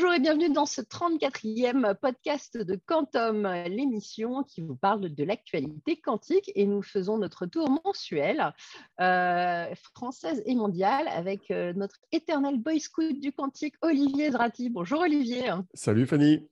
Bonjour 0.00 0.14
et 0.14 0.20
bienvenue 0.20 0.50
dans 0.50 0.64
ce 0.64 0.80
34e 0.80 1.92
podcast 1.96 2.56
de 2.56 2.78
Quantum, 2.86 3.48
l'émission 3.66 4.44
qui 4.44 4.60
vous 4.60 4.76
parle 4.76 5.12
de 5.12 5.24
l'actualité 5.24 5.96
quantique. 5.96 6.52
Et 6.54 6.66
nous 6.66 6.82
faisons 6.82 7.18
notre 7.18 7.46
tour 7.46 7.68
mensuel, 7.84 8.54
euh, 9.00 9.74
française 9.92 10.40
et 10.46 10.54
mondiale, 10.54 11.08
avec 11.08 11.50
euh, 11.50 11.72
notre 11.72 11.96
éternel 12.12 12.60
boy 12.60 12.78
scout 12.78 13.18
du 13.18 13.32
quantique, 13.32 13.74
Olivier 13.82 14.30
Zrati. 14.30 14.70
Bonjour 14.70 15.00
Olivier. 15.00 15.50
Salut 15.74 16.06
Fanny. 16.06 16.48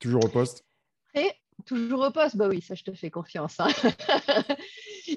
Toujours 0.00 0.24
au 0.24 0.28
poste. 0.28 0.64
Et 1.14 1.30
toujours 1.66 2.00
au 2.00 2.10
poste, 2.10 2.38
bah 2.38 2.48
oui, 2.48 2.62
ça 2.62 2.74
je 2.74 2.82
te 2.82 2.94
fais 2.94 3.10
confiance. 3.10 3.60
Hein. 3.60 3.68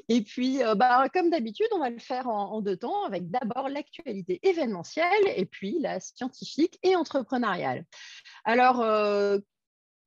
Et 0.10 0.22
puis, 0.22 0.64
euh, 0.64 0.76
bah, 0.76 1.08
comme 1.14 1.30
d'habitude, 1.30 1.68
on 1.74 1.80
va 1.80 1.90
le 1.90 2.00
faire 2.00 2.28
en, 2.28 2.62
deux 2.62 2.78
temps, 2.78 3.06
avec 3.06 3.30
d'abord 3.30 3.70
l'actualité 3.70 4.40
événementielle 4.44 5.06
et 5.36 5.46
puis 5.46 5.80
la 5.80 6.00
scientifique 6.00 6.80
et 6.84 6.96
entrepreneuriale. 6.96 7.86
Alors, 8.46 8.82
euh, 8.82 9.40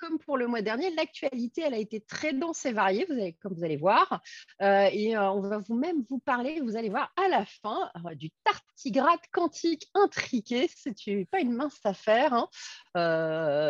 comme 0.05 0.19
pour 0.19 0.37
le 0.37 0.47
mois 0.47 0.63
dernier, 0.63 0.95
l'actualité, 0.95 1.63
elle 1.63 1.75
a 1.75 1.79
été 1.79 2.01
très 2.01 2.33
dense 2.33 2.67
et 2.67 2.73
variée, 2.73 3.07
vous 3.09 3.15
allez, 3.15 3.33
comme 3.35 3.55
vous 3.55 3.65
allez 3.65 3.77
voir. 3.77 4.21
Euh, 4.61 4.89
et 4.93 5.17
on 5.17 5.41
va 5.41 5.59
vous 5.59 5.75
même 5.75 6.05
vous 6.09 6.19
parler, 6.19 6.61
vous 6.61 6.77
allez 6.77 6.91
voir 6.91 7.12
à 7.17 7.29
la 7.29 7.45
fin, 7.45 7.91
du 8.15 8.31
tartigrade 8.45 9.21
quantique 9.33 9.89
intriqué. 9.95 10.69
C'est 10.75 11.27
pas 11.31 11.41
une 11.41 11.53
mince 11.53 11.81
affaire. 11.85 12.35
Hein. 12.35 12.48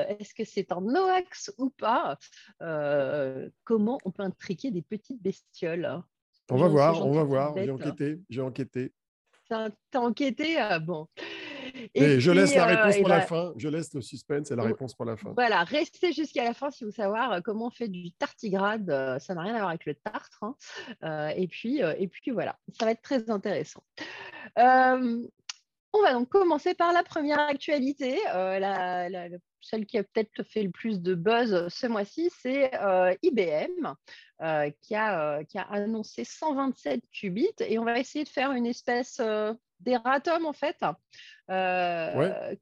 Est-ce 0.08 0.34
que 0.34 0.44
c'est 0.44 0.72
un 0.72 0.80
NOAX 0.80 1.52
ou 1.58 1.70
pas? 1.70 2.18
Comment 3.64 3.98
on 4.04 4.10
peut 4.10 4.22
intriquer 4.22 4.70
des 4.70 4.82
petites 4.82 5.22
bestioles? 5.22 6.02
On 6.50 6.56
va 6.56 6.68
voir, 6.68 7.06
on 7.06 7.12
va 7.12 7.22
voir. 7.22 7.54
J'ai 7.56 7.70
enquêté, 7.70 8.20
j'ai 8.28 8.42
enquêté. 8.42 8.92
T'as 9.48 9.70
enquêté 9.94 10.56
ah, 10.58 10.78
Bon. 10.78 11.08
Et, 11.94 12.20
je 12.20 12.30
laisse 12.30 12.54
la 12.54 12.64
euh, 12.68 12.76
réponse 12.76 12.98
pour 12.98 13.08
la 13.08 13.20
fin. 13.22 13.52
Je 13.56 13.68
laisse 13.68 13.92
le 13.94 14.00
suspense 14.00 14.50
et 14.50 14.56
la 14.56 14.62
réponse 14.62 14.94
pour 14.94 15.04
la 15.04 15.16
fin. 15.16 15.32
Voilà, 15.34 15.64
restez 15.64 16.12
jusqu'à 16.12 16.44
la 16.44 16.54
fin 16.54 16.70
si 16.70 16.84
vous 16.84 16.90
voulez 16.90 16.96
savoir 16.96 17.32
euh, 17.32 17.40
comment 17.40 17.66
on 17.66 17.70
fait 17.70 17.88
du 17.88 18.12
tartigrade. 18.12 18.88
Euh, 18.90 19.18
ça 19.18 19.34
n'a 19.34 19.42
rien 19.42 19.54
à 19.54 19.58
voir 19.58 19.68
avec 19.70 19.86
le 19.86 19.94
tartre. 19.94 20.42
Hein. 20.42 21.28
et, 21.36 21.48
puis, 21.48 21.78
et 21.80 22.08
puis 22.08 22.30
voilà, 22.30 22.58
ça 22.78 22.84
va 22.86 22.92
être 22.92 23.02
très 23.02 23.30
intéressant. 23.30 23.82
On 25.94 26.02
va 26.02 26.12
donc 26.12 26.28
commencer 26.28 26.74
par 26.74 26.92
la 26.92 27.02
première 27.02 27.40
actualité, 27.40 28.18
la, 28.26 29.08
celle 29.60 29.86
qui 29.86 29.96
a 29.96 30.04
peut-être 30.04 30.42
fait 30.42 30.62
le 30.62 30.70
plus 30.70 31.00
de 31.00 31.14
buzz 31.14 31.68
ce 31.68 31.86
mois-ci, 31.86 32.30
c'est 32.42 32.70
IBM 33.22 33.94
euh, 34.42 34.70
a, 34.92 35.38
euh, 35.38 35.44
qui, 35.44 35.58
a, 35.58 35.62
annoncé 35.70 36.24
127 36.24 37.02
qubits. 37.12 37.48
Et 37.60 37.78
on 37.78 37.84
va 37.84 37.98
essayer 37.98 38.24
de 38.24 38.28
faire 38.28 38.52
une 38.52 38.66
espèce 38.66 39.20
euh, 39.88 39.90
d'erratum 39.90 40.46
en 40.46 40.52
fait. 40.52 40.76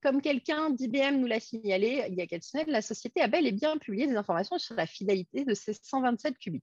Comme 0.03 0.21
quelqu'un 0.21 0.71
d'IBM 0.71 1.17
nous 1.17 1.27
l'a 1.27 1.41
signalé 1.41 2.05
il 2.09 2.15
y 2.15 2.21
a 2.21 2.27
quelques 2.27 2.45
semaines, 2.45 2.71
la 2.71 2.83
société 2.83 3.21
a 3.21 3.29
bel 3.29 3.47
et 3.47 3.53
bien 3.53 3.79
publié 3.79 4.07
des 4.07 4.17
informations 4.17 4.59
sur 4.59 4.75
la 4.75 4.87
fidélité 4.87 5.45
de 5.45 5.55
ces 5.55 5.75
127 5.75 6.39
qubits. 6.39 6.63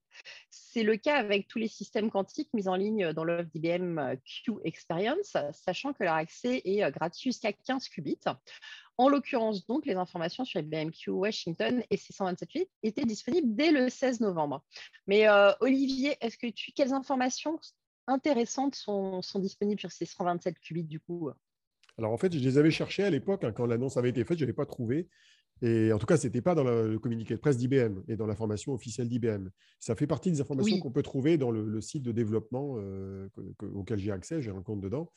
C'est 0.50 0.84
le 0.84 0.98
cas 0.98 1.18
avec 1.18 1.48
tous 1.48 1.60
les 1.60 1.68
systèmes 1.68 2.10
quantiques 2.10 2.50
mis 2.54 2.68
en 2.68 2.76
ligne 2.76 3.14
dans 3.14 3.24
l'offre 3.24 3.50
d'IBM 3.54 4.16
Q 4.26 4.54
Experience, 4.64 5.38
sachant 5.54 5.94
que 5.94 6.04
leur 6.04 6.16
accès 6.16 6.62
est 6.66 6.90
gratuit 6.92 7.32
jusqu'à 7.32 7.54
15 7.54 7.90
qubits. 7.90 8.20
En 9.00 9.08
l'occurrence, 9.08 9.66
donc, 9.66 9.86
les 9.86 9.96
informations 9.96 10.44
sur 10.44 10.62
BMQ 10.62 11.12
Washington 11.12 11.82
et 11.90 11.96
ces 11.96 12.12
127 12.12 12.70
étaient 12.84 13.06
disponibles 13.06 13.56
dès 13.56 13.72
le 13.72 13.88
16 13.88 14.20
novembre. 14.20 14.62
Mais 15.08 15.26
euh, 15.30 15.54
Olivier, 15.62 16.18
est-ce 16.20 16.38
que 16.38 16.48
tu, 16.48 16.74
quelles 16.74 16.92
informations 16.92 17.58
intéressantes 18.10 18.76
sont, 18.76 19.22
disponibles 19.36 19.80
sur 19.80 19.92
ces 19.92 20.06
127 20.06 20.60
qubits 20.60 20.84
du 20.84 21.00
coup 21.00 21.30
Alors 21.98 22.12
en 22.12 22.18
fait, 22.18 22.34
je 22.34 22.40
les 22.40 22.58
avais 22.58 22.72
cherchés 22.72 23.04
à 23.04 23.10
l'époque, 23.10 23.44
hein, 23.44 23.52
quand 23.52 23.66
l'annonce 23.66 23.98
avait 23.98 24.10
été 24.10 24.24
faite, 24.26 24.38
je 24.38 24.44
ne 24.44 24.48
l'avais 24.48 24.56
pas 24.56 24.66
trouvé. 24.66 25.08
Et 25.62 25.92
en 25.92 26.00
tout 26.00 26.06
cas, 26.06 26.16
ce 26.16 26.26
n'était 26.26 26.42
pas 26.42 26.56
dans 26.56 26.64
le 26.64 26.98
communiqué 27.00 27.34
de 27.34 27.40
presse 27.40 27.58
d'IBM 27.58 28.02
et 28.08 28.16
dans 28.16 28.28
l'information 28.28 28.74
officielle 28.74 29.10
d'IBM. 29.10 29.50
Ça 29.80 29.96
fait 29.96 30.08
partie 30.08 30.32
des 30.32 30.40
informations 30.40 30.80
qu'on 30.80 30.92
peut 30.92 31.04
trouver 31.04 31.38
dans 31.38 31.52
le, 31.52 31.82
site 31.82 32.04
de 32.04 32.14
développement 32.14 32.76
euh, 32.78 33.28
auquel 33.74 34.00
j'ai 34.00 34.12
accès, 34.12 34.42
j'ai 34.42 34.52
un 34.52 34.62
compte 34.62 34.80
dedans. 34.80 35.12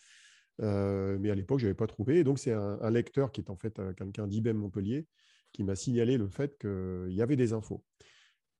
Euh, 0.60 1.16
mais 1.20 1.30
à 1.30 1.34
l'époque, 1.34 1.60
je 1.60 1.66
n'avais 1.66 1.76
pas 1.76 1.86
trouvé. 1.86 2.18
Et 2.18 2.24
donc, 2.24 2.38
c'est 2.38 2.52
un, 2.52 2.90
lecteur 2.90 3.30
qui 3.30 3.40
est 3.40 3.50
en 3.50 3.56
fait 3.56 3.78
euh, 3.78 3.92
quelqu'un 3.92 4.26
d'IBM 4.26 4.56
Montpellier 4.56 5.06
qui 5.52 5.64
m'a 5.64 5.76
signalé 5.76 6.16
le 6.16 6.28
fait 6.28 6.58
qu'il 6.58 7.12
y 7.12 7.22
avait 7.22 7.36
des 7.36 7.52
infos. 7.52 7.84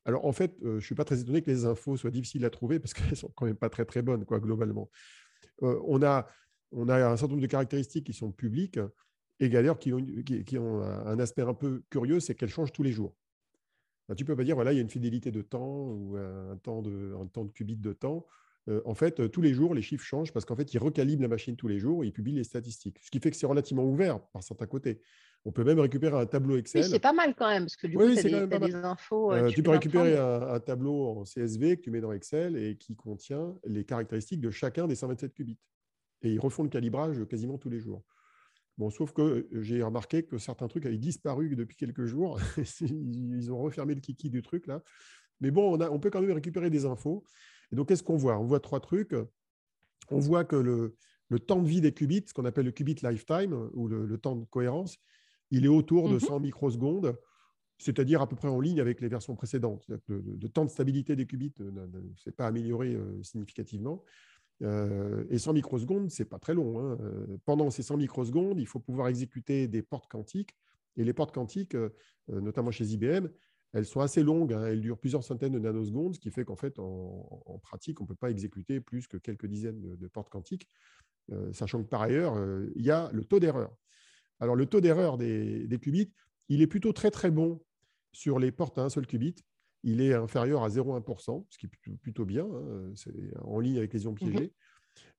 Alors, 0.05 0.25
en 0.25 0.33
fait, 0.33 0.57
euh, 0.63 0.73
je 0.73 0.75
ne 0.77 0.81
suis 0.81 0.95
pas 0.95 1.05
très 1.05 1.21
étonné 1.21 1.43
que 1.43 1.51
les 1.51 1.65
infos 1.65 1.97
soient 1.97 2.11
difficiles 2.11 2.45
à 2.45 2.51
trouver 2.51 2.79
parce 2.79 2.95
qu'elles 2.95 3.11
ne 3.11 3.15
sont 3.15 3.33
quand 3.35 3.47
même 3.47 3.57
pas 3.57 3.71
très, 3.71 3.85
très 3.85 4.03
bonnes, 4.03 4.25
quoi, 4.25 4.41
globalement. 4.41 4.91
on, 5.61 6.03
a, 6.03 6.29
on 6.73 6.89
a 6.89 7.07
un 7.07 7.17
certain 7.17 7.33
nombre 7.33 7.43
de 7.43 7.51
caractéristiques 7.51 8.07
qui 8.07 8.13
sont 8.13 8.33
publiques 8.33 8.79
et 9.41 9.51
qui, 9.51 10.59
ont 10.59 10.83
un 10.83 11.19
aspect 11.19 11.43
un 11.43 11.55
peu 11.55 11.83
curieux, 11.91 12.21
c'est 12.21 12.35
qu'elles 12.35 12.49
changent 12.49 12.73
tous 12.73 12.85
les 12.85 12.93
jours. 12.93 13.17
tu 14.17 14.23
ne 14.23 14.27
peux 14.27 14.37
pas 14.37 14.45
dire, 14.45 14.55
voilà, 14.55 14.73
il 14.73 14.77
y 14.77 14.79
a 14.79 14.83
une 14.83 14.91
fidélité 14.91 15.33
de 15.33 15.43
temps 15.43 15.89
ou 15.89 16.17
un 16.17 16.57
temps 16.59 16.81
de, 16.81 17.15
un 17.17 17.45
de 17.45 17.51
qubit 17.51 17.77
de 17.77 17.93
temps. 17.93 18.25
Euh, 18.69 18.81
en 18.85 18.95
fait, 18.95 19.21
euh, 19.21 19.29
tous 19.29 19.43
les 19.43 19.55
jours, 19.55 19.75
les 19.75 19.83
chiffres 19.83 20.05
changent 20.05 20.33
parce 20.33 20.45
qu'en 20.45 20.57
fait, 20.57 20.73
ils 20.73 20.79
recalibrent 20.79 21.23
la 21.23 21.29
machine 21.29 21.57
tous 21.57 21.69
les 21.69 21.79
jours 21.79 22.05
et 22.05 22.09
ils 22.09 22.13
publient 22.13 22.35
les 22.35 22.45
statistiques. 22.45 22.99
Ce 23.03 23.11
qui 23.11 23.19
fait 23.19 23.31
que 23.31 23.37
c'est 23.37 23.47
relativement 23.47 23.85
ouvert 23.85 24.21
par 24.29 24.43
certains 24.43 24.67
côtés. 24.67 25.01
On 25.45 25.51
peut 25.51 25.65
même 25.65 25.81
récupérer 25.81 26.17
un 26.17 26.27
tableau 26.27 26.57
Excel. 26.57 26.85
Oui, 26.85 26.89
c'est 26.89 27.01
pas 27.01 27.13
mal 27.13 27.35
quand 27.35 27.49
même, 27.49 27.65
parce 27.65 27.77
que 27.77 27.89
du 27.89 27.97
coup, 27.97 28.05
tu 28.15 28.35
as, 28.35 28.47
des, 28.47 28.75
infos. 28.75 29.33
Euh, 29.33 29.49
tu, 29.49 29.63
peux 29.63 29.71
récupérer 29.71 30.17
un, 30.17 30.61
tableau 30.61 31.07
en 31.07 31.25
CSV 31.25 31.79
que 31.79 31.83
tu 31.83 31.91
mets 31.91 32.01
dans 32.01 32.13
Excel 32.13 32.57
et 32.57 32.77
qui 32.77 32.95
contient 32.95 33.55
les 33.65 33.85
caractéristiques 33.85 34.41
de 34.41 34.51
chacun 34.51 34.87
des 34.87 34.95
127 34.95 35.35
qubits. 35.35 35.59
Et 36.23 36.31
ils 36.31 36.39
refont 36.39 36.63
le 36.63 36.69
calibrage 36.69 37.25
quasiment 37.29 37.59
tous 37.59 37.71
les 37.71 37.81
jours. 37.81 38.05
Bon, 38.79 38.89
sauf 38.91 39.13
que 39.13 39.49
j'ai 39.53 39.83
remarqué 39.83 40.23
que 40.23 40.39
certains 40.39 40.69
trucs 40.69 40.87
avaient 40.87 40.97
disparu 40.97 41.57
depuis 41.57 41.77
quelques 41.77 42.05
jours. 42.05 42.41
ils 42.81 43.53
ont 43.53 43.59
refermé 43.59 43.95
le 43.95 44.01
kiki 44.01 44.31
du 44.31 44.43
truc 44.43 44.67
là. 44.69 44.83
Mais 45.41 45.51
bon, 45.51 45.77
on, 45.77 45.81
a, 45.81 45.91
on 45.91 45.99
peut 45.99 46.09
quand 46.09 46.21
même 46.21 46.31
récupérer 46.31 46.71
des 46.71 46.87
infos. 46.87 47.25
Et 47.73 47.77
donc, 47.77 47.89
qu'est-ce 47.89 48.03
qu'on 48.03 48.17
voit? 48.17 48.39
On 48.39 48.45
voit 48.45 48.61
trois 48.61 48.81
trucs. 48.81 49.15
On 50.11 50.19
voit 50.19 50.45
que 50.45 50.57
le, 50.57 50.97
temps 51.41 51.61
de 51.61 51.69
vie 51.69 51.81
des 51.81 51.93
qubits, 51.93 52.25
ce 52.27 52.35
qu'on 52.35 52.45
appelle 52.45 52.67
le 52.67 52.73
qubit 52.73 52.97
lifetime, 53.03 53.71
ou 53.73 53.89
le, 53.89 54.19
temps 54.19 54.37
de 54.37 54.45
cohérence, 54.45 54.99
il 55.53 55.67
est 55.67 55.69
autour 55.69 56.09
de 56.09 56.19
100 56.19 56.37
mhm. 56.37 56.43
microsecondes, 56.43 57.17
c'est-à-dire 57.79 58.23
à 58.23 58.29
peu 58.29 58.35
près 58.35 58.49
en 58.49 58.59
ligne 58.59 58.81
avec 58.81 59.01
les 59.01 59.09
versions 59.09 59.37
précédentes. 59.37 59.87
Le, 60.09 60.49
temps 60.49 60.65
de 60.65 60.71
stabilité 60.71 61.15
des 61.15 61.27
qubits 61.27 61.53
ne, 61.61 61.87
s'est 62.17 62.33
pas 62.33 62.47
amélioré 62.47 62.95
euh, 62.95 63.23
significativement. 63.23 64.03
Euh, 64.63 65.25
et 65.29 65.39
100 65.39 65.53
microsecondes, 65.53 66.11
ce 66.11 66.23
n'est 66.23 66.29
pas 66.29 66.39
très 66.39 66.55
long. 66.55 66.81
Hein. 66.81 66.99
Euh, 67.01 67.39
pendant 67.45 67.71
ces 67.71 67.83
100 67.83 67.99
microsecondes, 67.99 68.59
il 68.59 68.67
faut 68.67 68.81
pouvoir 68.81 69.09
exécuter 69.09 69.69
des 69.69 69.83
portes 69.83 70.11
quantiques. 70.11 70.57
Et 70.97 71.05
les 71.05 71.13
portes 71.13 71.35
quantiques, 71.35 71.75
notamment 72.29 72.71
chez 72.71 72.85
IBM, 72.85 73.29
elles 73.73 73.87
sont 73.87 74.01
assez 74.01 74.23
longues, 74.23 74.53
hein. 74.53 74.67
elles 74.67 74.83
durent 74.83 74.99
plusieurs 74.99 75.25
centaines 75.25 75.55
de 75.55 75.59
nanosecondes, 75.59 76.15
ce 76.15 76.21
qui 76.21 76.31
fait 76.31 76.45
qu'en 76.45 76.57
fait, 76.57 76.79
en, 76.79 77.59
pratique, 77.63 78.01
on 78.01 78.05
ne 78.05 78.09
peut 78.09 78.15
pas 78.15 78.31
exécuter 78.31 78.81
plus 78.81 79.07
que 79.07 79.17
quelques 79.17 79.47
dizaines 79.47 79.97
de, 79.97 80.09
portes 80.09 80.29
quantiques, 80.29 80.69
euh, 81.31 81.51
sachant 81.55 81.83
que 81.83 81.89
par 81.89 82.03
ailleurs, 82.03 82.37
il 82.77 82.85
y 82.85 82.91
a 82.91 83.11
le 83.13 83.25
taux 83.25 83.41
d'erreur. 83.41 83.75
Alors, 84.43 84.57
le 84.57 84.67
taux 84.67 84.81
d'erreur 84.81 85.19
des, 85.19 85.79
qubits, 85.81 86.13
il 86.49 86.63
est 86.63 86.67
plutôt 86.67 86.93
très 86.93 87.13
très 87.13 87.31
bon 87.31 87.63
sur 88.13 88.39
les 88.39 88.51
portes 88.51 88.77
à 88.77 88.83
un 88.83 88.89
seul 88.89 89.07
qubit. 89.07 89.37
Il 89.85 90.01
est 90.01 90.15
inférieur 90.15 90.65
à 90.65 90.69
0,1%, 90.69 91.47
ce 91.49 91.59
qui 91.59 91.67
est 91.67 91.97
plutôt 91.97 92.25
bien, 92.25 92.45
hein. 92.45 92.93
c'est 92.95 93.13
en 93.41 93.61
ligne 93.61 93.79
avec 93.79 93.93
les 93.93 94.05
ions 94.05 94.15
piégés. 94.15 94.53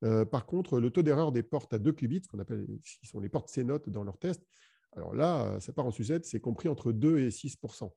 Mhm. 0.03 0.09
Euh, 0.09 0.25
par 0.25 0.45
contre, 0.45 0.79
le 0.79 0.89
taux 0.89 1.03
d'erreur 1.03 1.31
des 1.31 1.41
portes 1.41 1.73
à 1.73 1.79
deux 1.79 1.93
qubits, 1.93 2.21
ce 2.23 2.27
qu'on 2.27 2.39
appelle, 2.39 2.67
qui 2.83 3.07
sont 3.07 3.21
les 3.21 3.29
portes 3.29 3.49
C-notes 3.49 3.89
dans 3.89 4.03
leur 4.03 4.17
test, 4.17 4.45
alors 4.91 5.15
là, 5.15 5.57
ça 5.61 5.71
part 5.73 5.85
en 5.85 5.91
sucette, 5.91 6.25
c'est 6.25 6.41
compris 6.41 6.67
entre 6.67 6.91
2 6.91 7.19
et 7.19 7.29
6% 7.29 7.91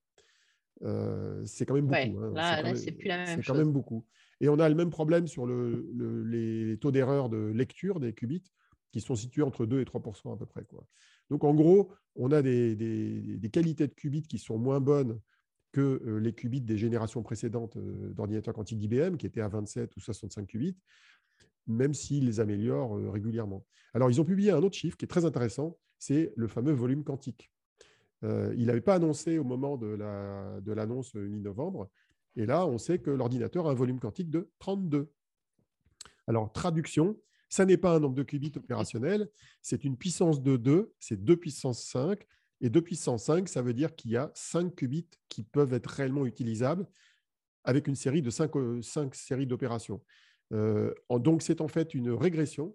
euh, 0.82 1.42
c'est 1.46 1.64
quand 1.64 1.74
même 1.74 1.86
beaucoup. 1.86 2.20
Hein. 2.36 2.74
c'est 2.74 2.92
plus 2.92 3.08
la 3.08 3.24
même 3.24 3.42
quand 3.42 3.54
même 3.54 3.72
beaucoup. 3.72 4.04
Et 4.40 4.48
on 4.48 4.58
a 4.58 4.68
le 4.68 4.74
même 4.74 4.90
problème 4.90 5.26
sur 5.26 5.46
le, 5.46 5.88
les 6.26 6.78
taux 6.78 6.90
d'erreur 6.90 7.28
de 7.30 7.38
lecture 7.38 8.00
des 8.00 8.12
qubits, 8.12 8.52
qui 8.92 9.00
sont 9.00 9.14
situés 9.14 9.42
entre 9.42 9.66
2 9.66 9.80
et 9.80 9.84
3% 9.84 10.34
à 10.34 10.36
peu 10.36 10.46
près. 10.46 10.64
Quoi. 10.64 10.86
Donc, 11.30 11.44
en 11.44 11.54
gros, 11.54 11.92
on 12.14 12.32
a 12.32 12.42
des, 12.42 13.50
qualités 13.52 13.86
de 13.86 13.92
qubits 13.94 14.22
qui 14.22 14.38
sont 14.38 14.58
moins 14.58 14.80
bonnes 14.80 15.20
que 15.72 16.02
euh, 16.06 16.18
les 16.18 16.32
qubits 16.32 16.60
des 16.60 16.78
générations 16.78 17.22
précédentes 17.22 17.76
euh, 17.76 18.12
d'ordinateurs 18.14 18.54
quantiques 18.54 18.78
d'IBM, 18.78 19.16
qui 19.16 19.26
étaient 19.26 19.40
à 19.40 19.48
27 19.48 19.94
ou 19.96 20.00
65 20.00 20.46
qubits, 20.46 20.76
même 21.66 21.92
s'ils 21.92 22.24
les 22.24 22.40
améliorent 22.40 22.96
régulièrement. 23.12 23.66
Alors, 23.92 24.10
ils 24.10 24.20
ont 24.20 24.24
publié 24.24 24.50
un 24.50 24.62
autre 24.62 24.76
chiffre 24.76 24.96
qui 24.96 25.04
est 25.04 25.08
très 25.08 25.24
intéressant, 25.24 25.78
c'est 25.98 26.32
le 26.36 26.48
fameux 26.48 26.72
volume 26.72 27.04
quantique. 27.04 27.50
Euh, 28.24 28.54
il 28.56 28.66
n'avait 28.66 28.80
pas 28.80 28.94
annoncé 28.94 29.38
au 29.38 29.44
moment 29.44 29.76
de 29.76 30.72
l'annonce 30.72 31.14
mi-novembre. 31.14 31.90
Et 32.36 32.46
là, 32.46 32.66
on 32.66 32.78
sait 32.78 32.98
que 32.98 33.10
l'ordinateur 33.10 33.66
a 33.66 33.70
un 33.70 33.74
volume 33.74 33.98
quantique 33.98 34.30
de 34.30 34.50
32. 34.58 35.10
Alors, 36.26 36.52
traduction, 36.52 37.16
ça 37.48 37.64
n'est 37.64 37.76
pas 37.76 37.94
un 37.94 38.00
nombre 38.00 38.14
de 38.14 38.22
qubits 38.22 38.52
opérationnel, 38.56 39.28
c'est 39.62 39.84
une 39.84 39.96
puissance 39.96 40.42
de 40.42 40.56
2, 40.56 40.92
c'est 40.98 41.22
2 41.22 41.36
puissance 41.36 41.84
5. 41.84 42.26
Et 42.62 42.70
2 42.70 42.80
puissance 42.80 43.24
5, 43.24 43.48
ça 43.48 43.60
veut 43.60 43.74
dire 43.74 43.94
qu'il 43.94 44.12
y 44.12 44.16
a 44.16 44.30
5 44.34 44.74
qubits 44.74 45.08
qui 45.28 45.42
peuvent 45.42 45.74
être 45.74 45.88
réellement 45.88 46.24
utilisables 46.24 46.86
avec 47.64 47.86
une 47.86 47.96
série 47.96 48.22
de 48.22 48.30
5, 48.30 48.50
5 48.82 49.14
séries 49.14 49.46
d'opérations. 49.46 50.02
Euh, 50.52 50.94
donc, 51.10 51.42
c'est 51.42 51.60
en 51.60 51.68
fait 51.68 51.92
une 51.92 52.10
régression 52.10 52.74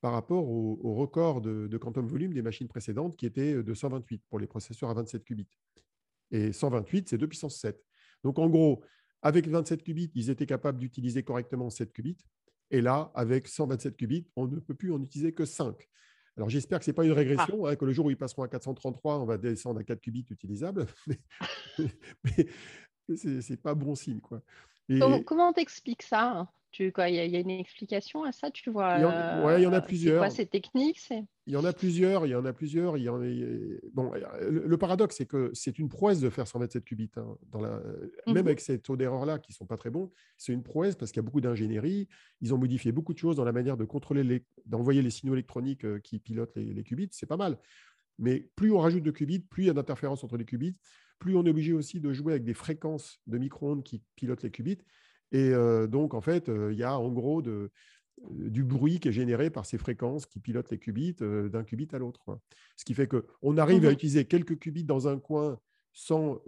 par 0.00 0.12
rapport 0.12 0.48
au, 0.48 0.94
record 0.94 1.40
de, 1.40 1.76
quantum 1.76 2.06
volume 2.06 2.32
des 2.32 2.42
machines 2.42 2.68
précédentes 2.68 3.16
qui 3.16 3.26
étaient 3.26 3.62
de 3.62 3.74
128 3.74 4.22
pour 4.28 4.38
les 4.38 4.46
processeurs 4.46 4.90
à 4.90 4.94
27 4.94 5.24
qubits. 5.24 5.48
Et 6.30 6.52
128, 6.52 7.08
c'est 7.08 7.18
2 7.18 7.26
puissance 7.26 7.60
7. 7.60 7.82
Donc 8.22 8.38
en 8.38 8.48
gros, 8.48 8.82
avec 9.22 9.48
27 9.48 9.82
qubits, 9.82 10.10
ils 10.14 10.30
étaient 10.30 10.46
capables 10.46 10.78
d'utiliser 10.78 11.22
correctement 11.22 11.68
7 11.68 11.92
qubits. 11.92 12.18
Et 12.70 12.80
là, 12.80 13.10
avec 13.14 13.48
127 13.48 13.96
qubits, 13.96 14.26
on 14.36 14.46
ne 14.46 14.58
peut 14.60 14.74
plus 14.74 14.92
en 14.92 15.02
utiliser 15.02 15.32
que 15.32 15.44
5. 15.44 15.74
Alors 16.36 16.48
j'espère 16.48 16.78
que 16.78 16.84
ce 16.84 16.90
n'est 16.90 16.94
pas 16.94 17.04
une 17.04 17.12
régression, 17.12 17.66
ah. 17.66 17.70
hein, 17.70 17.76
que 17.76 17.84
le 17.84 17.92
jour 17.92 18.06
où 18.06 18.10
ils 18.10 18.16
passeront 18.16 18.42
à 18.42 18.48
433, 18.48 19.18
on 19.18 19.24
va 19.24 19.38
descendre 19.38 19.80
à 19.80 19.84
4 19.84 20.00
qubits 20.00 20.26
utilisables. 20.30 20.86
mais, 21.78 22.46
ce 23.16 23.50
n'est 23.50 23.56
pas 23.56 23.74
bon 23.74 23.94
signe. 23.94 24.20
Quoi. 24.20 24.42
comment 25.24 25.52
t'expliques 25.52 26.02
ça 26.02 26.52
il 26.78 26.92
y, 27.14 27.36
a 27.36 27.38
une 27.38 27.50
explication 27.50 28.24
à 28.24 28.32
ça, 28.32 28.50
tu 28.50 28.70
vois. 28.70 28.98
Il 28.98 29.62
y 29.62 29.66
en 29.66 29.72
a 29.72 29.80
plusieurs. 29.80 30.18
Quoi, 30.18 30.30
ces 30.30 30.46
techniques 30.46 31.08
Il 31.46 31.52
y 31.52 31.56
en 31.56 31.64
a 31.64 31.72
plusieurs. 31.72 32.26
Il 32.26 32.30
y 32.30 32.34
en 32.34 32.44
a 32.44 32.52
plusieurs. 32.52 32.96
Il 32.96 33.04
y 33.04 33.08
en 33.08 33.20
a... 33.20 33.26
Bon, 33.92 34.12
le, 34.40 34.76
paradoxe, 34.76 35.16
c'est 35.16 35.26
que 35.26 35.50
c'est 35.54 35.78
une 35.78 35.88
prouesse 35.88 36.20
de 36.20 36.30
faire 36.30 36.46
127 36.46 36.84
qubits. 36.84 37.10
Hein, 37.16 37.36
dans 37.50 37.60
la... 37.60 37.80
Même 38.26 38.34
mhm. 38.34 38.46
avec 38.46 38.60
ces 38.60 38.78
taux 38.80 38.96
d'erreur-là 38.96 39.38
qui 39.38 39.52
ne 39.52 39.54
sont 39.54 39.66
pas 39.66 39.76
très 39.76 39.90
bons, 39.90 40.10
c'est 40.36 40.52
une 40.52 40.62
prouesse 40.62 40.94
parce 40.94 41.10
qu'il 41.10 41.20
y 41.20 41.24
a 41.24 41.26
beaucoup 41.26 41.40
d'ingénierie. 41.40 42.08
Ils 42.40 42.54
ont 42.54 42.58
modifié 42.58 42.92
beaucoup 42.92 43.14
de 43.14 43.18
choses 43.18 43.36
dans 43.36 43.44
la 43.44 43.52
manière 43.52 43.76
de 43.76 43.84
contrôler, 43.84 44.22
les... 44.22 44.44
d'envoyer 44.66 45.02
les 45.02 45.10
signaux 45.10 45.34
électroniques 45.34 45.84
euh, 45.84 45.98
qui 46.00 46.18
pilotent 46.18 46.54
les, 46.56 46.74
les 46.74 46.84
qubits. 46.84 47.08
C'est 47.12 47.26
pas 47.26 47.36
mal. 47.36 47.58
Mais 48.18 48.48
plus 48.56 48.72
on 48.72 48.78
rajoute 48.78 49.02
de 49.02 49.10
qubits, 49.10 49.40
plus 49.40 49.64
il 49.64 49.66
y 49.66 49.70
a 49.70 49.74
d'interférences 49.74 50.24
entre 50.24 50.36
les 50.36 50.44
qubits, 50.44 50.76
plus 51.18 51.36
on 51.36 51.44
est 51.44 51.50
obligé 51.50 51.72
aussi 51.72 52.00
de 52.00 52.12
jouer 52.12 52.32
avec 52.32 52.44
des 52.44 52.54
fréquences 52.54 53.20
de 53.26 53.38
micro-ondes 53.38 53.82
qui 53.82 54.02
pilotent 54.16 54.42
les 54.42 54.50
qubits. 54.50 54.78
Et 55.32 55.52
donc, 55.88 56.14
en 56.14 56.20
fait, 56.20 56.48
il 56.48 56.76
y 56.76 56.84
a 56.84 56.98
en 56.98 57.10
gros 57.10 57.42
du 57.42 58.64
bruit 58.64 58.98
qui 59.00 59.08
est 59.08 59.12
généré 59.12 59.50
par 59.50 59.66
ces 59.66 59.78
fréquences 59.78 60.26
qui 60.26 60.40
pilotent 60.40 60.70
les 60.70 60.78
qubits 60.78 61.14
d'un 61.20 61.64
qubit 61.64 61.88
à 61.92 61.98
l'autre. 61.98 62.40
Ce 62.76 62.84
qui 62.84 62.94
fait 62.94 63.08
qu'on 63.08 63.56
arrive 63.58 63.84
à 63.84 63.90
mmh 63.90 63.92
utiliser 63.92 64.24
quelques 64.24 64.58
qubits 64.58 64.84
dans 64.84 65.08
un 65.08 65.18
coin 65.18 65.58
sans 65.92 66.40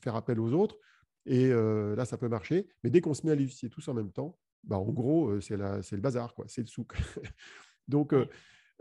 faire 0.00 0.16
appel 0.16 0.40
aux 0.40 0.52
autres. 0.52 0.78
Et 1.26 1.48
là, 1.48 2.04
ça 2.04 2.16
peut 2.16 2.28
marcher. 2.28 2.68
Mais 2.82 2.90
dès 2.90 3.00
qu'on 3.00 3.14
se 3.14 3.26
met 3.26 3.32
à 3.32 3.34
les 3.34 3.44
utiliser 3.44 3.70
tous 3.70 3.88
en 3.88 3.94
même 3.94 4.12
temps, 4.12 4.38
bah, 4.62 4.78
en 4.78 4.90
gros, 4.90 5.40
c'est 5.40 5.56
le 5.56 6.00
bazar, 6.00 6.34
c'est 6.46 6.62
le 6.62 6.66
souk. 6.66 6.94
Donc, 7.88 8.14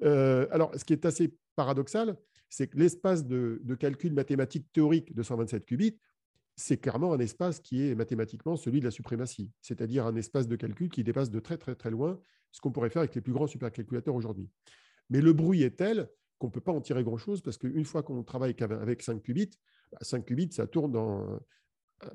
alors, 0.02 0.72
ce 0.76 0.86
qui 0.86 0.94
est 0.94 1.06
assez 1.06 1.38
paradoxal, 1.56 2.18
c'est 2.50 2.68
que 2.68 2.78
l'espace 2.78 3.26
de, 3.26 3.62
de, 3.64 3.76
calcul 3.76 4.14
mathématique 4.14 4.72
théorique 4.72 5.16
de 5.16 5.24
127 5.24 5.66
qubits, 5.66 5.98
c'est 6.56 6.78
clairement 6.78 7.14
un 7.14 7.20
espace 7.20 7.60
qui 7.60 7.88
est 7.88 7.96
mathématiquement 7.96 8.56
celui 8.56 8.80
de 8.80 8.86
la 8.86 8.92
suprématie, 8.92 9.52
c'est-à-dire 9.62 10.06
un 10.06 10.16
espace 10.16 10.48
de 10.48 10.56
calcul 10.56 10.90
qui 10.90 11.04
dépasse 11.04 11.30
de 11.30 11.40
très 11.40 11.58
très 11.58 11.76
très 11.76 11.90
loin 11.90 12.20
ce 12.52 12.62
qu'on 12.62 12.72
pourrait 12.72 12.90
faire 12.90 13.02
avec 13.02 13.16
les 13.16 13.22
plus 13.22 13.34
grands 13.34 13.48
supercalculateurs 13.48 14.16
aujourd'hui. 14.16 14.50
Mais 15.10 15.22
le 15.22 15.34
bruit 15.34 15.64
est 15.64 15.78
tel 15.78 16.10
qu'on 16.38 16.48
ne 16.48 16.52
peut 16.52 16.62
pas 16.62 16.72
en 16.72 16.82
tirer 16.82 17.04
grand-chose 17.04 17.42
parce 17.42 17.58
qu'une 17.58 17.86
fois 17.86 18.04
qu'on 18.04 18.24
travaille 18.24 18.56
avec 18.60 19.02
5 19.02 19.22
qubits, 19.22 19.52
5 20.02 20.20
bah, 20.20 20.24
qubits, 20.26 20.52
ça 20.52 20.68
tourne 20.68 20.92
dans 20.92 21.22
euh, 21.22 21.38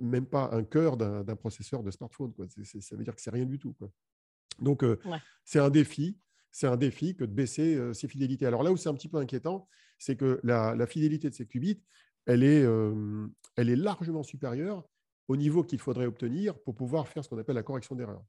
même 0.00 0.26
pas 0.26 0.50
un 0.52 0.62
cœur 0.64 0.96
d'un 0.96 1.37
processeur 1.37 1.82
de 1.82 1.91
smartphone. 1.91 2.32
Quoi. 2.32 2.46
ça 2.49 2.96
veut 2.96 3.05
dire 3.05 3.14
que 3.14 3.20
c'est 3.20 3.31
rien 3.31 3.46
du 3.46 3.58
tout. 3.58 3.75
Donc, 4.61 4.84
euh, 4.84 4.99
c'est 5.44 5.58
un 5.58 5.70
défi. 5.70 6.19
C'est 6.50 6.67
un 6.67 6.76
défi 6.76 7.14
que 7.14 7.25
de 7.25 7.32
baisser 7.32 7.76
euh, 7.76 7.93
ces 7.93 8.08
fidélités. 8.08 8.46
Alors 8.46 8.62
là 8.62 8.73
où 8.73 8.76
c'est 8.76 8.88
un 8.88 8.94
petit 8.94 9.08
peu 9.08 9.19
inquiétant, 9.19 9.69
c'est 9.99 10.17
que 10.17 10.41
la, 10.43 10.75
la, 10.75 10.87
fidélité 10.87 11.29
de 11.29 11.34
ces 11.34 11.46
qubits, 11.46 11.82
elle 12.29 12.45
est, 12.45 12.65
elle 13.57 13.71
est 13.71 13.77
largement 13.77 14.23
supérieure 14.23 14.87
au 15.27 15.37
niveau 15.37 15.65
qu'il 15.65 15.81
faudrait 15.81 16.07
obtenir 16.07 16.59
pour 16.61 16.75
pouvoir 16.75 17.09
faire 17.09 17.25
ce 17.25 17.29
qu'on 17.29 17.39
appelle 17.39 17.57
la 17.57 17.63
correction 17.63 17.97
d'erreur. 17.97 18.23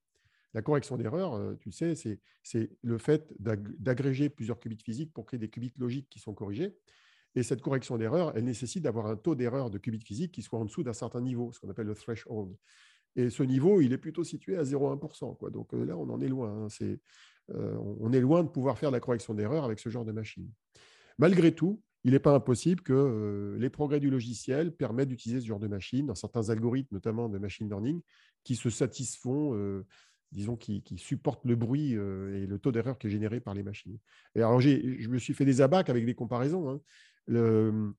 La 0.54 0.64
correction 0.64 0.98
d'erreur, 0.98 1.40
tu 1.60 1.72
sais, 1.72 1.94
c'est 1.96 2.72
le 2.82 2.98
fait 2.98 3.32
d'agréger 3.40 4.30
plusieurs 4.30 4.60
qubits 4.60 4.82
physiques 4.84 5.14
pour 5.14 5.26
créer 5.26 5.40
des 5.40 5.50
qubits 5.50 5.74
logiques 5.78 6.10
qui 6.10 6.20
sont 6.20 6.34
corrigés. 6.34 6.76
Et 7.36 7.44
cette 7.44 7.62
correction 7.62 7.98
d'erreur, 7.98 8.34
elle 8.36 8.46
nécessite 8.46 8.84
d'avoir 8.84 9.06
un 9.06 9.16
taux 9.16 9.36
d'erreur 9.36 9.70
de 9.70 9.78
qubits 9.78 10.02
physiques 10.02 10.32
qui 10.32 10.42
soit 10.42 10.58
en 10.58 10.66
dessous 10.66 10.82
d'un 10.82 10.94
certain 10.94 11.22
niveau, 11.22 11.52
ce 11.52 11.60
qu'on 11.60 11.70
appelle 11.70 11.86
le 11.86 11.94
threshold. 11.94 12.56
Et 13.16 13.30
ce 13.30 13.44
niveau, 13.44 13.82
il 13.82 13.94
est 13.94 13.98
plutôt 13.98 14.24
situé 14.24 14.58
à 14.58 14.64
0,1%. 14.64 15.52
Donc 15.52 15.74
là, 15.74 15.98
on 15.98 16.10
en 16.10 16.22
est 16.22 16.28
loin. 16.28 16.66
Hein. 16.66 16.98
on 17.50 18.12
est 18.12 18.22
loin 18.22 18.44
de 18.44 18.50
pouvoir 18.50 18.78
faire 18.78 18.92
la 18.92 19.00
correction 19.00 19.34
d'erreur 19.34 19.64
avec 19.64 19.80
ce 19.80 19.90
genre 19.90 20.06
de 20.06 20.12
machine. 20.12 20.50
Malgré 21.18 21.54
tout, 21.54 21.82
il 22.04 22.12
n'est 22.12 22.20
pas 22.20 22.34
impossible 22.34 22.82
que 22.82 22.94
euh, 22.94 23.58
les 23.58 23.70
progrès 23.70 24.00
du 24.00 24.10
logiciel 24.10 24.74
permettent 24.74 25.10
d'utiliser 25.10 25.42
ce 25.42 25.46
genre 25.46 25.60
de 25.60 25.68
machine 25.68 26.06
dans 26.06 26.16
certains 26.16 26.50
algorithmes, 26.50 26.96
notamment 26.96 27.28
de 27.28 27.38
machine 27.38 27.68
learning, 27.68 28.02
qui 28.44 28.56
se 28.56 28.70
satisfont, 28.70 29.54
euh, 29.56 29.86
disons, 30.32 30.56
qui, 30.56 30.82
supportent 30.98 31.46
le 31.46 31.56
bruit 31.56 31.96
euh, 31.96 32.42
et 32.42 32.48
le 32.48 32.58
taux 32.58 32.72
d'erreur 32.72 32.98
qui 32.98 33.08
est 33.08 33.10
généré 33.10 33.42
par 33.42 33.54
les 33.54 33.64
machines. 33.64 33.98
Et 34.36 34.40
alors, 34.40 34.62
je 34.62 35.10
me 35.10 35.18
suis 35.18 35.34
fait 35.34 35.46
des 35.46 35.62
abacs 35.62 35.90
avec 35.90 36.06
des 36.06 36.16
comparaisons. 36.16 36.70
Hein. 36.70 37.94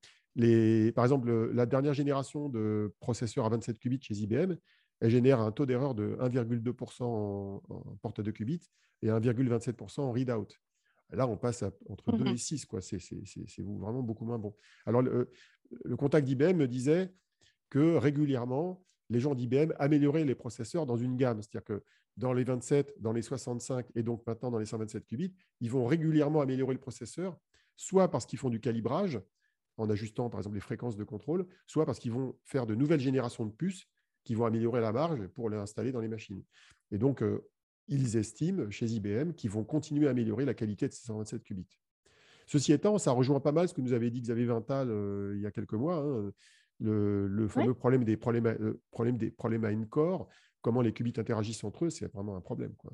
par 0.95 1.05
exemple, 1.05 1.51
la 1.53 1.65
dernière 1.67 1.93
génération 1.93 2.49
de 2.49 2.93
processeurs 2.99 3.45
à 3.45 3.49
27 3.49 3.77
qubits 3.77 4.01
chez 4.01 4.15
IBM, 4.15 4.55
elle 4.99 5.09
génère 5.09 5.41
un 5.41 5.51
taux 5.51 5.65
d'erreur 5.67 5.93
de 5.93 6.15
1,2% 6.19 7.03
en, 7.03 7.61
en 7.69 7.95
porte 8.01 8.21
de 8.21 8.31
qubits 8.31 8.69
et 9.03 9.09
1,27% 9.09 10.01
en 10.01 10.11
readout. 10.11 10.47
Là, 11.11 11.27
on 11.27 11.37
passe 11.37 11.63
entre 11.89 12.11
2 12.11 12.23
mmh 12.23 12.27
et 12.27 12.37
6. 12.37 12.67
C'est 12.81 13.61
vraiment 13.61 14.03
beaucoup 14.03 14.25
moins 14.25 14.39
bon. 14.39 14.55
Alors, 14.85 15.01
le, 15.01 15.29
contact 15.97 16.25
d'IBM 16.25 16.57
me 16.57 16.67
disait 16.67 17.13
que 17.69 17.95
régulièrement, 17.95 18.83
les 19.09 19.19
gens 19.19 19.35
d'IBM 19.35 19.73
amélioraient 19.79 20.25
les 20.25 20.35
processeurs 20.35 20.85
dans 20.85 20.97
une 20.97 21.17
gamme. 21.17 21.41
C'est-à-dire 21.41 21.65
que 21.65 21.83
dans 22.17 22.33
les 22.33 22.43
27, 22.43 22.95
dans 22.99 23.13
les 23.13 23.21
65 23.21 23.87
et 23.95 24.03
donc 24.03 24.25
maintenant 24.27 24.51
dans 24.51 24.59
les 24.59 24.65
127 24.65 25.05
qubits, 25.05 25.33
ils 25.59 25.71
vont 25.71 25.85
régulièrement 25.85 26.41
améliorer 26.41 26.73
le 26.73 26.79
processeur, 26.79 27.37
soit 27.75 28.09
parce 28.09 28.25
qu'ils 28.25 28.39
font 28.39 28.49
du 28.49 28.59
calibrage, 28.59 29.19
en 29.77 29.89
ajustant 29.89 30.29
par 30.29 30.39
exemple 30.39 30.55
les 30.55 30.61
fréquences 30.61 30.97
de 30.97 31.03
contrôle, 31.03 31.47
soit 31.67 31.85
parce 31.85 31.99
qu'ils 31.99 32.11
vont 32.11 32.37
faire 32.45 32.65
de 32.65 32.75
nouvelles 32.75 32.99
générations 32.99 33.45
de 33.45 33.51
puces 33.51 33.87
qui 34.23 34.35
vont 34.35 34.45
améliorer 34.45 34.81
la 34.81 34.91
marge 34.91 35.25
pour 35.27 35.49
les 35.49 35.57
installer 35.57 35.91
dans 35.91 36.01
les 36.01 36.07
machines. 36.07 36.43
Et 36.91 36.97
donc, 36.97 37.23
euh, 37.23 37.47
ils 37.91 38.17
estiment 38.17 38.69
chez 38.71 38.87
IBM 38.87 39.33
qu'ils 39.33 39.51
vont 39.51 39.63
continuer 39.63 40.07
à 40.07 40.11
améliorer 40.11 40.45
la 40.45 40.53
qualité 40.53 40.87
de 40.87 40.93
ces 40.93 41.05
127 41.05 41.43
qubits. 41.43 41.77
Ceci 42.47 42.73
étant, 42.73 42.97
ça 42.97 43.11
rejoint 43.11 43.39
pas 43.39 43.51
mal 43.51 43.67
ce 43.67 43.73
que 43.73 43.81
nous 43.81 43.93
avait 43.93 44.09
dit 44.09 44.21
Xavier 44.21 44.45
Vintal 44.45 44.89
euh, 44.89 45.33
il 45.35 45.41
y 45.41 45.45
a 45.45 45.51
quelques 45.51 45.73
mois, 45.73 45.97
hein, 45.97 46.31
le, 46.79 47.47
fameux 47.47 47.73
problème, 47.73 48.03
des 48.03 48.17
problèmes, 48.17 48.47
euh, 48.47 48.81
problème 48.91 49.17
des 49.17 49.29
problèmes 49.29 49.65
à 49.65 49.71
N-core, 49.71 50.27
comment 50.61 50.81
les 50.81 50.93
qubits 50.93 51.13
interagissent 51.17 51.63
entre 51.63 51.85
eux, 51.85 51.89
c'est 51.89 52.11
vraiment 52.11 52.35
un 52.35 52.41
problème. 52.41 52.73
Quoi. 52.77 52.91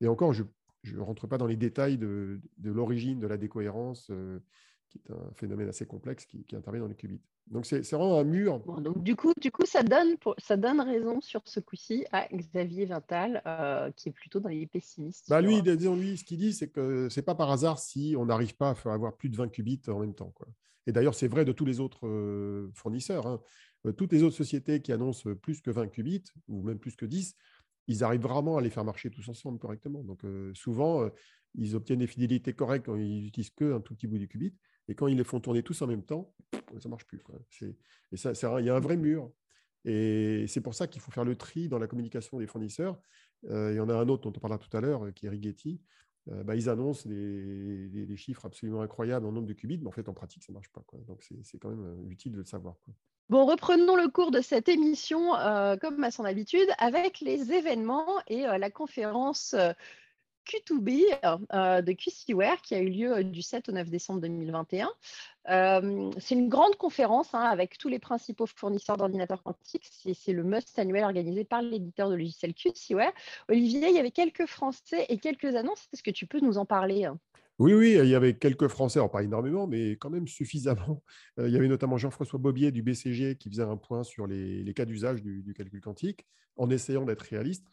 Et 0.00 0.08
encore, 0.08 0.32
je 0.32 0.44
ne 0.84 1.00
rentre 1.00 1.26
pas 1.26 1.38
dans 1.38 1.46
les 1.46 1.56
détails 1.56 1.96
de, 1.96 2.40
l'origine 2.62 3.20
de 3.20 3.26
la 3.26 3.36
décohérence. 3.36 4.08
Euh, 4.10 4.40
qui 4.88 4.98
est 4.98 5.12
un 5.12 5.32
phénomène 5.34 5.68
assez 5.68 5.86
complexe 5.86 6.26
qui, 6.26 6.44
intervient 6.54 6.82
dans 6.82 6.88
les 6.88 6.94
qubits. 6.94 7.20
Donc 7.48 7.64
c'est 7.66 7.80
vraiment 7.92 8.18
un 8.18 8.24
mur. 8.24 8.60
donc, 8.80 9.02
du 9.02 9.14
coup, 9.14 9.32
du 9.40 9.52
coup 9.52 9.64
ça, 9.66 9.82
donne 9.82 10.16
ça 10.38 10.56
donne 10.56 10.80
raison 10.80 11.20
sur 11.20 11.42
ce 11.44 11.60
coup-ci 11.60 12.04
à 12.12 12.28
Xavier 12.32 12.86
Vintal, 12.86 13.42
euh, 13.46 13.90
qui 13.92 14.08
est 14.08 14.12
plutôt 14.12 14.40
dans 14.40 14.48
les 14.48 14.66
pessimistes. 14.66 15.26
Bah 15.28 15.40
lui, 15.40 15.62
disons, 15.62 15.96
lui, 15.96 16.16
ce 16.16 16.24
qu'il 16.24 16.38
dit, 16.38 16.52
c'est 16.52 16.68
que 16.68 17.08
c'est 17.08 17.22
pas 17.22 17.34
par 17.34 17.50
hasard 17.50 17.78
si 17.78 18.14
on 18.18 18.26
n'arrive 18.26 18.56
pas 18.56 18.74
à 18.84 18.92
avoir 18.92 19.16
plus 19.16 19.28
de 19.28 19.36
20 19.36 19.48
qubits 19.48 19.82
en 19.88 20.00
même 20.00 20.14
temps. 20.14 20.32
Quoi. 20.34 20.48
Et 20.86 20.92
d'ailleurs, 20.92 21.14
c'est 21.14 21.28
vrai 21.28 21.44
de 21.44 21.52
tous 21.52 21.64
les 21.64 21.78
autres 21.78 22.06
euh, 22.06 22.70
fournisseurs. 22.74 23.26
Hein. 23.26 23.40
Euh, 23.86 23.92
toutes 23.92 24.12
les 24.12 24.22
autres 24.24 24.36
sociétés 24.36 24.82
qui 24.82 24.92
annoncent 24.92 25.32
plus 25.34 25.60
que 25.60 25.70
20 25.70 25.88
qubits, 25.88 26.24
ou 26.48 26.62
même 26.62 26.78
plus 26.78 26.96
que 26.96 27.06
10, 27.06 27.36
ils 27.86 28.02
arrivent 28.02 28.22
vraiment 28.22 28.56
à 28.56 28.60
les 28.60 28.70
faire 28.70 28.84
marcher 28.84 29.10
tous 29.10 29.28
ensemble 29.28 29.60
correctement. 29.60 30.02
Donc 30.02 30.22
souvent, 30.54 31.08
ils 31.54 31.74
obtiennent 31.76 32.00
des 32.00 32.06
fidélités 32.06 32.52
correctes 32.52 32.86
quand 32.86 32.96
ils 32.96 33.22
n'utilisent 33.22 33.50
qu'un 33.50 33.80
tout 33.80 33.94
petit 33.94 34.06
bout 34.06 34.18
du 34.18 34.28
qubit. 34.28 34.54
Et 34.88 34.94
quand 34.94 35.08
ils 35.08 35.16
les 35.16 35.24
font 35.24 35.40
tourner 35.40 35.62
tous 35.62 35.82
en 35.82 35.86
même 35.86 36.04
temps, 36.04 36.32
ça 36.52 36.88
ne 36.88 36.90
marche 36.90 37.06
plus. 37.06 37.22
Il 37.62 38.64
y 38.64 38.70
a 38.70 38.74
un 38.74 38.80
vrai 38.80 38.96
mur. 38.96 39.30
Et 39.84 40.46
c'est 40.48 40.60
pour 40.60 40.74
ça 40.74 40.86
qu'il 40.88 41.00
faut 41.00 41.12
faire 41.12 41.24
le 41.24 41.36
tri 41.36 41.68
dans 41.68 41.78
la 41.78 41.86
communication 41.86 42.38
des 42.38 42.46
fournisseurs. 42.46 42.98
Euh, 43.48 43.72
il 43.72 43.76
y 43.76 43.80
en 43.80 43.88
a 43.88 43.94
un 43.94 44.08
autre 44.08 44.28
dont 44.28 44.36
on 44.36 44.40
parlera 44.40 44.58
tout 44.58 44.74
à 44.76 44.80
l'heure, 44.80 45.02
qui 45.14 45.26
est 45.26 45.28
Rigetti. 45.28 45.80
Euh, 46.28 46.42
bah, 46.42 46.56
ils 46.56 46.68
annoncent 46.68 47.08
des, 47.08 48.16
chiffres 48.16 48.46
absolument 48.46 48.80
incroyables 48.80 49.26
en 49.26 49.32
nombre 49.32 49.46
de 49.46 49.52
qubits, 49.52 49.78
mais 49.78 49.86
en 49.86 49.92
fait, 49.92 50.08
en 50.08 50.14
pratique, 50.14 50.42
ça 50.42 50.52
ne 50.52 50.54
marche 50.54 50.70
pas. 50.72 50.84
Donc, 51.06 51.24
c'est 51.42 51.58
quand 51.58 51.68
même 51.68 51.84
euh, 51.84 52.10
utile 52.10 52.32
de 52.32 52.38
le 52.38 52.44
savoir. 52.44 52.74
Bon, 53.28 53.46
reprenons 53.46 53.96
le 53.96 54.08
cours 54.08 54.32
de 54.32 54.40
cette 54.40 54.68
émission, 54.68 55.32
comme 55.80 56.04
à 56.04 56.10
son 56.12 56.24
habitude, 56.24 56.68
avec 56.78 57.20
les 57.20 57.52
événements 57.52 58.06
et 58.28 58.42
la 58.42 58.70
conférence 58.70 59.56
Q2B 60.46 61.02
euh, 61.52 61.82
de 61.82 61.92
QCware 61.92 62.60
qui 62.62 62.74
a 62.74 62.80
eu 62.80 62.88
lieu 62.88 63.16
euh, 63.16 63.22
du 63.22 63.42
7 63.42 63.68
au 63.68 63.72
9 63.72 63.90
décembre 63.90 64.20
2021. 64.20 64.88
Euh, 65.48 66.10
c'est 66.18 66.34
une 66.34 66.48
grande 66.48 66.76
conférence 66.76 67.34
hein, 67.34 67.40
avec 67.40 67.78
tous 67.78 67.88
les 67.88 67.98
principaux 67.98 68.46
fournisseurs 68.46 68.96
d'ordinateurs 68.96 69.42
quantiques. 69.42 69.88
C'est 70.14 70.32
le 70.32 70.44
must 70.44 70.78
annuel 70.78 71.04
organisé 71.04 71.44
par 71.44 71.62
l'éditeur 71.62 72.08
de 72.08 72.14
logiciels 72.14 72.54
QCware. 72.54 73.12
Olivier, 73.48 73.88
il 73.88 73.94
y 73.94 73.98
avait 73.98 74.10
quelques 74.10 74.46
Français 74.46 75.06
et 75.08 75.18
quelques 75.18 75.54
annonces. 75.54 75.88
Est-ce 75.92 76.02
que 76.02 76.10
tu 76.10 76.26
peux 76.26 76.40
nous 76.40 76.58
en 76.58 76.64
parler 76.64 77.04
hein? 77.04 77.18
Oui, 77.58 77.72
oui, 77.72 77.96
il 77.98 78.08
y 78.10 78.14
avait 78.14 78.34
quelques 78.34 78.68
Français, 78.68 79.00
pas 79.10 79.22
énormément, 79.22 79.66
mais 79.66 79.92
quand 79.92 80.10
même 80.10 80.28
suffisamment. 80.28 81.02
Il 81.38 81.48
y 81.48 81.56
avait 81.56 81.68
notamment 81.68 81.96
Jean-François 81.96 82.38
Bobier 82.38 82.70
du 82.70 82.82
BCG 82.82 83.36
qui 83.36 83.48
faisait 83.48 83.62
un 83.62 83.78
point 83.78 84.04
sur 84.04 84.26
les, 84.26 84.74
cas 84.74 84.84
d'usage 84.84 85.22
du, 85.22 85.42
du, 85.42 85.54
calcul 85.54 85.80
quantique 85.80 86.26
en 86.58 86.68
essayant 86.68 87.06
d'être 87.06 87.22
réaliste. 87.22 87.64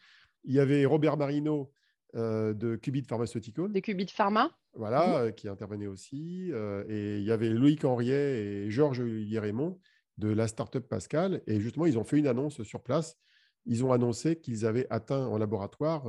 Il 0.45 0.53
y 0.53 0.59
avait 0.61 0.85
Robert 0.85 1.17
Marino 1.17 1.69
de 2.13 2.75
Qubit 2.75 3.03
Pharmaceutical. 3.03 3.71
De 3.71 3.79
Qubit 3.79 4.07
Pharma. 4.07 4.51
Voilà, 4.75 5.31
qui 5.31 5.47
intervenait 5.47 5.87
aussi. 5.87 6.51
et 6.87 7.17
il 7.17 7.23
y 7.23 7.31
avait 7.31 7.49
Loïc 7.49 7.85
Henriet 7.85 8.65
et 8.65 8.69
Georges 8.71 9.03
Yérémont 9.05 9.79
de 10.17 10.29
la 10.29 10.47
startup 10.47 10.87
Pascal. 10.87 11.41
Et 11.47 11.59
justement, 11.59 11.85
ils 11.85 11.97
ont 11.97 12.03
fait 12.03 12.17
une 12.17 12.27
annonce 12.27 12.61
sur 12.63 12.81
place. 12.81 13.17
Ils 13.65 13.83
ont 13.85 13.91
annoncé 13.91 14.35
qu'ils 14.39 14.65
avaient 14.65 14.87
atteint 14.89 15.25
en 15.25 15.37
laboratoire 15.37 16.05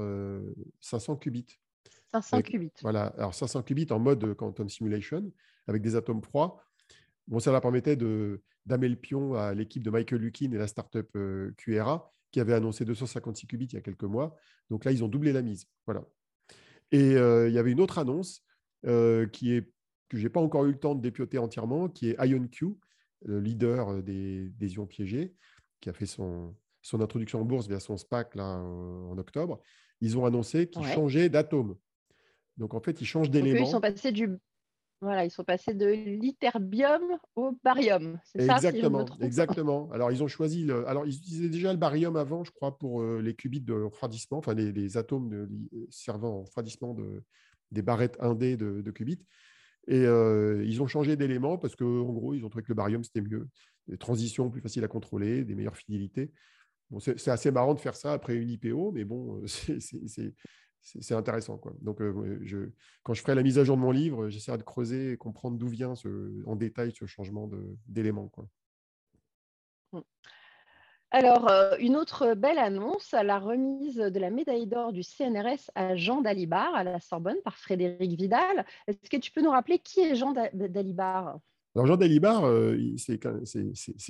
500 0.81 1.17
qubits. 1.17 1.59
500 2.13 2.43
qubits. 2.43 2.73
Voilà, 2.83 3.07
alors 3.19 3.35
500 3.35 3.63
qubits 3.63 3.87
en 3.91 3.99
mode 3.99 4.35
quantum 4.35 4.69
simulation 4.69 5.33
avec 5.67 5.83
des 5.83 5.97
atomes 5.97 6.23
froids. 6.23 6.61
Bon, 7.27 7.39
ça 7.39 7.53
leur 7.53 7.61
permettait 7.61 7.97
d'amener 7.97 8.89
le 8.89 8.97
pion 8.97 9.35
à 9.35 9.55
l'équipe 9.55 9.83
de 9.83 9.91
Michael 9.91 10.21
Lukin 10.21 10.53
et 10.53 10.59
la 10.59 10.67
startup 10.67 11.09
QRA 11.57 12.13
qui 12.35 12.41
avait 12.41 12.55
annoncé 12.55 12.85
256 12.85 13.47
qubits 13.47 13.67
il 13.67 13.75
y 13.75 13.77
a 13.77 13.81
quelques 13.81 14.03
mois. 14.03 14.35
Donc 14.69 14.85
là, 14.85 14.91
ils 14.91 15.05
ont 15.05 15.09
doublé 15.09 15.33
la 15.33 15.41
mise. 15.41 15.69
Voilà. 15.87 16.05
Et 16.91 17.13
il 17.13 17.53
y 17.53 17.59
avait 17.59 17.71
une 17.71 17.81
autre 17.81 17.99
annonce 17.99 18.43
qui 18.83 19.53
est, 19.53 19.71
que 20.09 20.17
je 20.17 20.25
n'ai 20.25 20.29
pas 20.29 20.41
encore 20.41 20.65
eu 20.65 20.73
le 20.73 20.79
temps 20.81 20.97
de 20.97 21.01
dépioter 21.01 21.39
entièrement, 21.39 21.89
qui 21.89 22.09
est 22.09 22.17
IonQ, 22.19 22.75
le 23.25 23.39
leader 23.39 24.03
des, 24.03 24.53
ions 24.61 24.85
piégés, 24.85 25.33
qui 25.81 25.91
a 25.91 25.93
fait 25.93 26.07
son, 26.07 26.57
son 26.83 27.01
introduction 27.01 27.41
en 27.41 27.45
bourse 27.45 27.69
via 27.69 27.79
son 27.79 27.97
SPAC 27.97 28.35
là, 28.35 28.59
en 28.59 29.17
octobre. 29.17 29.61
Ils 30.01 30.19
ont 30.19 30.27
annoncé 30.27 30.69
qu'ils 30.69 30.87
changeaient 30.87 31.29
d'atome. 31.29 31.77
Donc 32.57 32.75
en 32.75 32.81
fait, 32.81 33.01
ils 33.01 33.07
changent 33.07 33.31
d'élément. 33.31 33.65
Ils 33.65 33.71
sont 33.71 33.81
passés 33.81 34.11
du 34.11 34.29
voilà, 35.01 35.25
ils 35.25 35.31
sont 35.31 35.45
passés 35.45 35.75
de 35.75 35.87
l'iterbium 35.87 37.03
au 37.37 37.59
barium. 37.63 38.19
Exactement, 38.35 39.07
ça, 39.07 39.15
exactement. 39.21 39.91
Alors, 39.93 40.11
ils 40.11 40.23
ont 40.23 40.29
choisi. 40.29 40.65
Le... 40.65 40.87
Alors, 40.89 41.05
ils 41.07 41.17
utilisaient 41.17 41.49
déjà 41.49 41.73
le 41.73 41.79
barium 41.79 42.17
avant, 42.17 42.45
je 42.45 42.51
crois, 42.51 42.79
pour 42.79 43.03
euh, 43.03 43.21
les 43.21 43.35
qubits 43.35 43.61
de 43.61 43.75
refroidissement, 43.75 44.39
enfin, 44.39 44.55
les, 44.55 44.97
atomes 44.97 45.29
de... 45.29 45.49
servant 45.91 46.39
au 46.39 46.43
refroidissement 46.43 46.95
de... 46.95 47.23
des 47.71 47.83
barrettes 47.83 48.19
1D 48.19 48.57
de, 48.57 48.81
de 48.81 48.91
qubits. 48.91 49.27
Et 49.87 50.07
euh, 50.07 50.65
ils 50.65 50.83
ont 50.83 50.87
changé 50.87 51.17
d'élément 51.17 51.59
parce 51.59 51.77
qu'en 51.77 52.13
gros, 52.13 52.35
ils 52.35 52.45
ont 52.45 52.49
trouvé 52.49 52.63
que 52.63 52.71
le 52.71 52.75
barium, 52.75 53.05
c'était 53.05 53.21
mieux. 53.21 53.49
Des 53.89 53.99
transitions 53.99 54.49
plus 54.51 54.63
faciles 54.63 54.85
à 54.85 54.89
contrôler, 54.89 55.45
des 55.45 55.55
meilleures 55.55 55.77
fidélités. 55.77 56.33
Bon, 56.91 57.01
c'est 57.01 57.29
assez 57.29 57.51
marrant 57.51 57.75
de 57.75 57.81
faire 57.81 57.97
ça 57.97 58.13
après 58.13 58.37
une 58.37 58.49
IPO, 58.51 58.93
mais 58.93 59.05
bon, 59.05 59.43
c'est 59.47 60.35
intéressant. 61.11 61.59
Quoi. 61.59 61.73
Donc, 61.81 62.01
euh, 62.01 62.39
je, 62.43 62.71
quand 63.03 63.15
je 63.15 63.23
ferai 63.23 63.35
la 63.35 63.43
mise 63.43 63.59
à 63.59 63.65
jour 63.65 63.77
de 63.77 63.83
mon 63.83 63.91
livre, 63.91 64.29
j'essaierai 64.29 64.59
de 64.59 64.63
creuser 64.63 65.13
et 65.13 65.17
comprendre 65.17 65.59
d'où 65.59 65.69
vient 65.69 65.95
ce, 65.95 66.43
en 66.47 66.57
détail 66.57 66.93
ce 66.93 67.07
changement 67.07 67.51
d'éléments. 67.87 68.31
Mmh. 69.93 70.01
Alors, 71.11 71.49
euh, 71.49 71.77
une 71.79 71.95
autre 71.95 72.35
belle 72.35 72.59
annonce, 72.59 73.13
la 73.13 73.39
remise 73.39 73.99
de 73.99 74.19
la 74.19 74.31
médaille 74.31 74.67
d'or 74.67 74.93
du 74.93 75.05
CNRS 75.05 75.71
à 75.77 75.95
Jean 75.95 76.23
Dalibard 76.23 76.75
à 76.75 76.83
la 76.83 76.99
Sorbonne 76.99 77.37
par 77.45 77.57
Frédéric 77.57 78.19
Vidal. 78.19 78.67
Est-ce 78.89 79.09
que 79.09 79.17
tu 79.17 79.31
peux 79.31 79.41
nous 79.41 79.53
rappeler 79.53 79.79
qui 79.79 80.01
est 80.01 80.17
Jean 80.17 80.33
Dalibard 80.33 81.39
Alors, 81.77 81.87
Jean 81.87 81.97
Dalibard, 81.97 82.45
euh, 82.47 82.77
c'est 82.97 83.23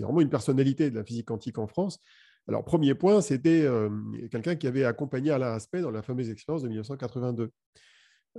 vraiment 0.00 0.22
une 0.22 0.30
personnalité 0.30 0.90
de 0.90 0.96
la 0.96 1.04
physique 1.04 1.26
quantique 1.26 1.58
en 1.58 1.66
France. 1.66 2.00
Alors, 2.48 2.64
premier 2.64 2.94
point, 2.94 3.20
c'était 3.22 3.62
euh, 3.62 3.88
quelqu'un 4.30 4.54
qui 4.56 4.66
avait 4.66 4.84
accompagné 4.84 5.30
Alain 5.30 5.52
Aspect 5.52 5.80
dans 5.80 5.90
la 5.90 6.02
fameuse 6.02 6.28
expérience 6.28 6.62
de 6.62 6.68
1982. 6.68 7.50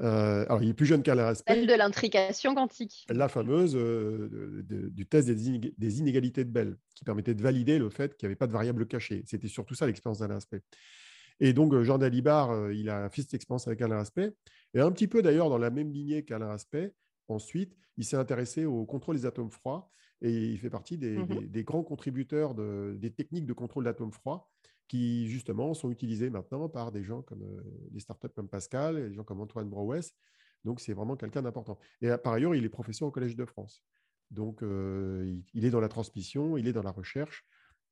Euh, 0.01 0.45
alors, 0.45 0.61
il 0.61 0.69
est 0.69 0.73
plus 0.73 0.85
jeune 0.85 1.01
qu'Alain 1.01 1.27
Aspect. 1.27 1.53
Celle 1.53 1.67
de 1.67 1.73
l'intrication 1.73 2.53
quantique. 2.53 3.05
La 3.09 3.29
fameuse 3.29 3.75
euh, 3.75 4.63
du 4.67 5.07
test 5.07 5.27
des, 5.29 5.99
inégalités 5.99 6.43
de 6.43 6.51
Bell, 6.51 6.77
qui 6.93 7.03
permettait 7.03 7.33
de 7.33 7.41
valider 7.41 7.79
le 7.79 7.89
fait 7.89 8.15
qu'il 8.15 8.27
n'y 8.27 8.31
avait 8.31 8.35
pas 8.35 8.47
de 8.47 8.51
variable 8.51 8.87
cachée. 8.87 9.23
C'était 9.25 9.47
surtout 9.47 9.73
ça 9.73 9.87
l'expérience 9.87 10.19
d'Alain 10.19 10.37
Aspect. 10.37 10.61
Et 11.39 11.53
donc, 11.53 11.75
Jean 11.81 11.97
Dalibard, 11.97 12.71
il 12.71 12.89
a 12.89 13.09
fait 13.09 13.21
cette 13.23 13.33
expérience 13.33 13.67
avec 13.67 13.81
Alain 13.81 13.99
Aspect. 13.99 14.33
Et 14.73 14.81
un 14.81 14.91
petit 14.91 15.07
peu 15.07 15.21
d'ailleurs 15.21 15.49
dans 15.49 15.57
la 15.57 15.71
même 15.71 15.91
lignée 15.91 16.23
qu'Alain 16.23 16.51
Aspect, 16.51 16.93
ensuite, 17.27 17.75
il 17.97 18.05
s'est 18.05 18.17
intéressé 18.17 18.65
au 18.65 18.85
contrôle 18.85 19.15
des 19.15 19.25
atomes 19.25 19.51
froids 19.51 19.89
et 20.21 20.31
il 20.31 20.57
fait 20.57 20.69
partie 20.69 20.97
des, 20.97 21.17
mmh 21.17 21.63
grands 21.63 21.83
contributeurs 21.83 22.55
des 22.55 23.11
techniques 23.11 23.45
de 23.45 23.53
contrôle 23.53 23.83
d'atomes 23.83 24.11
froids 24.11 24.49
qui, 24.87 25.27
justement, 25.27 25.73
sont 25.73 25.91
utilisées 25.91 26.29
maintenant 26.29 26.69
par 26.69 26.91
des 26.91 27.03
gens 27.03 27.21
comme 27.21 27.43
euh, 27.43 27.61
des 27.91 27.99
startups 27.99 28.29
comme 28.35 28.47
Pascal, 28.47 28.97
et 28.97 29.09
des 29.09 29.15
gens 29.15 29.23
comme 29.23 29.41
Antoine 29.41 29.69
Brouès. 29.69 30.13
Donc, 30.63 30.79
c'est 30.79 30.93
vraiment 30.93 31.15
quelqu'un 31.15 31.41
d'important. 31.41 31.79
Et 32.01 32.09
euh, 32.09 32.17
par 32.17 32.33
ailleurs, 32.33 32.55
il 32.55 32.63
est 32.63 32.69
professeur 32.69 33.07
au 33.07 33.11
Collège 33.11 33.35
de 33.35 33.45
France. 33.45 33.83
Donc, 34.31 34.63
euh, 34.63 35.39
il, 35.53 35.65
est 35.65 35.69
dans 35.69 35.79
la 35.79 35.87
transmission, 35.87 36.57
il 36.57 36.67
est 36.67 36.73
dans 36.73 36.83
la 36.83 36.91
recherche. 36.91 37.45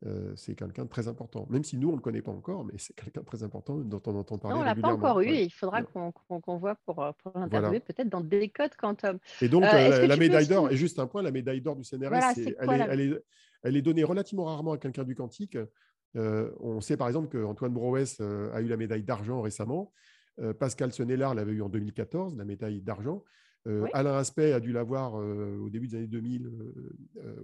Euh, 0.06 0.34
c'est 0.36 0.56
quelqu'un 0.56 0.84
de 0.84 0.90
très 0.90 1.08
important. 1.08 1.48
Même 1.50 1.64
si 1.64 1.78
nous, 1.78 1.88
on 1.88 1.92
ne 1.92 1.98
le 1.98 2.02
connaît 2.02 2.22
pas 2.22 2.32
encore, 2.32 2.66
mais 2.66 2.74
c'est 2.78 2.94
quelqu'un 2.94 3.22
de 3.22 3.26
très 3.26 3.44
important 3.44 3.78
dont 3.78 4.02
on 4.06 4.16
entend 4.16 4.38
parler. 4.38 4.56
Non, 4.56 4.62
on 4.62 4.64
ne 4.64 4.76
l'a 4.76 4.76
pas 4.76 4.94
encore 4.94 5.22
eu 5.22 5.30
il 5.30 5.50
faudra 5.50 5.82
qu'on 5.84 6.58
voit 6.58 6.76
pour, 6.86 7.04
euh, 7.04 7.12
pour 7.22 7.32
l'interviewer 7.38 7.80
peut-être 7.80 8.10
dans 8.10 8.22
des 8.22 8.50
codes 8.50 8.76
quantum. 8.76 9.18
Et 9.42 9.48
donc, 9.48 9.64
euh, 9.64 10.06
la 10.06 10.18
médaille 10.18 10.48
d'or, 10.48 10.70
et 10.72 10.76
juste 10.76 11.00
un 11.00 11.08
point, 11.08 11.22
la 11.22 11.32
médaille 11.32 11.62
d'or 11.62 11.76
du 11.76 11.84
CNRS, 11.84 12.38
elle, 12.38 13.00
est, 13.00 13.24
elle, 13.64 13.78
est, 13.78 13.82
donnée 13.82 14.04
relativement 14.04 14.46
rarement 14.46 14.74
à 14.74 14.78
quelqu'un 14.78 15.04
du 15.04 15.16
quantique. 15.16 15.58
on 16.16 16.82
sait 16.82 16.98
par 16.98 17.08
exemple 17.08 17.30
qu'Antoine 17.30 17.74
Brouès 17.74 18.20
a 18.20 18.62
eu 18.62 18.68
la 18.68 18.78
médaille 18.78 19.04
d'argent 19.04 19.42
récemment. 19.42 19.94
Pascal 20.60 20.92
Senelard 20.92 21.34
l'avait 21.36 21.54
eu 21.54 21.62
en 21.62 21.70
2014, 21.70 22.36
la 22.36 22.44
médaille 22.44 22.82
d'argent. 22.82 23.24
Alain 23.94 24.16
Aspect 24.16 24.52
a 24.52 24.60
dû 24.60 24.74
l'avoir 24.74 25.14
au 25.14 25.70
début 25.70 25.88
des 25.88 25.96
années 25.96 26.08
2000, 26.08 26.52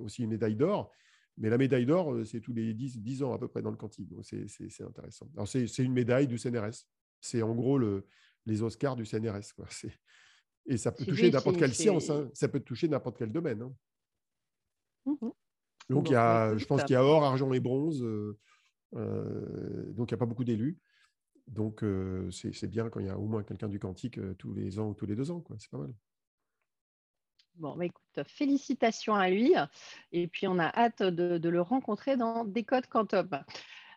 aussi 0.01 0.23
une 0.23 0.31
médaille 0.31 0.55
d'or. 0.55 0.91
Mais 1.39 1.49
la 1.49 1.57
médaille 1.57 1.85
d'or, 1.85 2.13
euh, 2.13 2.25
c'est 2.25 2.41
tous 2.41 2.53
les 2.53 2.73
10, 2.73 2.99
10, 2.99 3.23
ans 3.23 3.33
à 3.33 3.39
peu 3.39 3.47
près 3.47 3.61
dans 3.61 3.71
le 3.71 3.77
quantique. 3.77 4.09
c'est 4.21 4.83
intéressant. 4.83 5.27
c'est 5.45 5.83
une 5.83 5.93
médaille 5.93 6.27
du 6.27 6.37
CNRS. 6.37 6.85
C'est 7.21 7.41
en 7.41 7.55
gros 7.55 7.77
le, 7.77 8.05
les 8.45 8.61
Oscars 8.61 8.95
du 8.95 9.05
CNRS. 9.05 9.53
Quoi. 9.55 9.65
Et 10.65 10.77
ça 10.77 10.91
peut 10.91 11.05
toucher 11.05 11.31
n'importe 11.31 11.57
quelle 11.57 11.73
science. 11.73 12.09
Hein. 12.09 12.29
Ça 12.33 12.49
peut 12.49 12.59
toucher 12.59 12.87
n'importe 12.89 13.17
quel 13.17 13.31
domaine. 13.31 13.61
Hein. 13.61 13.73
Mmh 15.05 15.29
donc, 15.89 16.07
il 16.09 16.13
y 16.13 16.15
a, 16.15 16.55
je 16.55 16.65
pense 16.67 16.83
qu'il 16.83 16.93
y 16.93 16.97
a 16.97 17.03
or, 17.03 17.23
argent 17.23 17.51
et 17.51 17.59
bronze. 17.59 18.03
Euh, 18.03 18.37
euh, 18.95 19.91
donc, 19.93 20.11
il 20.11 20.13
n'y 20.13 20.17
a 20.17 20.19
pas 20.19 20.27
beaucoup 20.27 20.43
d'élus. 20.43 20.77
Donc, 21.47 21.83
c'est 22.29 22.67
bien 22.67 22.89
quand 22.89 22.99
il 22.99 23.07
y 23.07 23.09
a 23.09 23.17
au 23.17 23.25
moins 23.25 23.41
quelqu'un 23.41 23.67
du 23.67 23.79
quantique 23.79 24.19
tous 24.37 24.53
les 24.53 24.77
ans 24.77 24.89
ou 24.89 24.93
tous 24.93 25.07
les 25.07 25.15
deux 25.15 25.31
ans. 25.31 25.43
C'est 25.57 25.71
pas 25.71 25.79
mal. 25.79 25.91
Bon, 27.59 27.75
bah, 27.75 27.85
écoute, 27.85 28.25
félicitations 28.25 29.15
à 29.15 29.29
lui. 29.29 29.53
Et 30.13 30.27
puis, 30.27 30.47
on 30.47 30.59
a 30.59 30.67
hâte 30.67 31.03
de, 31.03 31.49
le 31.49 31.61
rencontrer 31.61 32.15
dans 32.15 32.45
Décode 32.45 32.87
Quantum. 32.87 33.43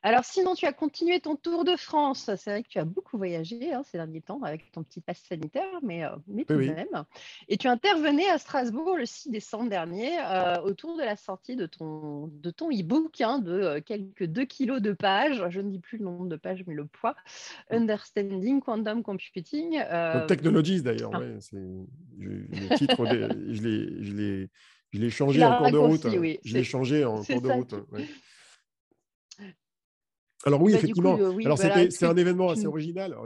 Alors, 0.04 0.24
sinon, 0.24 0.54
tu 0.54 0.66
as 0.66 0.72
continué 0.72 1.20
ton 1.20 1.36
tour 1.36 1.64
de 1.64 1.76
France. 1.76 2.28
C'est 2.36 2.50
vrai 2.50 2.62
que 2.64 2.68
tu 2.68 2.78
as 2.78 2.84
beaucoup 2.84 3.16
voyagé 3.18 3.72
hein, 3.72 3.82
ces 3.84 3.98
derniers 3.98 4.20
temps 4.20 4.42
avec 4.42 4.72
ton 4.72 4.82
petit 4.82 5.00
passe 5.00 5.22
sanitaire, 5.28 5.78
mais, 5.82 6.04
euh, 6.04 6.10
mais 6.26 6.44
tout 6.44 6.54
de 6.54 6.64
même. 6.64 7.04
Et 7.48 7.56
tu 7.56 7.68
intervenais 7.68 8.28
à 8.28 8.38
Strasbourg 8.38 8.96
le 8.96 9.06
6 9.06 9.30
décembre 9.30 9.70
dernier 9.70 10.10
euh, 10.18 10.60
autour 10.62 10.96
de 10.96 11.02
la 11.02 11.14
sortie 11.14 11.54
de 11.54 11.66
ton, 11.66 12.26
de 12.32 12.50
ton 12.50 12.70
e-book 12.70 13.20
hein, 13.20 13.38
de 13.38 13.52
euh, 13.52 13.80
quelques 13.80 14.24
2 14.24 14.44
kilos 14.44 14.82
de 14.82 14.92
pages. 14.92 15.44
Je 15.50 15.60
ne 15.60 15.70
dis 15.70 15.78
plus 15.78 15.98
le 15.98 16.04
nombre 16.04 16.26
de 16.26 16.36
pages, 16.36 16.64
mais 16.66 16.74
le 16.74 16.86
poids. 16.86 17.14
Understanding 17.70 18.60
Quantum 18.60 19.04
Computing. 19.04 19.80
Technologies, 20.26 20.82
d'ailleurs. 20.82 21.12
Ah. 21.14 21.20
le 22.18 22.76
titre, 22.76 23.06
je 23.06 24.98
l'ai 24.98 25.10
changé 25.10 25.44
en 25.44 25.58
cours 25.58 25.70
de 25.70 25.78
route. 25.78 26.06
Oui, 26.18 26.40
je 26.44 26.54
l'ai 26.54 26.64
changé 26.64 27.04
en 27.04 27.22
cours 27.22 27.40
de 27.40 27.50
route. 27.50 27.74
Alors 30.44 30.62
oui, 30.62 30.72
bah, 30.72 30.78
effectivement. 30.78 31.18
Euh, 31.18 31.36
Alors 31.44 31.58
c'est 31.58 32.02
un 32.04 32.16
événement 32.16 32.50
assez 32.50 32.66
original. 32.66 33.16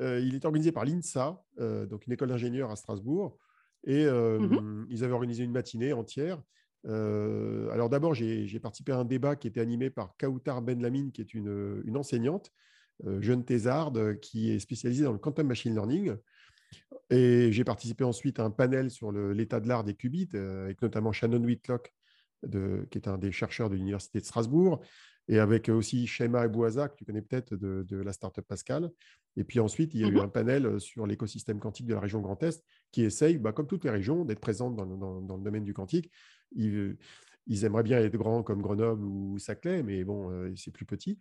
Euh, 0.00 0.20
il 0.20 0.34
est 0.34 0.44
organisé 0.44 0.72
par 0.72 0.84
l'INSA, 0.84 1.42
euh, 1.58 1.86
donc 1.86 2.06
une 2.06 2.12
école 2.12 2.28
d'ingénieurs 2.28 2.70
à 2.70 2.76
Strasbourg, 2.76 3.38
et 3.84 4.06
mmh 4.06 4.86
ils 4.90 5.04
avaient 5.04 5.12
organisé 5.12 5.44
une 5.44 5.52
matinée 5.52 5.92
entière. 5.92 6.42
alors 6.84 7.88
d'abord, 7.88 8.14
j'ai 8.14 8.60
participé 8.60 8.92
à 8.92 8.98
un 8.98 9.04
débat 9.04 9.36
qui 9.36 9.48
était 9.48 9.60
animé 9.60 9.90
par 9.90 10.16
Kautar 10.18 10.62
Benlamine, 10.62 11.12
qui 11.12 11.20
est 11.20 11.34
une, 11.34 11.82
une 11.84 11.96
enseignante, 11.96 12.50
jeune 13.20 13.44
thésarde, 13.44 14.18
qui 14.20 14.50
est 14.50 14.58
spécialisée 14.58 15.04
dans 15.04 15.12
le 15.12 15.18
quantum 15.18 15.46
machine 15.46 15.72
learning. 15.72 16.14
Et 17.08 17.50
j'ai 17.50 17.64
participé 17.64 18.04
ensuite 18.04 18.38
à 18.38 18.44
un 18.44 18.50
panel 18.50 18.90
sur 18.90 19.10
l'état 19.12 19.60
de 19.60 19.66
l'art 19.66 19.82
des 19.82 19.94
qubits, 19.94 20.28
avec 20.34 20.80
notamment 20.82 21.12
Shannon 21.12 21.42
Whitlock, 21.42 21.92
de, 22.42 22.86
qui 22.90 22.98
est 22.98 23.08
un 23.08 23.18
des 23.18 23.32
chercheurs 23.32 23.70
de 23.70 23.76
l'Université 23.76 24.20
de 24.20 24.24
Strasbourg, 24.24 24.82
et 25.30 25.38
avec 25.38 25.68
aussi 25.68 26.08
Shema 26.08 26.48
Bouaza, 26.48 26.88
que 26.88 26.96
tu 26.96 27.04
connais 27.04 27.22
peut-être 27.22 27.54
de, 27.54 27.86
de, 27.88 27.96
la 27.96 28.12
startup 28.12 28.44
Pascal. 28.44 28.90
Et 29.36 29.44
puis 29.44 29.60
ensuite, 29.60 29.94
il 29.94 30.00
y 30.00 30.04
a 30.04 30.08
eu 30.08 30.16
mmh 30.16 30.20
un 30.20 30.28
panel 30.28 30.80
sur 30.80 31.06
l'écosystème 31.06 31.60
quantique 31.60 31.86
de 31.86 31.94
la 31.94 32.00
région 32.00 32.20
Grand 32.20 32.42
Est 32.42 32.64
qui 32.90 33.02
essaye, 33.02 33.38
bah, 33.38 33.52
comme 33.52 33.68
toutes 33.68 33.84
les 33.84 33.90
régions, 33.90 34.24
d'être 34.24 34.40
présentes 34.40 34.74
dans, 34.74 34.86
dans, 34.86 35.36
le 35.36 35.42
domaine 35.44 35.62
du 35.62 35.72
quantique. 35.72 36.10
Ils, 36.50 36.96
ils, 37.46 37.64
aimeraient 37.64 37.84
bien 37.84 38.00
être 38.00 38.16
grands 38.16 38.42
comme 38.42 38.60
Grenoble 38.60 39.04
ou 39.04 39.38
Saclay, 39.38 39.84
mais 39.84 40.02
bon, 40.02 40.32
euh, 40.32 40.52
c'est 40.56 40.72
plus 40.72 40.84
petit. 40.84 41.16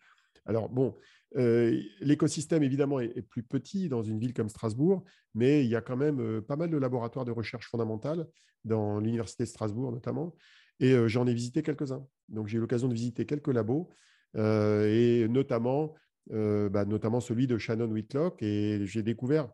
Alors 0.48 0.70
bon, 0.70 0.96
euh, 1.38 1.80
l'écosystème 2.00 2.64
évidemment 2.64 3.00
est, 3.00 3.22
plus 3.22 3.44
petit 3.44 3.90
dans 3.90 4.02
une 4.02 4.18
ville 4.18 4.34
comme 4.34 4.50
Strasbourg, 4.50 5.04
mais 5.36 5.64
il 5.64 5.70
y 5.70 5.76
a 5.76 5.82
quand 5.82 5.98
même 5.98 6.20
euh, 6.20 6.42
pas 6.42 6.56
mal 6.56 6.72
de 6.72 6.78
laboratoires 6.78 7.26
de 7.26 7.32
recherche 7.32 7.70
fondamentale 7.70 8.26
dans 8.66 9.00
l'université 9.00 9.44
de 9.44 9.50
Strasbourg 9.50 9.92
notamment. 9.92 10.36
Et 10.80 10.96
j'en 11.08 11.28
ai 11.28 11.34
visité 11.34 11.62
quelques-uns. 11.62 12.06
Donc, 12.30 12.48
j'ai 12.48 12.58
eu 12.58 12.62
l'occasion 12.62 12.88
de 12.88 12.94
visiter 12.94 13.26
quelques 13.26 13.48
labos, 13.48 13.90
et 14.36 15.28
notamment 15.30 15.96
bah, 16.30 16.86
notamment 16.86 17.20
celui 17.20 17.48
de 17.48 17.58
Shannon 17.58 17.90
Whitlock, 17.90 18.42
et 18.44 18.86
j'ai 18.86 19.04
découvert 19.04 19.50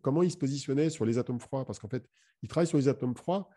comment 0.00 0.22
il 0.22 0.30
se 0.30 0.36
positionnait 0.36 0.90
sur 0.90 1.04
les 1.04 1.18
atomes 1.18 1.40
froids, 1.40 1.64
parce 1.64 1.78
qu'en 1.78 1.88
fait, 1.88 2.08
il 2.42 2.48
travaille 2.48 2.66
sur 2.66 2.78
les 2.78 2.88
atomes 2.88 3.14
froids, 3.14 3.50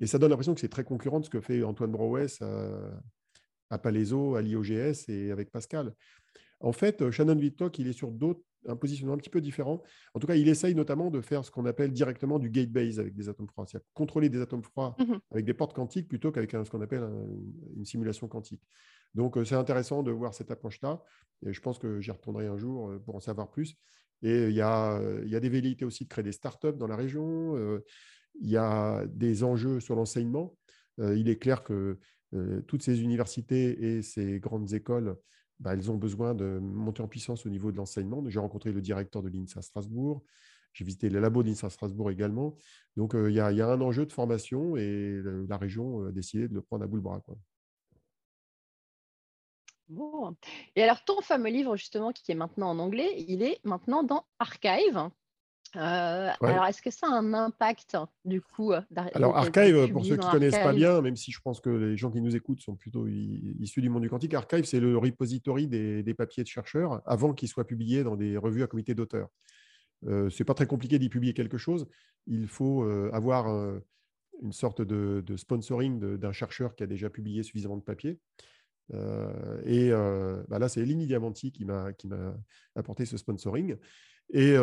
et 0.00 0.06
ça 0.06 0.18
donne 0.18 0.30
l'impression 0.30 0.54
que 0.54 0.60
c'est 0.60 0.68
très 0.68 0.84
concurrent 0.84 1.20
de 1.20 1.24
ce 1.24 1.30
que 1.30 1.40
fait 1.40 1.62
Antoine 1.62 1.90
Brouès 1.90 2.40
à, 2.40 3.00
à 3.68 3.78
Palaiso, 3.78 4.36
à 4.36 4.42
l'IOGS 4.42 5.08
et 5.08 5.30
avec 5.30 5.50
Pascal. 5.50 5.92
En 6.60 6.72
fait, 6.72 7.10
Shannon 7.10 7.36
Whitlock, 7.36 7.78
il 7.78 7.86
est 7.88 7.92
sur 7.92 8.10
d'autres 8.10 8.40
un 8.66 8.76
positionnement 8.76 9.14
un 9.14 9.18
petit 9.18 9.30
peu 9.30 9.40
différent. 9.40 9.82
En 10.14 10.20
tout 10.20 10.26
cas, 10.26 10.34
il 10.34 10.48
essaye 10.48 10.74
notamment 10.74 11.10
de 11.10 11.20
faire 11.20 11.44
ce 11.44 11.50
qu'on 11.50 11.66
appelle 11.66 11.92
directement 11.92 12.38
du 12.38 12.50
gate 12.50 12.70
base 12.70 12.98
avec 12.98 13.14
des 13.14 13.28
atomes 13.28 13.48
froids, 13.48 13.66
c'est-à-dire 13.66 13.86
contrôler 13.94 14.28
des 14.28 14.40
atomes 14.40 14.62
froids 14.62 14.96
mmh 14.98 15.14
avec 15.30 15.44
des 15.44 15.54
portes 15.54 15.74
quantiques 15.74 16.08
plutôt 16.08 16.32
qu'avec 16.32 16.50
ce 16.50 16.70
qu'on 16.70 16.80
appelle 16.80 17.08
une 17.76 17.84
simulation 17.84 18.28
quantique. 18.28 18.62
Donc, 19.14 19.36
euh, 19.36 19.44
c'est 19.44 19.54
intéressant 19.54 20.02
de 20.02 20.10
voir 20.10 20.34
cette 20.34 20.50
approche-là. 20.50 21.02
Et 21.46 21.52
je 21.52 21.60
pense 21.60 21.78
que 21.78 22.00
j'y 22.00 22.10
retournerai 22.10 22.46
un 22.46 22.58
jour 22.58 22.90
euh, 22.90 22.98
pour 22.98 23.16
en 23.16 23.20
savoir 23.20 23.50
plus. 23.50 23.76
Et 24.22 24.48
il 24.48 24.54
y 24.54 24.60
a, 24.60 25.00
il 25.22 25.28
y 25.28 25.36
a 25.36 25.40
des 25.40 25.48
velléités 25.48 25.84
aussi 25.84 26.04
de 26.04 26.08
créer 26.08 26.24
des 26.24 26.32
startups 26.32 26.76
dans 26.76 26.88
la 26.88 26.96
région. 26.96 27.56
Euh, 27.56 27.84
il 28.40 28.50
y 28.50 28.56
a 28.56 29.06
des 29.06 29.44
enjeux 29.44 29.80
sur 29.80 29.94
l'enseignement. 29.94 30.56
Il 30.98 31.28
est 31.28 31.38
clair 31.38 31.62
que 31.62 31.98
toutes 32.66 32.82
ces 32.82 33.02
universités 33.02 33.96
et 33.96 34.02
ces 34.02 34.40
grandes 34.40 34.72
écoles 34.72 35.16
bah, 35.60 35.74
elles 35.74 35.90
ont 35.90 35.96
besoin 35.96 36.34
de 36.34 36.58
monter 36.58 37.02
en 37.02 37.08
puissance 37.08 37.46
au 37.46 37.48
niveau 37.48 37.72
de 37.72 37.76
l'enseignement. 37.76 38.22
J'ai 38.28 38.38
rencontré 38.38 38.72
le 38.72 38.80
directeur 38.80 39.22
de 39.22 39.28
l'INSA 39.28 39.62
Strasbourg. 39.62 40.22
J'ai 40.72 40.84
visité 40.84 41.08
les 41.08 41.20
labos 41.20 41.42
de 41.42 41.48
l'INSA 41.48 41.70
Strasbourg 41.70 42.10
également. 42.10 42.56
Donc, 42.96 43.14
il 43.14 43.32
y, 43.32 43.40
a 43.40 43.46
un 43.46 43.80
enjeu 43.80 44.06
de 44.06 44.12
formation 44.12 44.76
et 44.76 45.20
la 45.48 45.56
région 45.56 46.06
a 46.06 46.12
décidé 46.12 46.48
de 46.48 46.54
le 46.54 46.62
prendre 46.62 46.84
à 46.84 46.86
bout 46.86 46.96
le 46.96 47.02
bras. 47.02 47.22
Bon. 49.88 50.36
Et 50.76 50.82
alors, 50.82 51.02
ton 51.04 51.20
fameux 51.22 51.50
livre, 51.50 51.76
justement, 51.76 52.12
qui 52.12 52.30
est 52.30 52.34
maintenant 52.34 52.70
en 52.70 52.78
anglais, 52.78 53.24
il 53.26 53.42
est 53.42 53.58
maintenant 53.64 54.02
dans 54.02 54.26
Archive. 54.38 55.10
Euh, 55.76 56.30
alors, 56.40 56.66
est-ce 56.66 56.80
que 56.80 56.90
ça 56.90 57.06
a 57.08 57.10
un 57.10 57.34
impact 57.34 57.96
du 58.24 58.40
coup 58.40 58.72
euh, 58.72 58.80
Alors, 59.14 59.36
Archive, 59.36 59.92
pour 59.92 60.04
ceux 60.04 60.16
qui 60.16 60.26
ne 60.26 60.32
connaissent 60.32 60.58
pas 60.58 60.72
bien, 60.72 61.00
même 61.02 61.16
si 61.16 61.30
je 61.30 61.40
pense 61.40 61.60
que 61.60 61.70
les 61.70 61.96
gens 61.96 62.10
qui 62.10 62.20
nous 62.20 62.34
écoutent 62.34 62.60
sont 62.60 62.74
plutôt 62.74 63.06
issus 63.06 63.82
du 63.82 63.90
monde 63.90 64.02
du 64.02 64.10
quantique, 64.10 64.34
Archive, 64.34 64.64
c'est 64.64 64.80
le 64.80 64.96
repository 64.96 65.66
des, 65.66 66.14
papiers 66.14 66.42
de 66.42 66.48
chercheurs 66.48 67.02
avant 67.06 67.32
qu'ils 67.34 67.48
soient 67.48 67.66
publiés 67.66 68.02
dans 68.02 68.16
des 68.16 68.36
revues 68.36 68.62
à 68.62 68.66
comité 68.66 68.94
d'auteurs. 68.94 69.28
Euh, 70.06 70.30
Ce 70.30 70.42
n'est 70.42 70.46
pas 70.46 70.54
très 70.54 70.66
compliqué 70.66 70.98
d'y 70.98 71.08
publier 71.08 71.34
quelque 71.34 71.58
chose. 71.58 71.86
Il 72.26 72.48
faut 72.48 72.84
avoir 73.12 73.46
une 74.42 74.52
sorte 74.52 74.80
de, 74.82 75.36
sponsoring 75.36 76.16
d'un 76.16 76.32
chercheur 76.32 76.74
qui 76.74 76.82
a 76.82 76.86
déjà 76.86 77.10
publié 77.10 77.42
suffisamment 77.42 77.76
de 77.76 77.82
papiers. 77.82 78.18
et 79.64 79.90
bah 80.48 80.58
là, 80.58 80.68
c'est 80.68 80.80
Elini 80.80 81.06
Diamanti 81.06 81.52
qui 81.52 81.64
m'a 81.64 81.92
apporté 82.74 83.04
ce 83.04 83.18
sponsoring. 83.18 83.76
Et, 84.30 84.54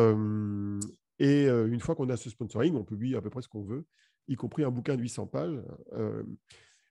et 1.19 1.48
une 1.48 1.79
fois 1.79 1.95
qu'on 1.95 2.10
a 2.10 2.17
ce 2.17 2.29
sponsoring, 2.29 2.75
on 2.75 2.84
publie 2.84 3.15
à 3.15 3.22
peu 3.22 3.29
près 3.29 3.41
ce 3.41 3.48
qu'on 3.48 3.63
veut, 3.63 3.86
y 4.27 4.36
compris 4.36 4.63
un 4.63 4.72
bouquin 4.72 4.95
de 4.95 5.01
800 5.01 5.27
pages. 5.27 5.60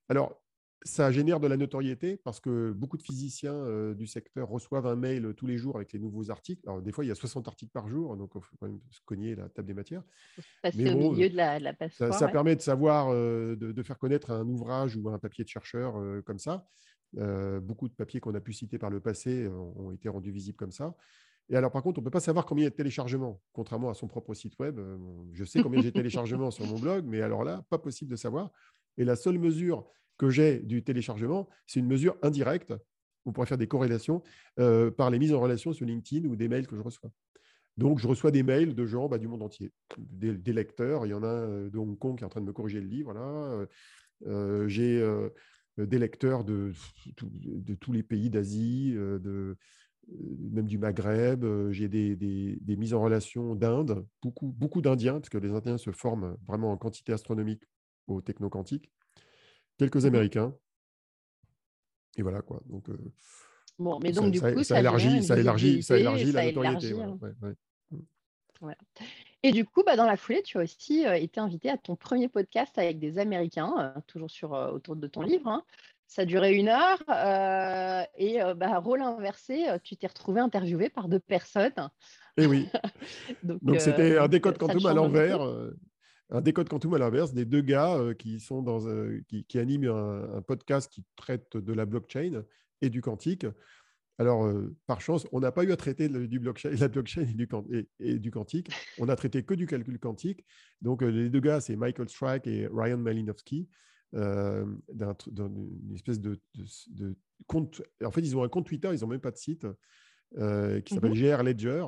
alors, 0.09 0.41
ça 0.85 1.11
génère 1.11 1.41
de 1.41 1.47
la 1.47 1.57
notoriété 1.57 2.19
parce 2.19 2.41
que 2.41 2.73
beaucoup 2.73 2.99
de 2.99 3.03
physiciens 3.03 3.93
du 3.95 4.07
secteur 4.07 4.49
reçoivent 4.49 4.87
un 4.87 4.97
mail 4.97 5.33
tous 5.35 5.47
les 5.47 5.57
jours 5.57 5.77
avec 5.77 5.93
les 5.93 5.99
nouveaux 5.99 6.31
articles. 6.31 6.61
Alors, 6.67 6.83
des 6.83 6.93
fois, 6.93 7.05
il 7.05 7.09
y 7.09 7.11
a 7.11 7.15
60 7.15 7.49
articles 7.49 7.73
par 7.73 7.89
jour, 7.89 8.17
donc 8.17 8.33
il 8.35 8.41
faut 8.43 8.57
quand 8.61 8.67
même 8.67 8.81
se 8.91 9.01
cogner 9.05 9.35
la 9.35 9.49
table 9.49 9.67
des 9.67 9.75
matières. 9.75 10.03
Passer 10.63 10.93
au 10.93 11.13
milieu 11.13 11.31
de 11.31 11.37
la, 11.37 11.59
la 11.59 11.75
Ça, 11.91 12.13
ça 12.13 12.29
permet 12.29 12.55
de 12.55 12.61
savoir, 12.61 13.13
de, 13.13 13.57
de, 13.57 13.83
faire 13.83 13.99
connaître 13.99 14.31
un 14.31 14.47
ouvrage 14.47 14.97
ou 14.97 15.09
un 15.09 15.19
papier 15.19 15.43
de 15.43 15.49
chercheur 15.49 15.95
comme 16.25 16.39
ça. 16.39 16.67
beaucoup 17.15 17.89
de 17.89 17.95
papiers 17.95 18.21
qu'on 18.21 18.35
a 18.35 18.41
pu 18.41 18.53
citer 18.53 18.79
par 18.79 18.91
le 18.91 19.01
passé 19.01 19.49
ont 19.49 19.91
été 19.91 20.11
rendus 20.11 20.33
visibles 20.33 20.59
comme 20.59 20.73
ça. 20.73 20.95
Et 21.51 21.57
alors, 21.57 21.71
par 21.71 21.83
contre, 21.83 21.99
on 21.99 22.03
ne 22.03 22.05
peut 22.05 22.11
pas 22.11 22.21
savoir 22.21 22.47
combien 22.47 22.63
il 22.63 22.65
y 22.65 22.69
a 22.69 22.71
de 22.71 22.75
téléchargements, 22.75 23.41
contrairement 23.53 23.91
à 23.91 23.95
son 23.95 24.09
propre 24.09 24.33
site 24.35 24.59
web. 24.59 24.79
Euh, 24.79 24.97
je 25.33 25.45
sais 25.45 25.63
combien 25.63 25.81
j'ai 25.83 25.91
de 25.91 25.95
téléchargements 25.95 26.51
sur 26.51 26.67
mon 26.67 26.79
blog, 26.79 27.05
mais 27.07 27.21
alors 27.21 27.45
là, 27.45 27.65
pas 27.69 27.79
possible 27.79 28.11
de 28.11 28.17
savoir. 28.17 28.51
Et 28.97 29.05
la 29.05 29.17
seule 29.17 29.39
mesure 29.39 29.87
que 30.17 30.31
j'ai 30.31 30.61
du 30.61 30.83
téléchargement, 30.83 31.49
c'est 31.67 31.81
une 31.81 31.87
mesure 31.87 32.17
indirecte. 32.23 32.73
On 33.27 33.33
pourrait 33.33 33.47
faire 33.47 33.59
des 33.59 33.67
corrélations 33.67 34.23
euh, 34.59 34.91
par 34.91 35.11
les 35.11 35.19
mises 35.19 35.35
en 35.35 35.41
relation 35.41 35.73
sur 35.73 35.87
LinkedIn 35.87 36.29
ou 36.29 36.37
des 36.37 36.49
mails 36.49 36.67
que 36.67 36.77
je 36.77 36.83
reçois. 36.83 37.11
Donc, 37.77 37.99
je 37.99 38.07
reçois 38.07 38.31
des 38.31 38.43
mails 38.43 38.75
de 38.75 38.87
gens 38.87 39.09
bah, 39.09 39.19
du 39.19 39.27
monde 39.27 39.43
entier, 39.43 39.73
des, 39.99 40.53
lecteurs. 40.53 41.05
Il 41.05 41.11
y 41.11 41.15
en 41.15 41.25
a 41.25 41.29
un 41.29 41.49
euh, 41.49 41.71
de 41.71 41.79
Hong 41.79 41.99
Kong 41.99 42.17
qui 42.17 42.23
est 42.23 42.27
en 42.27 42.31
train 42.31 42.41
de 42.41 42.47
me 42.47 42.53
corriger 42.53 42.81
le 42.81 42.87
livre. 42.87 43.13
Là. 43.13 43.67
j'ai 44.69 45.05
des 45.77 45.99
lecteurs 45.99 46.45
de, 46.45 46.73
de, 47.21 47.75
tous 47.75 47.93
les 47.93 48.05
pays 48.05 48.31
d'Asie, 48.31 48.93
de, 48.95 49.57
même 50.09 50.67
du 50.67 50.79
Maghreb, 50.79 51.45
euh, 51.45 51.73
j'ai 51.73 51.89
des, 51.89 52.77
mises 52.77 52.95
en 52.95 53.03
relation 53.03 53.55
d'Inde, 53.55 54.07
beaucoup, 54.23 54.49
beaucoup 54.49 54.83
d'Indiens, 54.83 55.15
parce 55.15 55.29
que 55.29 55.39
les 55.39 55.51
Indiens 55.51 55.79
se 55.79 55.91
forment 55.91 56.37
vraiment 56.47 56.73
en 56.73 56.77
quantité 56.77 57.13
astronomique 57.13 57.63
au 58.07 58.21
techno-quantique, 58.21 58.91
quelques 59.79 60.05
mmh 60.05 60.07
Américains, 60.07 60.55
et 62.17 62.23
voilà 62.23 62.43
quoi. 62.43 62.63
Donc, 62.67 62.89
euh, 62.91 62.99
bon, 63.79 63.99
mais 64.01 64.13
donc, 64.13 64.37
ça, 64.37 64.51
du 64.51 64.57
coup, 64.57 64.63
ça, 64.63 64.79
élargit, 64.79 65.23
ça 65.23 65.39
élargit, 65.39 65.83
ça 65.83 65.99
élargit 65.99 66.33
la 66.33 66.47
notoriété. 66.47 66.95
Hein. 67.01 67.19
Et 69.43 69.53
du 69.53 69.67
coup, 69.67 69.83
bah, 69.85 69.97
dans 69.97 70.07
la 70.07 70.17
foulée, 70.17 70.43
tu 70.43 70.59
as 70.59 70.63
aussi 70.63 71.07
euh, 71.07 71.15
été 71.15 71.39
invité 71.41 71.69
à 71.69 71.77
ton 71.77 71.97
premier 71.97 72.29
podcast 72.29 72.79
avec 72.79 72.99
des 72.99 73.19
Américains, 73.19 73.93
toujours 74.07 74.31
sur, 74.31 74.53
autour 74.53 74.97
de 74.97 75.07
ton 75.07 75.23
livre. 75.23 75.49
Hein. 75.49 75.65
Ça 76.15 76.25
durait 76.25 76.55
une 76.55 76.69
heure 76.69 77.03
euh, 77.09 78.05
et 78.17 78.41
euh, 78.41 78.55
bah, 78.55 78.79
rôle 78.79 79.03
inversé, 79.03 79.69
euh, 79.69 79.79
tu 79.83 79.97
t'es 79.97 80.07
retrouvé 80.07 80.41
interviewé 80.41 80.89
par 80.89 81.09
deux 81.09 81.19
personnes. 81.19 81.73
Et 82.37 82.45
eh 82.45 82.47
oui. 82.47 82.69
Donc 83.43 83.81
c'était 83.81 84.17
un 84.17 84.29
décode 84.29 84.57
quantum 84.57 84.87
à 84.87 84.95
l'envers. 84.95 85.41
Un 86.31 86.41
décode 86.41 86.69
quantum 86.69 86.95
à 86.95 86.99
l'inverse 86.99 87.33
des 87.33 87.45
deux 87.45 87.63
gars 87.63 87.99
qui, 88.17 88.39
sont 88.39 88.63
dans, 88.63 88.87
qui, 89.27 89.45
qui, 89.45 89.59
animent 89.59 89.89
un, 89.89 90.41
podcast 90.43 90.89
qui 90.89 91.05
traite 91.17 91.57
de 91.57 91.73
la 91.73 91.85
blockchain 91.85 92.45
et 92.81 92.91
du 92.91 93.01
quantique. 93.01 93.45
Alors, 94.19 94.49
par 94.87 95.01
chance, 95.01 95.27
on 95.33 95.41
n'a 95.41 95.51
pas 95.51 95.65
eu 95.65 95.73
à 95.73 95.77
traiter 95.77 96.09
du 96.09 96.39
blockchain, 96.39 96.71
la 96.79 96.87
blockchain 96.87 97.23
et 97.23 97.35
du, 97.35 97.49
et, 97.99 98.19
du, 98.21 98.31
quantique. 98.31 98.71
On 98.99 99.09
a 99.09 99.17
traité 99.17 99.43
que 99.43 99.55
du 99.55 99.67
calcul 99.67 99.99
quantique. 99.99 100.45
Donc, 100.81 101.03
les 101.03 101.29
deux 101.29 101.41
gars, 101.41 101.61
c'est 101.61 101.75
Michael 101.75 102.09
Strike 102.09 102.47
et 102.47 102.69
Ryan 102.73 102.99
Malinowski. 102.99 103.69
Euh, 104.15 104.65
d'une 105.27 105.95
espèce 105.95 106.21
de, 106.21 106.39
compte. 107.47 107.83
En 108.05 108.11
fait, 108.11 108.21
ils 108.21 108.37
ont 108.37 108.45
un 108.45 108.49
compte 108.49 108.67
Twitter, 108.67 108.91
ils 108.93 109.01
n'ont 109.01 109.09
même 109.09 109.21
pas 109.21 109.33
de 109.33 109.37
site, 109.37 109.67
euh, 110.39 110.81
qui 110.81 110.95
s'appelle 110.95 111.13
mmh 111.13 111.37
GR 111.37 111.43
Ledger. 111.43 111.87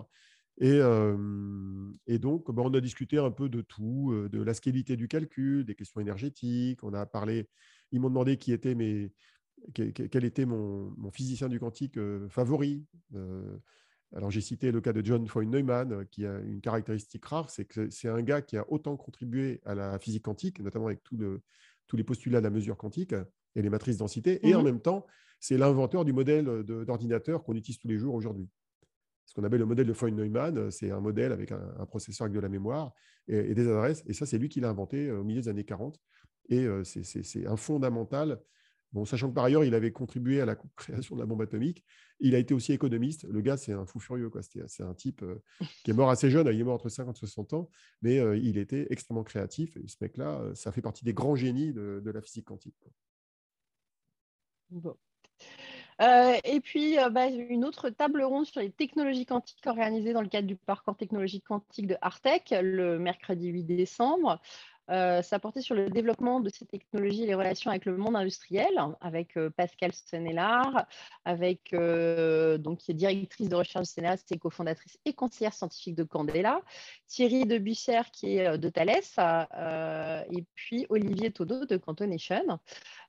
Et, 0.58 0.72
euh, 0.72 1.92
et 2.06 2.18
donc, 2.18 2.50
bah, 2.50 2.62
on 2.64 2.74
a 2.74 2.80
discuté 2.80 3.18
un 3.18 3.30
peu 3.30 3.48
de 3.48 3.60
tout, 3.60 4.12
de 4.30 4.42
la 4.42 4.54
scalabilité 4.54 4.96
du 4.96 5.06
calcul, 5.06 5.64
des 5.64 5.74
questions 5.74 6.00
énergétiques. 6.00 6.82
On 6.82 6.94
a 6.94 7.06
parlé, 7.06 7.48
ils 7.92 8.00
m'ont 8.00 8.08
demandé 8.08 8.38
qui 8.38 8.52
était 8.52 8.74
mes, 8.74 9.12
quel 9.74 10.24
était 10.24 10.46
mon, 10.46 10.92
mon 10.96 11.10
physicien 11.10 11.48
du 11.48 11.60
quantique 11.60 11.98
favori. 12.28 12.86
alors, 14.14 14.32
j'ai 14.32 14.40
cité 14.40 14.72
le 14.72 14.80
cas 14.80 14.92
de 14.92 15.04
John 15.04 15.28
Foy 15.28 15.46
Neumann, 15.46 16.06
qui 16.10 16.26
a 16.26 16.40
une 16.40 16.60
caractéristique 16.60 17.24
rare, 17.24 17.50
c'est 17.50 17.66
que 17.66 17.88
c'est 17.90 18.08
un 18.08 18.22
gars 18.22 18.42
qui 18.42 18.56
a 18.56 18.64
autant 18.72 18.96
contribué 18.96 19.60
à 19.64 19.76
la 19.76 19.98
physique 20.00 20.24
quantique, 20.24 20.58
notamment 20.58 20.86
avec 20.86 21.04
tout 21.04 21.16
le, 21.16 21.42
tous 21.86 21.96
les 21.96 22.04
postulats 22.04 22.40
de 22.40 22.44
la 22.44 22.50
mesure 22.50 22.76
quantique 22.76 23.14
et 23.54 23.62
les 23.62 23.70
matrices 23.70 23.96
densité, 23.96 24.46
et 24.46 24.54
en 24.54 24.58
mhm. 24.58 24.64
même 24.64 24.80
temps, 24.80 25.06
c'est 25.40 25.56
l'inventeur 25.56 26.04
du 26.04 26.12
modèle 26.12 26.44
d'ordinateur 26.64 27.44
qu'on 27.44 27.54
utilise 27.54 27.78
tous 27.78 27.88
les 27.88 27.98
jours 27.98 28.14
aujourd'hui. 28.14 28.48
Ce 29.26 29.34
qu'on 29.34 29.44
appelle 29.44 29.60
le 29.60 29.66
modèle 29.66 29.86
de 29.86 29.92
Foy-Neumann, 29.92 30.70
c'est 30.70 30.90
un 30.90 31.00
modèle 31.00 31.32
avec 31.32 31.52
un, 31.52 31.86
processeur 31.86 32.26
avec 32.26 32.34
de 32.34 32.40
la 32.40 32.48
mémoire 32.48 32.92
et, 33.28 33.54
des 33.54 33.68
adresses, 33.68 34.02
et 34.06 34.12
ça, 34.12 34.24
c'est 34.24 34.38
lui 34.38 34.48
qui 34.48 34.60
l'a 34.60 34.70
inventé 34.70 35.08
euh, 35.08 35.20
au 35.20 35.24
milieu 35.24 35.40
des 35.40 35.48
années 35.48 35.64
40, 35.64 36.00
et 36.48 36.64
euh, 36.64 36.84
c'est 36.84 37.46
un 37.46 37.56
fondamental. 37.56 38.40
Bon, 38.92 39.04
sachant 39.04 39.28
que 39.28 39.34
par 39.34 39.44
ailleurs, 39.44 39.64
il 39.64 39.74
avait 39.74 39.92
contribué 39.92 40.40
à 40.40 40.46
la 40.46 40.56
création 40.76 41.16
de 41.16 41.20
la 41.20 41.26
bombe 41.26 41.42
atomique, 41.42 41.84
il 42.20 42.34
a 42.34 42.38
été 42.38 42.54
aussi 42.54 42.72
économiste. 42.72 43.24
Le 43.24 43.40
gars, 43.40 43.56
c'est 43.56 43.72
un 43.72 43.86
fou 43.86 44.00
furieux. 44.00 44.30
C'est 44.68 44.82
un 44.82 44.94
type 44.94 45.22
euh, 45.22 45.42
qui 45.84 45.90
est 45.90 45.94
mort 45.94 46.10
assez 46.10 46.30
jeune, 46.30 46.48
il 46.48 46.60
est 46.60 46.64
mort 46.64 46.74
entre 46.74 46.88
50 46.88 47.16
et 47.16 47.18
60 47.18 47.52
ans, 47.52 47.70
mais 48.02 48.18
euh, 48.18 48.36
il 48.36 48.58
était 48.58 48.86
extrêmement 48.90 49.24
créatif. 49.24 49.76
Et 49.76 49.88
ce 49.88 49.96
mec-là, 50.00 50.40
euh, 50.40 50.54
ça 50.54 50.72
fait 50.72 50.82
partie 50.82 51.04
des 51.04 51.14
grands 51.14 51.36
génies 51.36 51.72
de, 51.72 52.10
la 52.10 52.22
physique 52.22 52.46
quantique. 52.46 52.76
et 56.00 56.60
puis, 56.60 56.96
bah, 57.10 57.26
une 57.28 57.64
autre 57.64 57.90
table 57.90 58.22
ronde 58.22 58.46
sur 58.46 58.60
les 58.60 58.70
technologies 58.70 59.26
quantiques 59.26 59.66
organisée 59.66 60.12
dans 60.12 60.22
le 60.22 60.28
cadre 60.28 60.46
du 60.46 60.56
parcours 60.56 60.96
technologique 60.96 61.44
quantique 61.44 61.86
de 61.86 61.96
Artec 62.00 62.54
le 62.62 62.98
mercredi 62.98 63.48
8 63.48 63.64
décembre. 63.64 64.40
Euh, 64.90 65.22
ça 65.22 65.38
portait 65.38 65.62
sur 65.62 65.74
le 65.74 65.90
développement 65.90 66.40
de 66.40 66.48
ces 66.48 66.64
technologies 66.64 67.24
et 67.24 67.26
les 67.26 67.34
relations 67.34 67.70
avec 67.70 67.84
le 67.86 67.96
monde 67.96 68.14
industriel, 68.14 68.78
avec 69.00 69.36
euh, 69.36 69.50
Pascal 69.50 69.92
Senelard, 69.92 70.86
avec, 71.24 71.72
euh, 71.72 72.56
donc, 72.58 72.78
qui 72.78 72.92
est 72.92 72.94
directrice 72.94 73.48
de 73.48 73.56
recherche 73.56 73.86
de 73.86 73.88
Senelard, 73.88 74.18
c'est 74.24 74.38
cofondatrice 74.38 74.98
et 75.04 75.12
conseillère 75.12 75.54
scientifique 75.54 75.96
de 75.96 76.04
Candela, 76.04 76.60
Thierry 77.08 77.44
de 77.46 77.56
qui 78.12 78.38
est 78.38 78.58
de 78.58 78.68
Thales, 78.68 80.26
et 80.30 80.44
puis 80.54 80.86
Olivier 80.88 81.32
Todo 81.32 81.66
de 81.66 81.76
Cantonation. 81.76 82.58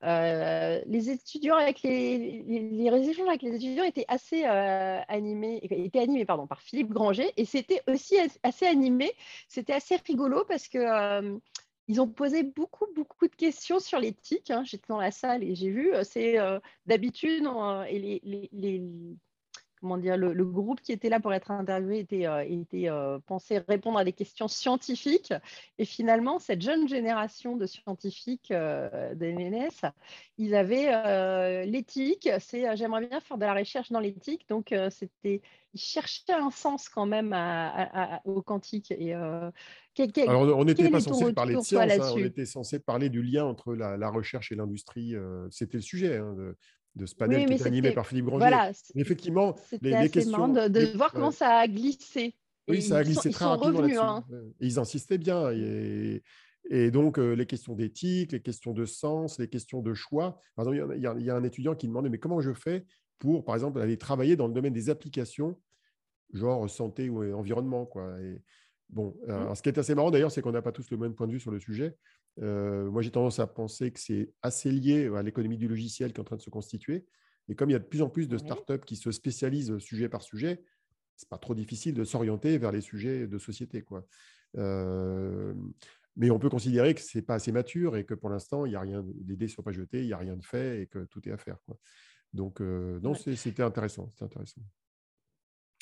les 0.01 1.09
étudiants 1.09 1.55
avec 1.55 1.83
les, 1.83 2.43
les, 2.47 3.09
échanges 3.09 3.27
avec 3.27 3.43
les 3.43 3.55
étudiants 3.55 3.83
étaient 3.83 4.05
assez 4.07 4.43
animés, 4.45 5.59
étaient 5.61 5.99
animés 5.99 6.25
pardon, 6.25 6.47
par 6.47 6.61
Philippe 6.61 6.89
Granger 6.89 7.31
et 7.37 7.45
c'était 7.45 7.83
aussi 7.87 8.15
assez 8.43 8.65
animé. 8.65 9.11
C'était 9.47 9.73
assez 9.73 9.97
rigolo 9.97 10.43
parce 10.47 10.67
que 10.67 10.79
ils 11.87 12.01
ont 12.01 12.07
posé 12.07 12.43
beaucoup, 12.43 12.85
beaucoup 12.95 13.27
de 13.27 13.35
questions 13.35 13.79
sur 13.79 13.99
l'éthique. 13.99 14.51
Hein. 14.51 14.63
J'étais 14.65 14.87
dans 14.89 14.99
la 14.99 15.11
salle 15.11 15.43
et 15.43 15.55
j'ai 15.55 15.69
vu, 15.69 15.91
c'est 16.03 16.37
d'habitude, 16.85 17.47
et 17.89 17.99
les, 17.99 18.49
les, 18.51 18.83
comment 19.79 19.97
dire, 19.97 20.17
le, 20.17 20.45
groupe 20.45 20.81
qui 20.81 20.91
était 20.91 21.09
là 21.09 21.19
pour 21.19 21.33
être 21.33 21.51
interviewé 21.51 21.99
était, 21.99 22.27
euh, 22.27 22.43
était 22.47 22.89
euh, 22.89 23.19
pensé 23.25 23.59
répondre 23.67 23.97
à 23.97 24.03
des 24.03 24.13
questions 24.13 24.47
scientifiques. 24.47 25.33
Et 25.77 25.85
finalement, 25.85 26.39
cette 26.39 26.61
jeune 26.61 26.87
génération 26.87 27.55
de 27.57 27.65
scientifiques 27.65 28.51
euh, 28.51 29.13
d'NNS, 29.15 29.91
ils 30.37 30.55
avaient 30.55 31.65
l'éthique. 31.65 32.29
C'est 32.39 32.75
j'aimerais 32.75 33.07
bien 33.07 33.19
faire 33.19 33.37
de 33.37 33.45
la 33.45 33.53
recherche 33.53 33.91
dans 33.91 33.99
l'éthique. 33.99 34.47
Donc, 34.49 34.73
c'était 34.89 35.41
ils 35.73 35.79
cherchaient 35.79 36.33
un 36.33 36.49
sens 36.49 36.89
quand 36.89 37.05
même 37.05 37.35
au 38.25 38.41
quantique. 38.41 38.91
Et, 38.91 39.13
Alors, 39.13 40.57
on 40.57 40.65
n'était 40.65 40.89
pas 40.89 41.01
censé 41.01 41.33
parler 41.33 41.55
de 41.55 41.61
science, 41.61 41.91
hein. 41.91 42.11
on 42.13 42.17
était 42.17 42.45
censé 42.45 42.79
parler 42.79 43.09
du 43.09 43.21
lien 43.21 43.45
entre 43.45 43.73
la, 43.73 44.09
recherche 44.09 44.51
et 44.51 44.55
l'industrie. 44.55 45.15
C'était 45.51 45.77
le 45.77 45.83
sujet. 45.83 46.17
Hein, 46.17 46.33
de, 46.35 46.55
de 46.97 47.05
ce 47.05 47.15
panel 47.15 47.45
qui 47.45 47.53
était 47.53 47.67
animé 47.67 47.91
par 47.91 48.05
Philippe 48.07 48.25
Granger. 48.25 48.39
Voilà, 48.39 48.71
effectivement, 48.95 49.55
les, 49.81 50.09
questions. 50.09 50.47
de, 50.49 50.67
de 50.67 50.97
voir 50.97 51.11
comment 51.13 51.31
ça 51.31 51.57
a 51.57 51.67
glissé. 51.67 52.35
Oui, 52.67 52.81
ça 52.81 52.97
a 52.97 53.03
glissé 53.03 53.29
très 53.29 53.45
rapidement 53.45 53.81
là-dessus. 53.81 53.97
Hein. 53.97 54.25
Ils 54.59 54.79
insistaient 54.79 55.17
bien. 55.17 55.51
Et, 55.51 56.21
et 56.69 56.91
donc, 56.91 57.17
euh, 57.17 57.33
les 57.33 57.45
questions 57.45 57.75
d'éthique, 57.75 58.33
les 58.33 58.41
questions 58.41 58.73
de 58.73 58.85
sens, 58.85 59.39
les 59.39 59.47
questions 59.47 59.81
de 59.81 59.93
choix. 59.93 60.39
Par 60.55 60.67
exemple, 60.67 60.95
il 60.97 61.01
y, 61.01 61.29
a, 61.29 61.35
un 61.35 61.43
étudiant 61.43 61.75
qui 61.75 61.87
demandait 61.87 62.09
Mais 62.09 62.19
comment 62.19 62.41
je 62.41 62.53
fais 62.53 62.85
pour, 63.19 63.45
par 63.45 63.55
exemple, 63.55 63.79
aller 63.79 63.97
travailler 63.97 64.35
dans 64.35 64.47
le 64.47 64.53
domaine 64.53 64.73
des 64.73 64.89
applications, 64.89 65.57
genre 66.33 66.69
santé 66.69 67.09
ou 67.09 67.23
environnement 67.33 67.85
quoi. 67.85 68.19
Et, 68.21 68.41
bon, 68.89 69.15
mmh. 69.27 69.55
ce 69.55 69.61
qui 69.61 69.69
est 69.69 69.79
assez 69.79 69.95
marrant 69.95 70.11
d'ailleurs, 70.11 70.31
c'est 70.31 70.41
qu'on 70.41 70.51
n'a 70.51 70.61
pas 70.61 70.73
tous 70.73 70.91
le 70.91 70.97
même 70.97 71.15
point 71.15 71.25
de 71.25 71.31
vue 71.31 71.39
sur 71.39 71.51
le 71.51 71.59
sujet. 71.59 71.95
Euh, 72.41 72.89
moi, 72.89 73.01
j'ai 73.01 73.11
tendance 73.11 73.39
à 73.39 73.47
penser 73.47 73.91
que 73.91 73.99
c'est 73.99 74.31
assez 74.41 74.71
lié 74.71 75.09
à 75.15 75.23
l'économie 75.23 75.57
du 75.57 75.67
logiciel 75.67 76.13
qui 76.13 76.17
est 76.17 76.21
en 76.21 76.25
train 76.25 76.35
de 76.35 76.41
se 76.41 76.49
constituer. 76.49 77.05
Et 77.49 77.55
comme 77.55 77.69
il 77.69 77.73
y 77.73 77.75
a 77.75 77.79
de 77.79 77.85
plus 77.85 78.01
en 78.01 78.09
plus 78.09 78.27
de 78.27 78.37
startups 78.37 78.83
qui 78.85 78.95
se 78.95 79.11
spécialisent 79.11 79.77
sujet 79.79 80.09
par 80.09 80.21
sujet, 80.21 80.63
c'est 81.15 81.29
pas 81.29 81.37
trop 81.37 81.55
difficile 81.55 81.95
de 81.95 82.03
s'orienter 82.03 82.57
vers 82.57 82.71
les 82.71 82.81
sujets 82.81 83.27
de 83.27 83.37
société. 83.37 83.81
Quoi. 83.81 84.05
Euh, 84.57 85.53
mais 86.15 86.29
on 86.29 86.39
peut 86.39 86.49
considérer 86.49 86.93
que 86.93 87.01
c'est 87.01 87.21
pas 87.21 87.35
assez 87.35 87.51
mature 87.51 87.95
et 87.95 88.05
que 88.05 88.13
pour 88.13 88.29
l'instant, 88.29 88.65
il 88.65 88.73
y 88.73 88.75
a 88.75 88.81
rien, 88.81 89.03
les 89.25 89.35
dés 89.35 89.45
ne 89.45 89.51
sont 89.51 89.63
pas 89.63 89.71
jetés, 89.71 90.01
il 90.01 90.07
n'y 90.07 90.13
a 90.13 90.17
rien 90.17 90.35
de 90.35 90.43
fait 90.43 90.81
et 90.81 90.87
que 90.87 91.05
tout 91.05 91.27
est 91.27 91.31
à 91.31 91.37
faire. 91.37 91.57
Quoi. 91.65 91.77
Donc, 92.33 92.61
euh, 92.61 92.99
non, 93.01 93.13
c'était 93.13 93.63
intéressant. 93.63 94.09
C'était 94.11 94.25
intéressant. 94.25 94.61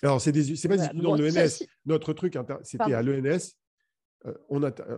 Alors, 0.03 0.21
c'est 0.21 0.31
pas 0.67 0.75
voilà. 0.75 0.93
dans 0.93 1.15
l'ENS. 1.15 1.63
Notre 1.85 2.13
truc, 2.13 2.37
c'était 2.63 2.93
à 2.93 3.01
l'ENS 3.01 3.55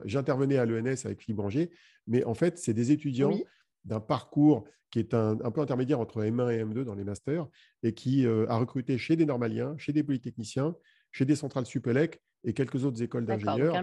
j'intervenais 0.06 0.58
à 0.58 0.66
l'ENS 0.66 1.06
avec 1.06 1.22
Philippe 1.22 1.38
Branger, 1.38 1.70
mais 2.08 2.24
en 2.24 2.34
fait, 2.34 2.58
c'est 2.58 2.74
des 2.74 2.92
étudiants 2.92 3.38
d'un 3.86 4.00
parcours 4.00 4.66
qui 4.90 5.00
est 5.00 5.14
un, 5.14 5.36
peu 5.36 5.62
intermédiaire 5.62 6.00
entre 6.00 6.24
M1 6.24 6.52
et 6.52 6.64
M2 6.64 6.84
dans 6.84 6.96
les 6.96 7.04
masters 7.04 7.48
et 7.84 7.94
qui 7.94 8.26
euh, 8.26 8.46
a 8.50 8.58
recruté 8.58 8.98
chez 8.98 9.16
des 9.16 9.26
normaliens, 9.26 9.76
chez 9.78 9.92
des 9.92 10.04
polytechniciens, 10.04 10.76
chez 11.12 11.26
des 11.26 11.36
centrales 11.36 11.66
Supélec 11.66 12.22
et 12.44 12.54
quelques 12.54 12.86
autres 12.86 13.02
écoles 13.02 13.26
d'ingénieurs. 13.26 13.76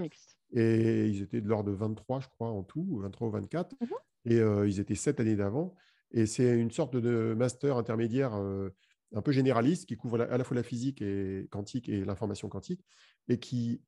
Et 0.53 1.07
ils 1.09 1.23
étaient 1.23 1.41
de 1.41 1.49
l'ordre 1.49 1.71
de 1.71 1.77
23, 1.77 2.21
je 2.21 2.29
crois, 2.29 2.49
en 2.49 2.63
tout, 2.63 2.99
23 3.03 3.29
ou 3.29 3.31
24. 3.31 3.73
Mmh 3.81 3.87
et 4.27 4.41
euh, 4.41 4.67
ils 4.67 4.81
étaient 4.81 4.95
sept 4.95 5.21
années 5.21 5.37
d'avant. 5.37 5.75
Et 6.11 6.25
c'est 6.25 6.59
une 6.59 6.71
sorte 6.71 6.97
de 6.97 7.35
master 7.37 7.77
intermédiaire 7.77 8.33
un 8.33 9.23
peu 9.23 9.33
généraliste 9.33 9.87
qui 9.87 9.97
couvre 9.97 10.23
à 10.23 10.39
la 10.39 10.45
fois 10.45 10.55
la 10.57 10.63
physique 10.63 11.03
et 11.03 11.47
quantique 11.51 11.91
et 11.91 12.05
l'information 12.07 12.49
quantique 12.49 12.85
et 13.29 13.39
qui 13.39 13.83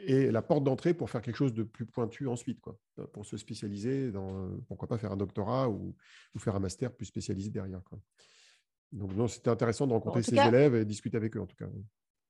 et 0.00 0.30
la 0.30 0.42
porte 0.42 0.64
d'entrée 0.64 0.94
pour 0.94 1.10
faire 1.10 1.22
quelque 1.22 1.36
chose 1.36 1.52
de 1.52 1.62
plus 1.62 1.86
pointu 1.86 2.26
ensuite, 2.28 2.60
quoi, 2.60 2.78
pour 3.12 3.24
se 3.26 3.36
spécialiser 3.36 4.10
dans, 4.10 4.50
pourquoi 4.68 4.88
pas 4.88 4.98
faire 4.98 5.12
un 5.12 5.16
doctorat 5.16 5.68
ou, 5.68 5.94
faire 6.38 6.56
un 6.56 6.60
master 6.60 6.92
plus 6.92 7.06
spécialisé 7.06 7.50
derrière. 7.50 7.82
Quoi. 7.84 7.98
Donc, 8.92 9.14
non, 9.14 9.28
c'était 9.28 9.50
intéressant 9.50 9.86
de 9.86 9.92
rencontrer 9.92 10.22
ces 10.22 10.38
élèves 10.38 10.74
et 10.74 10.84
discuter 10.84 11.16
avec 11.16 11.36
eux, 11.36 11.40
en 11.40 11.46
tout 11.46 11.56
cas. 11.56 11.66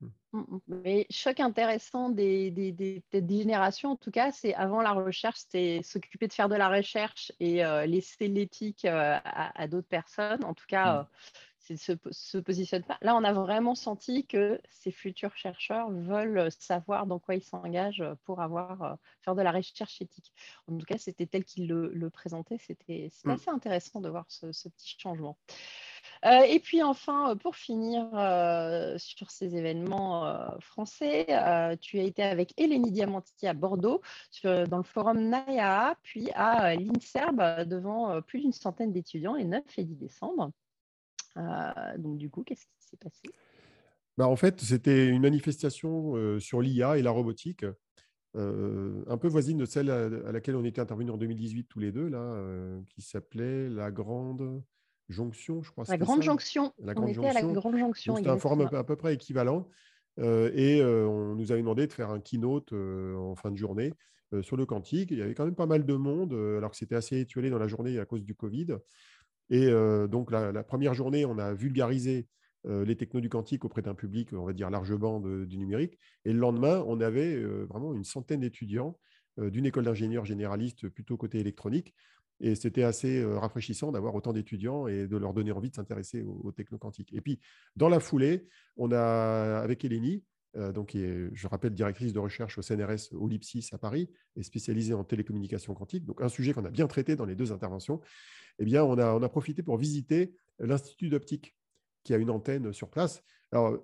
Mmh, 0.00 0.09
mmh. 0.33 0.59
Mais 0.66 1.07
choc 1.11 1.40
intéressant 1.40 2.11
des, 2.11 2.50
des, 2.50 2.72
des, 2.72 3.02
des 3.12 3.38
générations, 3.38 3.92
en 3.92 3.96
tout 3.96 4.11
cas, 4.11 4.31
c'est 4.33 4.55
avant 4.55 4.83
la 4.83 4.92
recherche, 4.92 5.38
c'était 5.38 5.81
s'occuper 5.83 6.29
de 6.29 6.33
faire 6.33 6.48
de 6.48 6.55
la 6.55 6.68
recherche 6.68 7.33
et 7.40 7.64
euh, 7.64 7.87
laisser 7.87 8.29
l'éthique 8.29 8.85
euh, 8.85 9.18
à, 9.24 9.66
d'autres 9.68 9.88
personnes. 9.88 10.44
En 10.44 10.55
tout 10.55 10.66
cas, 10.68 11.02
mmh. 11.02 11.07
Euh, 11.70 11.76
se, 11.76 11.92
se 12.11 12.38
positionne 12.38 12.83
pas. 12.83 12.98
Là, 13.02 13.14
on 13.16 13.24
a 13.24 13.33
vraiment 13.33 13.74
senti 13.74 14.26
que 14.26 14.61
ces 14.70 14.90
futurs 14.90 15.37
chercheurs 15.37 15.90
veulent 15.90 16.50
savoir 16.50 17.07
dans 17.07 17.18
quoi 17.18 17.35
ils 17.35 17.42
s'engagent 17.42 18.05
pour 18.24 18.40
avoir 18.40 18.83
euh, 18.83 18.94
faire 19.22 19.35
de 19.35 19.42
la 19.42 19.52
recherche 19.52 20.00
éthique. 20.00 20.33
En 20.68 20.76
tout 20.76 20.87
cas, 20.87 20.98
c'était 20.98 21.26
tel 21.26 21.44
qu'il 21.44 21.68
le, 21.68 21.90
le, 21.92 22.11
présentait. 22.11 22.59
C'était 22.59 23.11
mm. 23.24 23.31
assez 23.31 23.50
intéressant 23.50 24.00
de 24.00 24.09
voir 24.09 24.24
ce, 24.29 24.46
petit 24.46 24.96
changement. 24.98 25.37
Euh, 26.24 26.40
et 26.42 26.61
puis 26.61 26.83
enfin, 26.83 27.31
euh, 27.31 27.35
pour 27.35 27.57
finir 27.57 28.07
sur 28.98 29.31
ces 29.31 29.57
événements 29.57 30.50
français, 30.61 31.26
tu 31.81 31.98
as 31.98 32.02
été 32.02 32.22
avec 32.22 32.52
Elénie 32.57 32.92
Diamanti 32.92 33.46
à 33.46 33.55
Bordeaux 33.55 34.00
sur, 34.31 34.66
dans 34.68 34.79
le 34.79 34.83
forum 34.83 35.29
NAIA, 35.29 35.96
puis 36.02 36.31
à 36.35 36.74
l'INSERB 36.74 37.68
devant 37.68 38.20
plus 38.22 38.40
d'une 38.40 38.52
centaine 38.52 38.92
d'étudiants 38.92 39.35
les 39.35 39.44
9 39.44 39.62
et 39.79 39.85
10 39.85 39.96
décembre. 39.96 40.50
Euh, 41.37 41.99
donc, 41.99 42.18
du 42.18 42.31
coup, 42.31 42.42
qu'est-ce 42.42 42.64
qui 42.64 42.88
s'est 42.90 42.96
passé? 42.96 43.29
Bah, 44.16 44.29
En 44.29 44.37
fait, 44.37 44.61
c'était 44.61 45.09
une 45.09 45.22
manifestation 45.22 46.16
euh, 46.16 46.40
sur 46.40 46.61
l'IA 46.61 46.99
et 46.99 47.03
la 47.03 47.11
robotique, 47.11 47.64
euh, 48.37 49.05
un 49.07 49.18
peu 49.18 49.29
voisine 49.29 49.59
de 49.59 49.64
celle 49.64 49.90
à, 49.90 50.09
laquelle 50.33 50.57
on 50.57 50.64
était 50.64 50.81
intervenus 50.81 51.12
en 51.12 51.16
2018 51.16 51.64
tous 51.64 51.81
les 51.81 51.92
deux, 51.92 52.09
là, 52.09 52.38
qui 52.88 53.03
s'appelait 53.03 53.68
La 53.68 53.90
Grande 53.90 54.62
Jonction, 55.09 55.62
je 55.62 55.70
crois. 55.70 55.85
La 55.88 55.99
Grande 55.99 56.22
Jonction. 56.22 56.72
La 56.79 56.94
Grande 56.94 57.11
on 57.11 57.12
Jonction. 57.12 57.31
était 57.31 57.38
à 57.38 57.42
la 57.42 57.53
Grande 57.53 57.79
Jonction. 57.79 58.16
C'était 58.16 58.29
un 58.29 58.38
forum 58.38 58.68
à 58.72 58.85
peu 58.85 58.96
près 58.96 59.14
équivalent. 59.14 59.68
et 60.18 60.83
on 60.83 61.35
nous 61.35 61.53
avait 61.53 61.61
demandé 61.61 61.87
de 61.87 61.92
faire 61.92 62.11
un 62.11 62.20
keynote 62.20 62.72
en 62.72 63.35
fin 63.37 63.51
de 63.51 63.57
journée 63.57 63.92
sur 64.42 64.57
le 64.57 64.66
quantique. 64.66 65.12
Il 65.12 65.18
y 65.18 65.22
avait 65.22 65.35
quand 65.35 65.44
même 65.44 65.55
pas 65.55 65.66
mal 65.66 65.87
de 65.87 65.94
monde, 65.94 66.35
alors 66.35 66.72
que 66.72 66.77
c'était 66.77 66.96
assez 66.96 67.18
étiolé 67.18 67.49
dans 67.49 67.59
la 67.59 67.68
journée 67.68 67.99
à 67.99 68.05
cause 68.05 68.25
du 68.25 68.35
Covid. 68.35 68.77
Et 69.51 69.67
euh, 69.67 70.07
donc, 70.07 70.31
la, 70.31 70.63
première 70.65 70.95
journée, 70.95 71.25
on 71.25 71.39
a 71.39 71.55
vulgarisé 71.55 72.27
euh, 72.67 72.85
les 72.85 72.97
technos 72.97 73.21
du 73.21 73.29
quantique 73.29 73.65
auprès 73.65 73.83
d'un 73.83 73.95
public, 73.95 74.33
on 74.33 74.45
va 74.45 74.53
dire, 74.53 74.71
largement 74.71 75.21
du 75.21 75.59
numérique. 75.59 75.99
Et 76.25 76.33
le 76.33 76.39
lendemain, 76.39 76.85
on 76.87 77.01
avait 77.01 77.35
euh, 77.35 77.67
vraiment 77.69 77.95
une 77.95 78.05
centaine 78.05 78.41
d'étudiants 78.41 78.99
d'une 79.39 79.67
école 79.67 79.85
d'ingénieurs 79.85 80.25
généralistes 80.25 80.89
plutôt 80.89 81.19
côté 81.19 81.39
électronique. 81.39 81.95
Et 82.41 82.55
c'était 82.55 82.85
assez 82.85 83.23
rafraîchissant 83.23 83.93
d'avoir 83.93 84.15
autant 84.15 84.33
d'étudiants 84.33 84.87
et 84.87 85.07
de 85.07 85.17
leur 85.19 85.35
donner 85.35 85.53
envie 85.53 85.69
de 85.69 85.75
s'intéresser 85.75 86.23
aux, 86.23 86.41
aux 86.43 86.53
technos 86.53 86.79
quantiques. 86.79 87.13
Et 87.13 87.21
puis, 87.21 87.39
dans 87.77 87.91
la 87.91 88.01
foulée, 88.01 88.49
on 88.79 88.93
a, 88.93 89.61
avec 89.63 89.85
Eleni, 89.85 90.25
donc, 90.75 90.88
qui 90.88 91.03
est, 91.03 91.29
je 91.33 91.49
rappelle, 91.49 91.75
directrice 91.75 92.12
de 92.12 92.19
recherche 92.19 92.57
au 92.59 92.62
CNRS 92.62 93.12
au 93.12 93.29
Lipsis 93.29 93.69
à 93.73 93.79
Paris 93.79 94.09
et 94.37 94.42
spécialisée 94.42 94.95
en 94.95 95.05
télécommunications 95.05 95.75
quantiques, 95.75 96.05
donc 96.07 96.23
un 96.23 96.29
sujet 96.29 96.53
qu'on 96.53 96.64
a 96.64 96.71
bien 96.71 96.87
traité 96.87 97.14
dans 97.14 97.27
les 97.27 97.35
deux 97.35 97.53
interventions 97.53 98.01
eh 98.59 98.64
bien, 98.64 98.85
on 98.85 98.99
a, 98.99 99.14
on 99.14 99.23
a 99.23 99.29
profité 99.29 99.62
pour 99.62 99.77
visiter 99.77 100.35
l'Institut 100.59 101.09
d'optique 101.09 101.57
qui 102.05 102.14
a 102.14 102.16
une 102.16 102.31
antenne 102.31 102.73
sur 102.73 102.88
place. 102.88 103.23
Alors, 103.53 103.79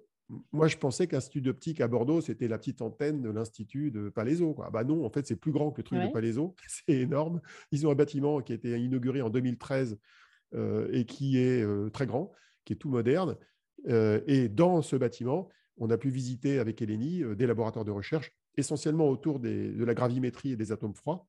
moi, 0.50 0.66
je 0.66 0.78
pensais 0.78 1.06
qu'Institut 1.06 1.42
d'optique 1.42 1.80
à 1.80 1.88
Bordeaux, 1.88 2.20
c'était 2.20 2.48
la 2.48 2.56
petite 2.56 2.80
antenne 2.80 3.20
de 3.20 3.28
l'Institut 3.28 3.90
de 3.90 4.08
Palaiso. 4.08 4.54
Quoi. 4.54 4.70
Bah 4.70 4.84
non, 4.84 5.04
en 5.04 5.10
fait, 5.10 5.26
c'est 5.26 5.36
plus 5.36 5.52
grand 5.52 5.72
que 5.72 5.80
le 5.80 5.84
truc 5.84 6.00
de 6.00 6.10
Palaiso. 6.10 6.54
C'est 6.68 6.94
énorme. 6.94 7.42
Ils 7.70 7.86
ont 7.86 7.90
un 7.90 7.94
bâtiment 7.94 8.40
qui 8.40 8.52
a 8.52 8.54
été 8.54 8.78
inauguré 8.80 9.20
en 9.20 9.28
2013 9.28 9.98
euh, 10.54 10.88
et 10.90 11.04
qui 11.04 11.38
est 11.38 11.62
euh, 11.62 11.90
très 11.90 12.06
grand, 12.06 12.32
qui 12.64 12.72
est 12.72 12.76
tout 12.76 12.88
moderne. 12.88 13.36
Euh, 13.88 14.20
et 14.26 14.48
dans 14.48 14.80
ce 14.80 14.96
bâtiment, 14.96 15.50
on 15.78 15.90
a 15.90 15.98
pu 15.98 16.10
visiter 16.10 16.58
avec 16.58 16.80
Eleni 16.82 17.22
des 17.36 17.46
laboratoires 17.46 17.84
de 17.84 17.90
recherche, 17.90 18.32
essentiellement 18.56 19.08
autour 19.08 19.40
de 19.40 19.84
la 19.84 19.94
gravimétrie 19.94 20.52
et 20.52 20.56
des 20.56 20.72
atomes 20.72 20.94
froids. 20.94 21.26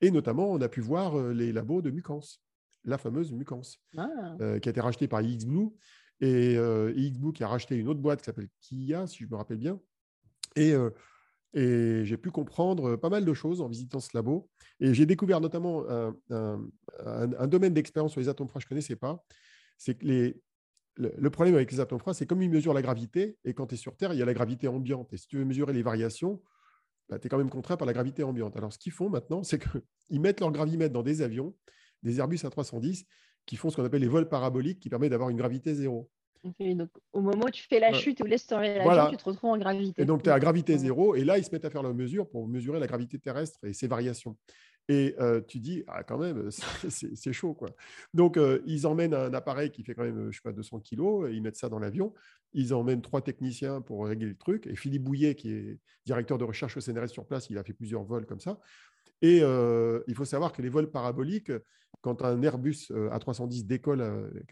Et 0.00 0.10
notamment, 0.10 0.50
on 0.50 0.60
a 0.60 0.68
pu 0.68 0.80
voir 0.80 1.16
les 1.32 1.52
labos 1.52 1.82
de 1.82 1.90
Mucans 1.90 2.20
la 2.86 2.98
fameuse 2.98 3.32
Mucans, 3.32 3.62
ah. 3.98 4.36
euh, 4.40 4.58
qui 4.58 4.68
a 4.68 4.70
été 4.70 4.80
rachetée 4.80 5.08
par 5.08 5.22
XBlue. 5.22 5.68
Et 6.20 6.56
euh, 6.56 6.92
XBlue 6.96 7.32
qui 7.32 7.44
a 7.44 7.48
racheté 7.48 7.76
une 7.76 7.88
autre 7.88 8.00
boîte 8.00 8.20
qui 8.20 8.26
s'appelle 8.26 8.48
Kia, 8.60 9.06
si 9.06 9.24
je 9.24 9.28
me 9.28 9.36
rappelle 9.36 9.58
bien. 9.58 9.78
Et, 10.54 10.72
euh, 10.72 10.90
et 11.52 12.04
j'ai 12.04 12.16
pu 12.16 12.30
comprendre 12.30 12.96
pas 12.96 13.10
mal 13.10 13.24
de 13.24 13.34
choses 13.34 13.60
en 13.60 13.68
visitant 13.68 14.00
ce 14.00 14.10
labo. 14.14 14.48
Et 14.80 14.94
j'ai 14.94 15.04
découvert 15.04 15.40
notamment 15.40 15.84
un, 16.30 17.46
domaine 17.46 17.74
d'expérience 17.74 18.12
sur 18.12 18.20
les 18.20 18.28
atomes 18.28 18.48
froids 18.48 18.60
que 18.60 18.62
je 18.62 18.66
ne 18.66 18.68
connaissais 18.70 18.96
pas. 18.96 19.22
C'est 19.76 19.96
que 19.96 20.06
les, 20.06 20.40
le, 20.96 21.30
problème 21.30 21.54
avec 21.54 21.70
les 21.70 21.80
atomes 21.80 21.98
froids, 21.98 22.14
c'est 22.14 22.26
comme 22.26 22.42
ils 22.42 22.50
mesurent 22.50 22.74
la 22.74 22.82
gravité, 22.82 23.36
et 23.44 23.54
quand 23.54 23.66
tu 23.66 23.74
es 23.74 23.78
sur 23.78 23.96
Terre, 23.96 24.12
il 24.12 24.18
y 24.18 24.22
a 24.22 24.24
la 24.24 24.34
gravité 24.34 24.68
ambiante. 24.68 25.12
Et 25.12 25.16
si 25.16 25.26
tu 25.26 25.36
veux 25.36 25.44
mesurer 25.44 25.72
les 25.72 25.82
variations, 25.82 26.42
bah, 27.08 27.18
tu 27.18 27.26
es 27.26 27.28
quand 27.28 27.38
même 27.38 27.50
contraint 27.50 27.76
par 27.76 27.86
la 27.86 27.92
gravité 27.92 28.22
ambiante. 28.22 28.56
Alors, 28.56 28.72
ce 28.72 28.78
qu'ils 28.78 28.92
font 28.92 29.08
maintenant, 29.08 29.42
c'est 29.42 29.58
qu'ils 29.58 30.20
mettent 30.20 30.40
leur 30.40 30.52
gravimètre 30.52 30.92
dans 30.92 31.02
des 31.02 31.22
avions 31.22 31.54
des 32.02 32.18
Airbus 32.18 32.36
A310 32.36 33.04
qui 33.46 33.56
font 33.56 33.70
ce 33.70 33.76
qu'on 33.76 33.84
appelle 33.84 34.00
les 34.00 34.08
vols 34.08 34.28
paraboliques, 34.28 34.80
qui 34.80 34.90
permettent 34.90 35.10
d'avoir 35.10 35.30
une 35.30 35.36
gravité 35.36 35.74
zéro. 35.74 36.10
donc, 36.60 36.90
au 37.12 37.20
moment 37.20 37.44
où 37.46 37.50
tu 37.50 37.62
fais 37.62 37.78
la 37.78 37.92
chute 37.92 38.20
ou 38.20 38.24
laisses 38.24 38.46
tomber 38.46 38.74
l'avion, 38.74 39.10
tu 39.10 39.16
te 39.16 39.24
retrouves 39.24 39.50
en 39.50 39.58
gravité. 39.58 40.02
Et 40.02 40.04
donc, 40.04 40.22
tu 40.22 40.28
es 40.28 40.32
à 40.32 40.40
gravité 40.40 40.76
zéro, 40.76 41.14
et 41.14 41.24
là, 41.24 41.38
ils 41.38 41.44
se 41.44 41.50
mettent 41.52 41.64
à 41.64 41.70
faire 41.70 41.82
la 41.82 41.92
mesure 41.92 42.28
pour 42.28 42.48
mesurer 42.48 42.80
la 42.80 42.86
gravité 42.86 43.18
terrestre 43.18 43.58
et 43.64 43.72
ses 43.72 43.86
variations. 43.86 44.36
Et 44.88 45.16
tu 45.48 45.58
dis, 45.58 45.82
ah, 45.88 46.04
quand 46.04 46.18
même, 46.18 46.50
c'est 46.50 47.32
chaud. 47.32 47.54
Quoi. 47.54 47.70
Donc, 48.14 48.38
ils 48.66 48.86
emmènent 48.86 49.14
un 49.14 49.34
appareil 49.34 49.70
qui 49.70 49.82
fait 49.82 49.94
quand 49.94 50.04
même, 50.04 50.30
je 50.30 50.36
sais 50.36 50.42
pas, 50.42 50.52
200 50.52 50.80
kilos, 50.80 51.28
et 51.28 51.34
ils 51.34 51.42
mettent 51.42 51.56
ça 51.56 51.68
dans 51.68 51.78
l'avion. 51.78 52.14
Ils 52.52 52.72
emmènent 52.72 53.02
trois 53.02 53.20
techniciens 53.20 53.80
pour 53.80 54.06
régler 54.06 54.28
le 54.28 54.36
truc. 54.36 54.66
Et 54.66 54.76
Philippe 54.76 55.02
Bouillet, 55.02 55.34
qui 55.34 55.52
est 55.52 55.78
directeur 56.04 56.38
de 56.38 56.44
recherche 56.44 56.76
au 56.76 56.80
CNRS 56.80 57.08
sur 57.08 57.26
place, 57.26 57.50
il 57.50 57.58
a 57.58 57.64
fait 57.64 57.72
plusieurs 57.72 58.04
vols 58.04 58.26
comme 58.26 58.40
ça. 58.40 58.60
Et 59.22 59.38
il 59.38 60.14
faut 60.14 60.24
savoir 60.24 60.52
que 60.52 60.62
les 60.62 60.68
vols 60.68 60.90
paraboliques, 60.90 61.50
quand 62.06 62.22
un 62.22 62.40
Airbus 62.40 62.92
A310 62.92 63.66
décolle 63.66 64.00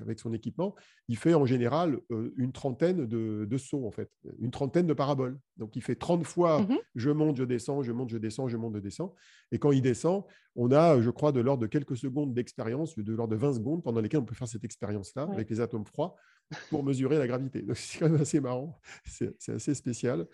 avec 0.01 0.19
son 0.19 0.33
équipement, 0.33 0.75
il 1.07 1.17
fait 1.17 1.35
en 1.35 1.47
général 1.47 2.01
une 2.37 2.51
trentaine 2.51 3.07
de, 3.07 3.57
sauts, 3.59 3.87
en 3.87 3.93
fait, 3.93 4.11
une 4.41 4.51
trentaine 4.51 4.89
de 4.89 4.93
paraboles. 4.93 5.39
Donc, 5.57 5.77
il 5.77 5.83
fait 5.83 5.95
30 5.95 6.27
fois 6.27 6.63
mmh 6.63 6.79
je 6.97 7.11
monte, 7.11 7.37
je 7.37 7.45
descends, 7.45 7.85
je 7.85 7.93
monte, 7.93 8.09
je 8.09 8.19
descends, 8.19 8.49
je 8.49 8.57
monte, 8.57 8.75
je 8.75 8.81
descends. 8.81 9.15
Et 9.53 9.61
quand 9.61 9.71
il 9.71 9.83
descend, 9.83 10.25
on 10.57 10.73
a, 10.73 11.01
je 11.01 11.11
crois, 11.11 11.31
de 11.31 11.39
l'ordre 11.39 11.63
de 11.63 11.69
quelques 11.69 11.97
secondes 11.97 12.35
d'expérience, 12.35 12.99
de 12.99 13.13
l'ordre 13.15 13.33
de 13.33 13.39
20 13.39 13.53
secondes 13.55 13.85
pendant 13.85 14.01
lesquelles 14.01 14.21
on 14.21 14.25
peut 14.25 14.35
faire 14.35 14.49
cette 14.49 14.65
expérience-là 14.65 15.29
avec 15.33 15.49
les 15.49 15.61
atomes 15.61 15.87
froids 15.87 16.17
pour 16.71 16.83
mesurer 16.83 17.19
la 17.19 17.29
gravité. 17.29 17.63
Donc, 17.63 17.77
c'est 17.77 18.01
quand 18.01 18.09
même 18.09 18.21
assez 18.21 18.41
marrant, 18.41 18.81
c'est 19.05 19.49
assez 19.49 19.75
spécial. 19.75 20.27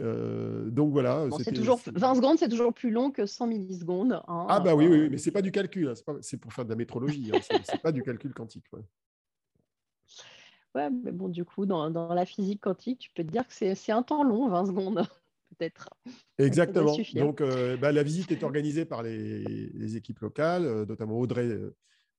Euh, 0.00 0.70
donc 0.70 0.92
voilà. 0.92 1.26
c'est 1.42 1.52
toujours 1.52 1.80
20 1.86 2.14
secondes, 2.14 2.38
c'est 2.38 2.48
toujours 2.48 2.72
plus 2.72 2.90
long 2.90 3.10
que 3.10 3.26
100 3.26 3.46
millisecondes. 3.46 4.20
Hein, 4.28 4.46
ah 4.48 4.60
bah 4.60 4.74
oui, 4.74 4.86
oui, 4.86 5.00
oui 5.00 5.08
mais 5.10 5.18
c'est 5.18 5.30
pas 5.30 5.42
du 5.42 5.50
calcul, 5.50 5.88
hein, 5.88 6.14
c'est 6.20 6.36
pour 6.36 6.52
faire 6.52 6.64
de 6.64 6.70
la 6.70 6.76
métrologie, 6.76 7.30
hein, 7.34 7.40
c'est 7.64 7.82
pas 7.82 7.92
du 7.92 8.02
calcul 8.02 8.32
quantique. 8.32 8.64
Ouais. 8.72 10.90
mais 10.90 11.12
bon, 11.12 11.28
du 11.28 11.44
coup, 11.44 11.66
dans, 11.66 11.90
dans, 11.90 12.14
la 12.14 12.24
physique 12.24 12.60
quantique, 12.60 13.00
tu 13.00 13.10
peux 13.14 13.24
te 13.24 13.30
dire 13.30 13.46
que 13.46 13.52
c'est 13.52 13.92
un 13.92 14.02
temps 14.02 14.22
long, 14.22 14.48
20 14.48 14.66
secondes, 14.66 15.06
peut-être. 15.58 15.90
Exactement. 16.38 16.96
Donc 17.14 17.40
euh, 17.40 17.76
bah, 17.76 17.92
la 17.92 18.02
visite 18.02 18.30
est 18.30 18.44
organisée 18.44 18.84
par 18.84 19.02
les, 19.02 19.44
les 19.44 19.96
équipes 19.96 20.20
locales, 20.20 20.64
euh, 20.64 20.86
notamment 20.86 21.18
Audrey, 21.18 21.58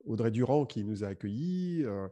Audrey 0.06 0.32
Durand 0.32 0.66
qui 0.66 0.84
nous 0.84 1.04
a 1.04 1.08
accueillis. 1.08 1.84
Euh, 1.86 2.08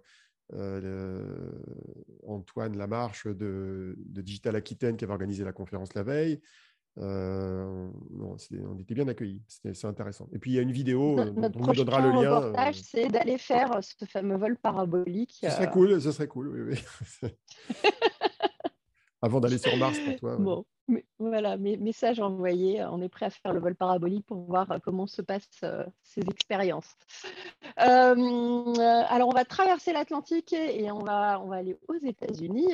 Antoine 2.26 2.78
Lamarche 2.78 3.28
de, 3.28 3.96
de, 3.98 4.22
Digital 4.22 4.56
Aquitaine 4.56 4.98
qui 4.98 5.04
avait 5.04 5.14
organisé 5.14 5.44
la 5.44 5.54
conférence 5.54 5.94
la 5.94 6.04
veille. 6.04 6.40
Euh, 7.00 7.90
on 8.20 8.80
était 8.80 8.96
bien 8.96 9.08
accueillis, 9.08 9.42
c'est 9.48 9.86
intéressant. 9.86 10.28
Et 10.34 10.40
puis 10.40 10.52
il 10.52 10.54
y 10.56 10.60
a 10.60 10.64
une 10.64 10.72
vidéo 10.72 11.20
euh, 11.20 11.30
dont 11.30 11.52
on 11.56 11.68
nous 11.68 11.74
donnera 11.74 12.02
le 12.02 12.10
lien. 12.10 12.36
reportage, 12.36 12.82
c'est 12.82 13.08
d'aller 13.10 13.38
faire 13.38 13.80
ce 13.82 14.06
fameux 14.06 14.38
vol 14.38 14.58
parabolique. 14.58 15.38
Ce 15.42 15.50
serait 15.50 15.70
cool, 15.70 16.02
ce 16.02 16.12
serait 16.12 16.28
cool, 16.28 16.48
oui, 16.48 16.76
oui. 17.22 17.30
Avant 19.22 19.40
d'aller 19.40 19.58
sur 19.58 19.76
Mars 19.78 19.98
pour 20.00 20.16
toi. 20.18 20.36
Bon. 20.38 20.66
voilà, 21.20 21.58
message 21.58 22.20
envoyé. 22.20 22.84
On 22.86 23.02
est 23.02 23.10
prêt 23.10 23.26
à 23.26 23.30
faire 23.30 23.54
le 23.54 23.60
vol 23.60 23.76
parabolique 23.76 24.26
pour 24.26 24.44
voir 24.44 24.72
euh, 24.72 24.78
comment 24.82 25.08
se 25.08 25.22
passent 25.22 25.48
euh, 25.64 25.84
ces 26.04 26.22
expériences. 26.22 26.96
Euh, 27.80 28.74
alors, 29.10 29.28
on 29.28 29.34
va 29.34 29.44
traverser 29.44 29.92
l'Atlantique 29.92 30.54
et 30.54 30.90
on 30.92 31.00
va, 31.00 31.40
on 31.42 31.48
va 31.48 31.58
aller 31.58 31.78
aux 31.88 31.96
États-Unis 31.96 32.70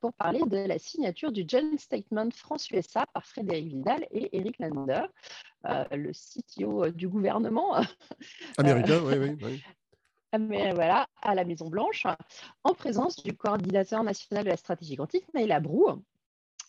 pour 0.00 0.12
parler 0.14 0.40
de 0.46 0.66
la 0.66 0.78
signature 0.78 1.32
du 1.32 1.44
Joint 1.46 1.76
Statement 1.78 2.28
France-USA 2.34 3.06
par 3.12 3.24
Frédéric 3.24 3.68
Vidal 3.68 4.06
et 4.10 4.36
Eric 4.36 4.58
Lander, 4.58 5.06
le 5.64 6.12
CTO 6.12 6.90
du 6.90 7.08
gouvernement. 7.08 7.76
Américain, 8.58 9.00
oui, 9.04 9.14
oui. 9.18 9.36
oui. 9.42 9.62
Mais 10.38 10.72
voilà, 10.72 11.06
à 11.20 11.34
la 11.34 11.44
Maison-Blanche, 11.44 12.06
en 12.64 12.74
présence 12.74 13.22
du 13.22 13.34
coordinateur 13.34 14.02
national 14.02 14.44
de 14.44 14.50
la 14.50 14.56
stratégie 14.56 14.96
quantique, 14.96 15.26
Naïla 15.34 15.60
Brou, 15.60 16.02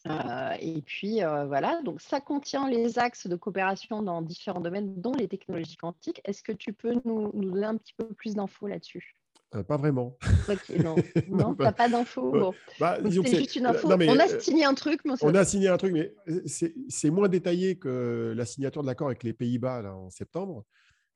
euh, 0.05 0.51
et 0.59 0.81
puis 0.81 1.23
euh, 1.23 1.45
voilà, 1.45 1.81
donc 1.81 2.01
ça 2.01 2.19
contient 2.19 2.69
les 2.69 2.99
axes 2.99 3.27
de 3.27 3.37
coopération 3.37 4.01
dans 4.01 4.21
différents 4.21 4.59
domaines, 4.59 4.99
dont 4.99 5.13
les 5.13 5.27
technologies 5.29 5.77
quantiques. 5.77 6.21
Est-ce 6.25 6.43
que 6.43 6.51
tu 6.51 6.73
peux 6.73 6.95
nous, 7.05 7.31
donner 7.33 7.65
un 7.65 7.77
petit 7.77 7.93
peu 7.97 8.07
plus 8.07 8.35
d'infos 8.35 8.67
là-dessus? 8.67 9.15
Euh, 9.55 9.63
Pas 9.63 9.77
vraiment. 9.77 10.17
Ok, 10.49 10.69
non, 10.83 10.95
non 11.29 11.55
tu 11.55 11.61
n'as 11.61 11.71
pas 11.71 11.87
d'infos. 11.87 12.53
Bah, 12.79 12.97
c'est 13.01 13.11
juste 13.11 13.55
une 13.55 13.67
info. 13.67 13.87
on 13.89 14.19
a 14.19 14.27
signé 14.39 14.65
un 14.65 14.73
truc, 14.73 14.99
mais 15.05 15.13
on, 15.21 15.35
a 15.35 15.45
signé 15.45 15.69
un 15.69 15.77
truc, 15.77 15.93
mais 15.93 16.13
c'est 16.49 17.09
moins 17.09 17.29
détaillé 17.29 17.77
que 17.77 18.33
la 18.35 18.45
signature 18.45 18.81
de 18.81 18.87
l'accord 18.87 19.07
avec 19.07 19.23
les 19.23 19.33
Pays-Bas 19.33 19.83
en 19.93 20.09
septembre 20.09 20.65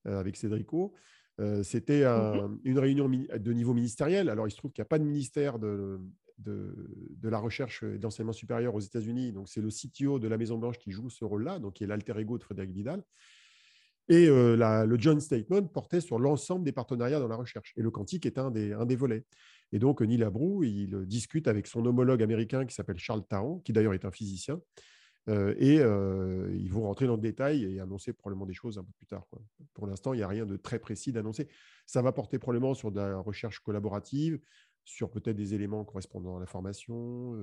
avec 0.06 0.38
Cédrico. 0.38 0.94
C'était 1.64 2.04
mmh 2.04 2.60
une 2.64 2.80
réunion 2.80 3.08
de 3.08 3.54
niveau 3.54 3.74
ministériel. 3.74 4.30
Alors, 4.30 4.48
il 4.48 4.52
se 4.52 4.58
trouve 4.58 4.72
qu'il 4.72 4.82
n'y 4.82 4.88
a 4.88 4.90
pas 4.90 5.00
de 5.00 5.04
ministère 5.04 5.60
de, 5.60 6.00
de, 6.40 7.30
la 7.30 7.40
recherche 7.40 7.84
et 7.84 7.98
de 7.98 8.04
l'enseignement 8.04 8.34
supérieur 8.34 8.76
aux 8.76 8.80
États-Unis. 8.80 9.32
Donc, 9.32 9.50
c'est 9.50 9.62
le 9.62 9.70
CTO 9.70 10.20
de 10.20 10.28
la 10.28 10.38
Maison-Blanche 10.38 10.78
qui 10.78 10.92
joue 10.92 11.10
ce 11.10 11.26
rôle-là, 11.26 11.60
donc 11.60 11.74
qui 11.74 11.84
est 11.84 11.88
l'alter 11.88 12.18
ego 12.18 12.38
de 12.38 12.44
Frédéric 12.44 12.72
Vidal. 12.72 13.04
Et 14.10 14.28
euh, 14.30 14.86
le 14.86 15.00
joint 15.00 15.20
statement 15.20 15.64
portait 15.64 16.00
sur 16.00 16.18
l'ensemble 16.18 16.64
des 16.64 16.72
partenariats 16.72 17.20
dans 17.20 17.28
la 17.28 17.36
recherche. 17.36 17.74
Et 17.76 17.82
le 17.82 17.92
quantique 17.92 18.26
est 18.26 18.38
un 18.38 18.52
des, 18.52 18.72
un 18.72 18.86
des 18.86 18.96
volets. 18.96 19.26
Et 19.74 19.80
donc, 19.80 20.02
Neil 20.02 20.24
Abrou, 20.24 20.64
il 20.64 21.06
discute 21.06 21.48
avec 21.48 21.68
son 21.68 21.86
homologue 21.86 22.24
américain 22.24 22.66
qui 22.66 22.74
s'appelle 22.74 22.98
Charles 22.98 23.26
Taon, 23.28 23.60
qui 23.60 23.74
d'ailleurs 23.74 23.94
est 23.94 24.06
un 24.06 24.12
physicien. 24.12 24.62
Et 25.28 25.76
ils 25.76 26.72
vont 26.72 26.84
rentrer 26.84 27.08
dans 27.08 27.16
le 27.16 27.22
détail 27.22 27.64
et 27.66 27.80
annoncer 27.80 28.14
probablement 28.14 28.46
des 28.46 28.54
choses 28.54 28.78
un 28.78 28.84
peu 28.84 28.92
plus 28.94 29.06
tard. 29.06 29.28
Pour 29.74 29.88
l'instant, 29.88 30.14
il 30.14 30.18
n'y 30.18 30.24
a 30.24 30.28
rien 30.28 30.46
de 30.46 30.56
très 30.56 30.80
précis 30.80 31.12
d'annoncer. 31.12 31.48
Ça 31.86 32.02
va 32.02 32.12
porter 32.12 32.40
probablement 32.40 32.74
sur 32.74 32.92
de 32.92 33.00
la 33.00 33.18
recherche 33.18 33.60
collaborative, 33.60 34.40
sur 34.86 35.12
peut-être 35.12 35.36
des 35.36 35.54
éléments 35.54 35.84
correspondant 35.84 36.38
à 36.38 36.40
la 36.40 36.46
formation. 36.46 37.34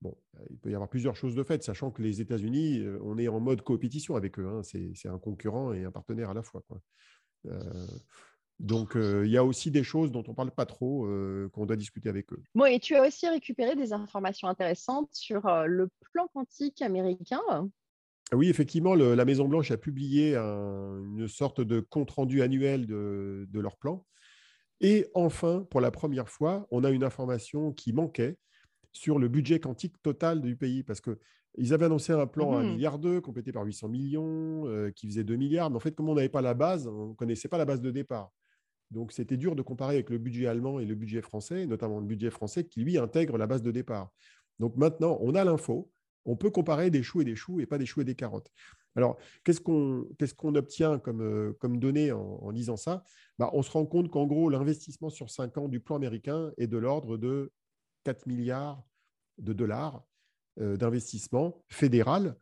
Bon, 0.00 0.16
il 0.50 0.58
peut 0.58 0.70
y 0.70 0.74
avoir 0.74 0.88
plusieurs 0.88 1.14
choses 1.14 1.34
de 1.34 1.44
fait, 1.44 1.62
sachant 1.62 1.90
que 1.90 2.02
les 2.02 2.20
États-Unis, 2.20 2.82
on 3.02 3.18
est 3.18 3.28
en 3.28 3.40
mode 3.40 3.62
coopétition 3.62 4.16
avec 4.16 4.38
eux. 4.38 4.48
Hein. 4.48 4.62
c'est 4.62 5.08
un 5.08 5.18
concurrent 5.18 5.72
et 5.72 5.84
un 5.84 5.92
partenaire 5.92 6.30
à 6.30 6.34
la 6.34 6.42
fois. 6.42 6.62
Donc, 8.62 8.92
il 8.94 9.28
y 9.28 9.36
a 9.36 9.44
aussi 9.44 9.70
des 9.70 9.82
choses 9.82 10.12
dont 10.12 10.22
on 10.26 10.30
ne 10.30 10.36
parle 10.36 10.50
pas 10.52 10.66
trop, 10.66 11.06
qu'on 11.52 11.66
doit 11.66 11.76
discuter 11.76 12.08
avec 12.08 12.32
eux. 12.32 12.42
Bon, 12.54 12.64
et 12.64 12.78
tu 12.78 12.94
as 12.94 13.06
aussi 13.06 13.28
récupéré 13.28 13.74
des 13.74 13.92
informations 13.92 14.48
intéressantes 14.48 15.08
sur 15.12 15.42
le 15.66 15.88
plan 16.12 16.28
quantique 16.32 16.80
américain. 16.80 17.40
Oui, 18.32 18.48
effectivement, 18.48 18.94
la 18.94 19.24
Maison-Blanche 19.24 19.70
a 19.72 19.76
publié 19.76 20.36
une 20.36 21.28
sorte 21.28 21.60
de 21.60 21.80
compte-rendu 21.80 22.40
annuel 22.40 22.86
de, 22.86 23.46
de, 23.50 23.60
leur 23.60 23.76
plan. 23.76 24.06
Et 24.80 25.06
enfin, 25.14 25.66
pour 25.70 25.80
la 25.80 25.90
première 25.90 26.28
fois, 26.28 26.66
on 26.70 26.82
a 26.82 26.90
une 26.90 27.04
information 27.04 27.72
qui 27.72 27.92
manquait 27.92 28.38
sur 28.92 29.18
le 29.18 29.28
budget 29.28 29.60
quantique 29.60 30.00
total 30.02 30.40
du 30.40 30.56
pays, 30.56 30.82
parce 30.82 31.00
qu'ils 31.00 31.74
avaient 31.74 31.86
annoncé 31.86 32.12
un 32.12 32.26
plan 32.26 32.52
à 32.52 32.62
1,2 32.62 32.64
mmh 32.64 32.70
milliard, 32.70 33.00
complété 33.22 33.52
par 33.52 33.64
800 33.64 33.88
millions, 33.88 34.66
euh, 34.66 34.90
qui 34.90 35.06
faisait 35.08 35.24
2 35.24 35.36
milliards. 35.36 35.70
Mais 35.70 35.76
en 35.76 35.80
fait, 35.80 35.94
comme 35.94 36.08
on 36.08 36.14
n'avait 36.14 36.28
pas 36.28 36.42
la 36.42 36.54
base, 36.54 36.86
on 36.86 37.08
ne 37.08 37.14
connaissait 37.14 37.48
pas 37.48 37.58
la 37.58 37.64
base 37.64 37.80
de 37.80 37.90
départ. 37.90 38.32
Donc, 38.92 39.12
c'était 39.12 39.36
dur 39.36 39.56
de 39.56 39.62
comparer 39.62 39.94
avec 39.94 40.10
le 40.10 40.18
budget 40.18 40.46
allemand 40.46 40.78
et 40.78 40.84
le 40.84 40.94
budget 40.94 41.22
français, 41.22 41.66
notamment 41.66 41.98
le 41.98 42.06
budget 42.06 42.30
français 42.30 42.64
qui, 42.64 42.80
lui, 42.80 42.98
intègre 42.98 43.38
la 43.38 43.46
base 43.46 43.62
de 43.62 43.70
départ. 43.70 44.10
Donc, 44.58 44.76
maintenant, 44.76 45.18
on 45.20 45.34
a 45.34 45.44
l'info. 45.44 45.90
On 46.24 46.36
peut 46.36 46.50
comparer 46.50 46.90
des 46.90 47.02
choux 47.02 47.22
et 47.22 47.24
des 47.24 47.34
choux 47.34 47.58
et 47.60 47.66
pas 47.66 47.78
des 47.78 47.86
choux 47.86 48.02
et 48.02 48.04
des 48.04 48.14
carottes. 48.14 48.52
Alors, 48.94 49.16
qu'est-ce 49.44 49.60
qu'on 50.34 50.54
obtient 50.54 50.98
comme, 50.98 51.22
euh, 51.22 51.52
comme 51.58 51.78
données 51.78 52.12
en, 52.12 52.50
lisant 52.50 52.76
ça? 52.76 53.02
Bah, 53.38 53.50
On 53.54 53.62
se 53.62 53.70
rend 53.70 53.86
compte 53.86 54.10
qu'en 54.10 54.26
gros, 54.26 54.50
l'investissement 54.50 55.08
sur 55.08 55.30
5 55.30 55.56
ans 55.56 55.68
du 55.68 55.80
plan 55.80 55.96
américain 55.96 56.52
est 56.58 56.66
de 56.66 56.76
l'ordre 56.76 57.16
de 57.16 57.50
4 58.04 58.26
milliards 58.26 58.84
de 59.38 59.54
dollars 59.54 60.04
euh, 60.60 60.76
d'investissement 60.76 61.64
fédéral. 61.68 62.36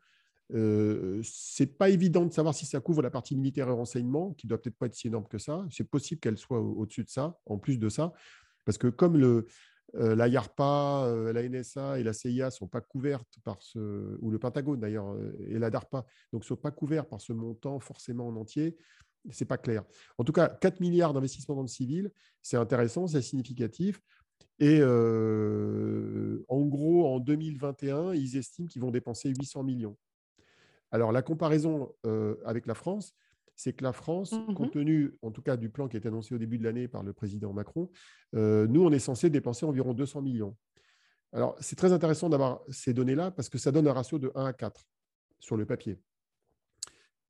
Euh, 0.55 1.21
Ce 1.23 1.63
n'est 1.63 1.69
pas 1.69 1.91
évident 1.91 2.25
de 2.25 2.33
savoir 2.33 2.55
si 2.55 2.67
ça 2.67 2.81
couvre 2.81 3.03
la 3.03 3.11
partie 3.11 3.37
militaire 3.37 3.69
et 3.69 3.73
renseignement, 3.73 4.33
qui 4.35 4.47
doit 4.47 4.59
peut-être 4.59 4.77
pas 4.77 4.87
être 4.87 4.95
si 4.95 5.09
énorme 5.09 5.27
que 5.29 5.39
ça. 5.39 5.67
C'est 5.71 5.89
possible 5.89 6.21
qu'elle 6.21 6.39
soit 6.39 6.61
au-dessus 6.61 7.05
de 7.05 7.11
ça, 7.11 7.39
en 7.47 7.59
plus 7.59 7.79
de 7.79 7.89
ça, 7.89 8.13
parce 8.65 8.79
que 8.79 8.89
comme 8.89 9.17
le, 9.17 9.47
euh, 9.97 10.15
la 10.15 10.29
YARPA, 10.29 11.05
euh, 11.07 11.33
la 11.33 11.43
NSA 11.43 11.99
et 11.99 12.03
la 12.03 12.13
CIA 12.13 12.51
sont 12.51 12.69
pas 12.69 12.81
couvertes 12.81 13.39
par 13.45 13.63
ce, 13.63 14.17
ou 14.21 14.31
le 14.31 14.39
Pentagone 14.39 14.81
d'ailleurs, 14.81 15.17
et 15.47 15.59
la 15.59 15.71
DARPA, 15.71 16.05
donc 16.33 16.45
sont 16.45 16.57
pas 16.57 16.71
couverts 16.71 17.07
par 17.07 17.21
ce 17.21 17.33
montant 17.33 17.81
forcément 17.81 18.29
en 18.29 18.37
entier. 18.37 18.77
C'est 19.31 19.45
pas 19.45 19.59
clair. 19.59 19.85
En 20.17 20.25
tout 20.25 20.33
cas, 20.33 20.49
4 20.49 20.81
milliards 20.81 21.13
d'investissements 21.13 21.55
dans 21.55 21.63
le 21.63 21.69
civil, 21.69 22.11
c'est 22.43 22.57
intéressant, 22.57 23.07
c'est 23.07 23.21
significatif. 23.21 24.01
Et 24.59 24.83
en 24.83 26.61
gros, 26.67 27.07
en 27.07 27.21
2021, 27.21 28.15
ils 28.15 28.37
estiment 28.37 28.67
qu'ils 28.67 28.81
vont 28.81 28.91
dépenser 28.91 29.29
800 29.29 29.63
millions. 29.63 29.97
Alors, 30.91 31.13
la 31.13 31.23
comparaison 31.23 31.95
avec 32.45 32.67
la 32.67 32.75
France, 32.75 33.15
c'est 33.61 33.75
que 33.75 33.85
la 33.85 33.93
France, 33.93 34.33
mmh 34.33 34.55
compte 34.55 34.73
tenu 34.73 35.19
en 35.21 35.31
tout 35.31 35.43
cas 35.43 35.59
du 35.59 35.69
plan 35.69 35.87
qui 35.87 35.97
a 35.97 35.99
été 35.99 36.09
annoncé 36.09 36.35
au 36.35 36.39
début 36.39 36.57
de 36.57 36.65
l'année 36.65 36.89
par 36.89 37.03
le 37.03 37.13
président 37.13 37.53
Macron, 37.53 37.91
euh, 38.35 38.67
nous, 38.67 38.83
on 38.83 38.91
est 38.91 38.99
censé 38.99 39.29
dépenser 39.29 39.67
environ 39.67 39.93
200 39.93 40.23
millions. 40.23 40.57
Alors, 41.33 41.57
c'est 41.61 41.77
très 41.77 41.93
intéressant 41.93 42.31
d'avoir 42.31 42.63
ces 42.71 42.95
données-là 42.95 43.31
parce 43.31 43.51
que 43.51 43.59
ça 43.59 43.71
donne 43.71 43.87
un 43.87 43.93
ratio 43.93 44.19
de 44.19 44.33
1 44.35 44.47
à 44.47 44.53
4 44.55 44.89
sur 45.39 45.57
le 45.59 45.67
papier. 45.67 45.99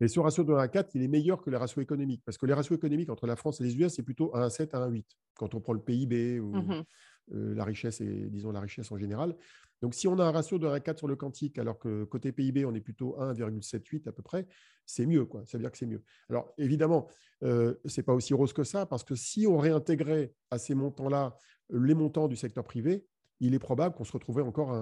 Et 0.00 0.08
ce 0.08 0.20
ratio 0.20 0.44
de 0.44 0.52
1 0.52 0.58
à 0.58 0.68
4, 0.68 0.94
il 0.94 1.02
est 1.02 1.08
meilleur 1.08 1.42
que 1.42 1.50
les 1.50 1.56
ratios 1.56 1.82
économiques, 1.82 2.22
parce 2.24 2.38
que 2.38 2.46
les 2.46 2.54
ratios 2.54 2.78
économiques 2.78 3.10
entre 3.10 3.26
la 3.26 3.36
France 3.36 3.60
et 3.60 3.64
les 3.64 3.76
US, 3.76 3.92
c'est 3.92 4.04
plutôt 4.04 4.34
1 4.34 4.42
à 4.42 4.50
7 4.50 4.72
à 4.74 4.78
1 4.78 4.82
à 4.84 4.88
8, 4.88 5.06
quand 5.34 5.54
on 5.54 5.60
prend 5.60 5.72
le 5.72 5.80
PIB 5.80 6.38
ou 6.38 6.54
mmh 6.54 6.84
la 7.28 7.64
richesse 7.64 8.00
et 8.00 8.28
disons 8.30 8.52
la 8.52 8.60
richesse 8.60 8.90
en 8.92 8.96
général. 8.96 9.36
Donc, 9.82 9.94
si 9.94 10.08
on 10.08 10.18
a 10.18 10.24
un 10.24 10.30
ratio 10.30 10.58
de 10.58 10.66
1 10.66 10.72
à 10.72 10.80
4 10.80 10.98
sur 10.98 11.08
le 11.08 11.16
quantique, 11.16 11.58
alors 11.58 11.78
que 11.78 12.04
côté 12.04 12.32
PIB, 12.32 12.66
on 12.66 12.74
est 12.74 12.80
plutôt 12.80 13.16
1,78 13.18 14.08
à 14.08 14.12
peu 14.12 14.22
près, 14.22 14.46
c'est 14.84 15.06
mieux. 15.06 15.24
Quoi. 15.24 15.42
Ça 15.46 15.56
veut 15.56 15.62
dire 15.62 15.70
que 15.70 15.78
c'est 15.78 15.86
mieux. 15.86 16.02
Alors, 16.28 16.52
évidemment, 16.58 17.08
ce 17.40 17.76
n'est 17.96 18.02
pas 18.02 18.14
aussi 18.14 18.34
rose 18.34 18.52
que 18.52 18.64
ça, 18.64 18.84
parce 18.84 19.04
que 19.04 19.14
si 19.14 19.46
on 19.46 19.56
réintégrait 19.56 20.34
à 20.50 20.58
ces 20.58 20.74
montants-là 20.74 21.36
les 21.70 21.94
montants 21.94 22.28
du 22.28 22.36
secteur 22.36 22.64
privé, 22.64 23.06
il 23.40 23.54
est 23.54 23.58
probable 23.58 23.94
qu'on 23.94 24.04
se 24.04 24.12
retrouverait 24.12 24.42
encore 24.42 24.74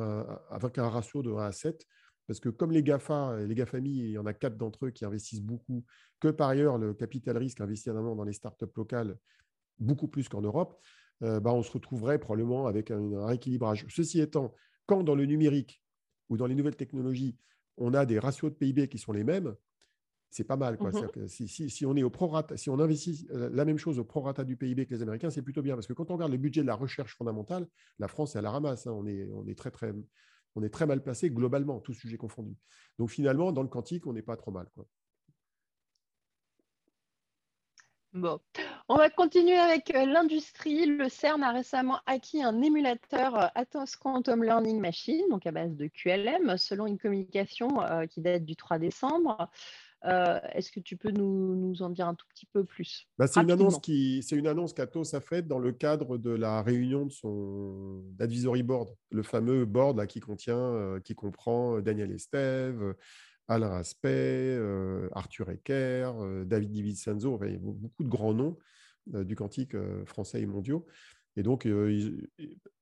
avec 0.50 0.78
un 0.78 0.88
ratio 0.88 1.22
de 1.22 1.30
1 1.30 1.44
à 1.44 1.52
7 1.52 1.86
parce 2.28 2.40
que 2.40 2.50
comme 2.50 2.72
les 2.72 2.82
GAFA, 2.82 3.38
les 3.46 3.54
GAFAMI, 3.54 3.90
il 3.90 4.10
y 4.10 4.18
en 4.18 4.26
a 4.26 4.34
quatre 4.34 4.58
d'entre 4.58 4.84
eux 4.84 4.90
qui 4.90 5.06
investissent 5.06 5.42
beaucoup, 5.42 5.82
que 6.20 6.28
par 6.28 6.50
ailleurs 6.50 6.76
le 6.76 6.92
capital 6.92 7.38
risque 7.38 7.62
investit 7.62 7.88
en 7.90 8.14
dans 8.14 8.24
les 8.24 8.34
startups 8.34 8.66
locales 8.76 9.16
beaucoup 9.78 10.08
plus 10.08 10.28
qu'en 10.28 10.42
Europe, 10.42 10.78
euh, 11.22 11.40
bah, 11.40 11.52
on 11.52 11.62
se 11.62 11.70
retrouverait 11.70 12.18
probablement 12.18 12.66
avec 12.66 12.90
un, 12.90 13.26
rééquilibrage. 13.26 13.86
Ceci 13.88 14.20
étant, 14.20 14.54
quand 14.86 15.02
dans 15.02 15.14
le 15.14 15.26
numérique 15.26 15.82
ou 16.28 16.36
dans 16.36 16.46
les 16.46 16.54
nouvelles 16.54 16.76
technologies, 16.76 17.36
on 17.76 17.94
a 17.94 18.06
des 18.06 18.18
ratios 18.18 18.50
de 18.52 18.56
PIB 18.56 18.88
qui 18.88 18.98
sont 18.98 19.12
les 19.12 19.24
mêmes, 19.24 19.54
c'est 20.30 20.44
pas 20.44 20.56
mal. 20.56 20.76
Quoi. 20.76 20.90
Mmh 20.90 21.26
si, 21.26 21.86
on 21.86 21.96
est 21.96 22.02
au 22.02 22.10
prorata, 22.10 22.56
si 22.56 22.68
on 22.70 22.78
investit 22.78 23.26
euh, 23.30 23.48
la 23.52 23.64
même 23.64 23.78
chose 23.78 23.98
au 23.98 24.04
prorata 24.04 24.44
du 24.44 24.56
PIB 24.56 24.86
que 24.86 24.94
les 24.94 25.02
Américains, 25.02 25.30
c'est 25.30 25.42
plutôt 25.42 25.62
bien. 25.62 25.74
Parce 25.74 25.86
que 25.86 25.92
quand 25.92 26.10
on 26.10 26.14
regarde 26.14 26.32
le 26.32 26.38
budget 26.38 26.62
de 26.62 26.66
la 26.66 26.74
recherche 26.74 27.16
fondamentale, 27.16 27.66
la 27.98 28.08
France 28.08 28.34
est 28.34 28.38
à 28.38 28.42
la 28.42 28.50
ramasse. 28.50 28.86
Hein. 28.86 28.92
On, 28.92 29.06
est, 29.06 29.26
on 29.32 29.46
est 29.46 29.56
très, 29.56 29.70
très, 29.70 29.94
on 30.54 30.62
est 30.62 30.68
très 30.68 30.86
mal 30.86 31.02
placé 31.02 31.30
globalement, 31.30 31.80
tous 31.80 31.94
sujets 31.94 32.18
confondus. 32.18 32.56
Donc 32.98 33.10
finalement, 33.10 33.52
dans 33.52 33.62
le 33.62 33.68
quantique, 33.68 34.06
on 34.06 34.12
n'est 34.12 34.22
pas 34.22 34.36
trop 34.36 34.50
mal. 34.50 34.68
Quoi. 34.74 34.86
Bon, 38.14 38.40
on 38.88 38.96
va 38.96 39.10
continuer 39.10 39.58
avec 39.58 39.94
euh, 39.94 40.06
l'industrie. 40.06 40.86
Le 40.86 41.08
CERN 41.08 41.42
a 41.42 41.52
récemment 41.52 42.00
acquis 42.06 42.42
un 42.42 42.62
émulateur 42.62 43.38
euh, 43.38 43.46
Atos 43.54 43.96
Quantum 43.96 44.42
Learning 44.42 44.80
Machine, 44.80 45.24
donc 45.30 45.46
à 45.46 45.52
base 45.52 45.76
de 45.76 45.88
QLM, 45.88 46.56
selon 46.56 46.86
une 46.86 46.98
communication 46.98 47.82
euh, 47.82 48.06
qui 48.06 48.22
date 48.22 48.44
du 48.44 48.56
3 48.56 48.78
décembre. 48.78 49.50
Euh, 50.04 50.38
est-ce 50.52 50.70
que 50.70 50.80
tu 50.80 50.96
peux 50.96 51.10
nous, 51.10 51.74
en 51.80 51.90
dire 51.90 52.06
un 52.06 52.14
tout 52.14 52.26
petit 52.28 52.46
peu 52.46 52.64
plus 52.64 53.08
bah, 53.18 53.26
C'est 53.26 53.40
une 53.40 53.50
annonce 53.50 53.80
qui, 53.80 54.22
c'est 54.22 54.36
une 54.36 54.46
annonce 54.46 54.72
qu'Atos 54.72 55.14
a 55.14 55.20
faite 55.20 55.48
dans 55.48 55.58
le 55.58 55.72
cadre 55.72 56.18
de 56.18 56.30
la 56.30 56.62
réunion 56.62 57.06
de 57.06 57.12
son 57.12 58.04
advisory 58.20 58.62
board, 58.62 58.94
le 59.10 59.22
fameux 59.22 59.64
board 59.64 59.96
là, 59.96 60.06
qui 60.06 60.20
contient, 60.20 60.56
euh, 60.56 61.00
qui 61.00 61.14
comprend 61.14 61.80
Daniel 61.80 62.12
Estève, 62.12 62.94
Alain 63.48 63.72
Aspect, 63.72 64.58
Arthur 65.12 65.50
Ecker, 65.50 66.12
David 66.44 66.70
Divincenzo, 66.70 67.38
beaucoup 67.60 68.04
de 68.04 68.08
grands 68.08 68.34
noms 68.34 68.56
du 69.06 69.34
quantique 69.36 69.74
français 70.04 70.42
et 70.42 70.46
mondiaux. 70.46 70.86
Et 71.38 71.42
donc, 71.42 71.66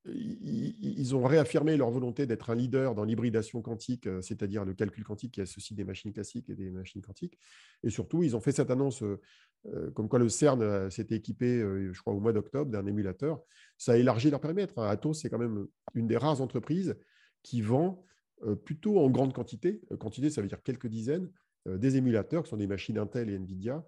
ils, 0.06 1.14
ont 1.14 1.24
réaffirmé 1.24 1.76
leur 1.76 1.90
volonté 1.90 2.26
d'être 2.26 2.48
un 2.48 2.54
leader 2.54 2.94
dans 2.94 3.04
l'hybridation 3.04 3.60
quantique, 3.60 4.08
c'est-à-dire 4.22 4.64
le 4.64 4.72
calcul 4.72 5.04
quantique 5.04 5.34
qui 5.34 5.42
associe 5.42 5.76
des 5.76 5.84
machines 5.84 6.10
classiques 6.10 6.48
et 6.48 6.54
des 6.54 6.70
machines 6.70 7.02
quantiques. 7.02 7.38
Et 7.82 7.90
surtout, 7.90 8.22
ils 8.22 8.34
ont 8.34 8.40
fait 8.40 8.52
cette 8.52 8.70
annonce 8.70 9.04
comme 9.94 10.08
quoi 10.08 10.18
le 10.18 10.30
CERN 10.30 10.90
s'était 10.90 11.16
équipé, 11.16 11.60
je 11.92 12.00
crois, 12.00 12.14
au 12.14 12.20
mois 12.20 12.32
d'octobre 12.32 12.70
d'un 12.70 12.86
émulateur. 12.86 13.42
Ça 13.76 13.92
a 13.92 13.96
élargi 13.96 14.30
leur 14.30 14.40
périmètre. 14.40 14.78
Hein. 14.78 14.88
Atos, 14.88 15.20
c'est 15.20 15.28
quand 15.28 15.38
même 15.38 15.66
une 15.94 16.06
des 16.06 16.16
rares 16.16 16.40
entreprises 16.40 16.96
qui 17.42 17.60
vend 17.60 18.02
plutôt 18.64 18.98
en 18.98 19.10
grande 19.10 19.32
quantité, 19.32 19.80
quantité, 19.98 20.30
ça 20.30 20.42
veut 20.42 20.48
dire 20.48 20.62
quelques 20.62 20.88
dizaines, 20.88 21.30
des 21.66 21.96
émulateurs 21.96 22.44
qui 22.44 22.50
sont 22.50 22.56
des 22.56 22.66
machines 22.66 22.98
Intel 22.98 23.30
et 23.30 23.36
Nvidia 23.36 23.84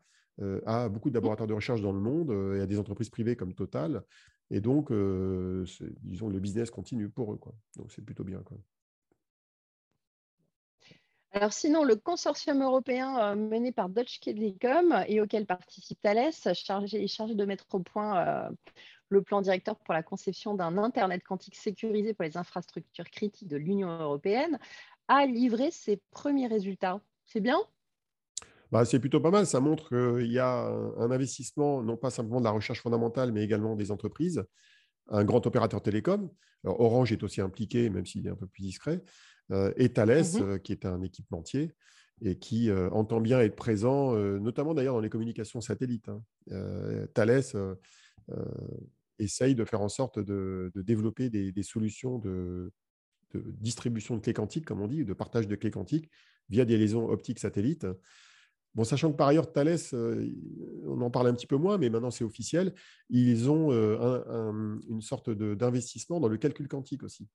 à 0.66 0.88
beaucoup 0.88 1.11
de 1.11 1.14
laboratoires 1.14 1.46
de 1.48 1.54
recherche 1.54 1.80
dans 1.80 1.92
le 1.92 2.00
monde 2.00 2.30
et 2.56 2.61
à 2.61 2.66
des 2.66 2.78
entreprises 2.78 3.11
privées 3.11 3.37
comme 3.37 3.54
Total. 3.54 4.02
Et 4.50 4.61
donc, 4.61 4.90
disons, 4.90 6.28
le 6.28 6.40
business 6.40 6.70
continue 6.70 7.08
pour 7.08 7.32
eux. 7.32 7.37
Quoi. 7.37 7.54
Donc, 7.76 7.92
c'est 7.92 8.02
plutôt 8.02 8.24
bien. 8.24 8.40
Quoi. 8.42 8.56
Alors 11.32 11.52
sinon, 11.52 11.84
le 11.84 11.96
consortium 11.96 12.62
européen 12.62 13.34
mené 13.34 13.70
par 13.72 13.90
Deutsche 13.90 14.20
Telekom 14.20 15.04
et 15.06 15.20
auquel 15.20 15.44
participe 15.44 16.00
Thales, 16.00 16.32
chargé, 16.54 17.06
chargé 17.06 17.34
de 17.34 17.44
mettre 17.44 17.66
au 17.72 17.80
point 17.80 18.50
le 19.09 19.23
plan 19.23 19.40
directeur 19.40 19.77
pour 19.77 19.94
la 19.94 20.03
conception 20.03 20.55
d'un 20.55 20.79
Internet 20.79 21.23
quantique 21.25 21.57
sécurisé 21.57 22.14
pour 22.14 22.25
les 22.25 22.37
infrastructures 22.37 23.11
critiques 23.11 23.49
de 23.49 23.57
l'Union 23.57 23.88
européenne, 23.88 24.59
a 25.09 25.27
livré 25.27 25.71
ses 25.71 26.01
premiers 26.11 26.47
résultats. 26.47 27.01
C'est 27.27 27.40
bien? 27.40 27.59
Bah, 28.71 28.85
c'est 28.85 29.01
plutôt 29.01 29.21
pas 29.21 29.31
mal. 29.31 29.47
Ça 29.47 29.61
montre 29.61 29.88
qu'il 29.88 30.31
y 30.31 30.38
a 30.38 30.66
un 30.66 31.11
investissement, 31.11 31.83
non 31.83 31.97
pas 31.97 32.11
simplement 32.11 32.40
de 32.40 32.44
la 32.44 32.51
recherche 32.51 32.83
fondamentale, 32.83 33.33
mais 33.33 33.42
également 33.42 33.77
des 33.77 33.90
entreprises. 33.90 34.44
Un 35.09 35.25
grand 35.25 35.47
opérateur 35.47 35.83
télécom. 35.83 36.31
Orange 36.64 37.12
est 37.12 37.23
aussi 37.23 37.40
impliqué, 37.40 37.88
même 37.88 38.05
s'il 38.05 38.27
est 38.27 38.31
un 38.31 38.37
peu 38.37 38.47
plus 38.47 38.62
discret. 38.62 39.03
Euh, 39.51 39.73
et 39.77 39.92
Thales, 39.92 40.21
mmh 40.21 40.42
euh, 40.42 40.59
qui 40.59 40.73
est 40.73 40.85
un 40.85 41.03
équipementier 41.03 41.73
et 42.21 42.37
qui 42.37 42.68
euh, 42.68 42.90
entend 42.90 43.21
bien 43.21 43.40
être 43.40 43.55
présent, 43.55 44.12
notamment 44.16 44.75
d'ailleurs 44.75 44.94
dans 44.94 45.01
les 45.01 45.09
communications 45.09 45.61
satellites. 45.61 46.09
Hein. 46.09 47.07
Thales 47.14 47.44
essaye 49.18 49.54
de 49.54 49.64
faire 49.64 49.81
en 49.81 49.88
sorte 49.88 50.18
de, 50.18 50.70
développer 50.74 51.31
des, 51.31 51.62
solutions 51.62 52.18
de, 52.18 52.72
distribution 53.35 54.16
de 54.16 54.20
clés 54.20 54.35
quantiques, 54.35 54.64
comme 54.64 54.81
on 54.81 54.88
dit, 54.88 55.04
de 55.04 55.12
partage 55.12 55.48
de 55.48 55.57
clés 55.57 55.70
quantiques 55.70 56.11
via 56.48 56.64
des 56.64 56.76
liaisons 56.76 57.09
optiques 57.09 57.38
satellites. 57.38 57.87
Bon, 58.74 58.85
sachant 58.85 59.11
que 59.11 59.16
par 59.16 59.28
ailleurs, 59.28 59.52
Thales, 59.52 59.76
euh, 59.92 60.28
on 60.87 61.00
en 61.00 61.11
parle 61.11 61.28
un 61.28 61.35
petit 61.35 61.46
peu 61.46 61.57
moins, 61.57 61.78
mais 61.78 61.90
maintenant 61.90 62.11
c'est 62.11 62.24
officiel, 62.24 62.74
ils 63.09 63.50
ont 63.50 63.72
euh, 63.72 64.78
une 64.88 65.00
sorte 65.00 65.31
d'investissement 65.31 66.20
dans 66.20 66.28
le 66.28 66.37
calcul 66.37 66.68
quantique 66.68 67.02
aussi. 67.02 67.28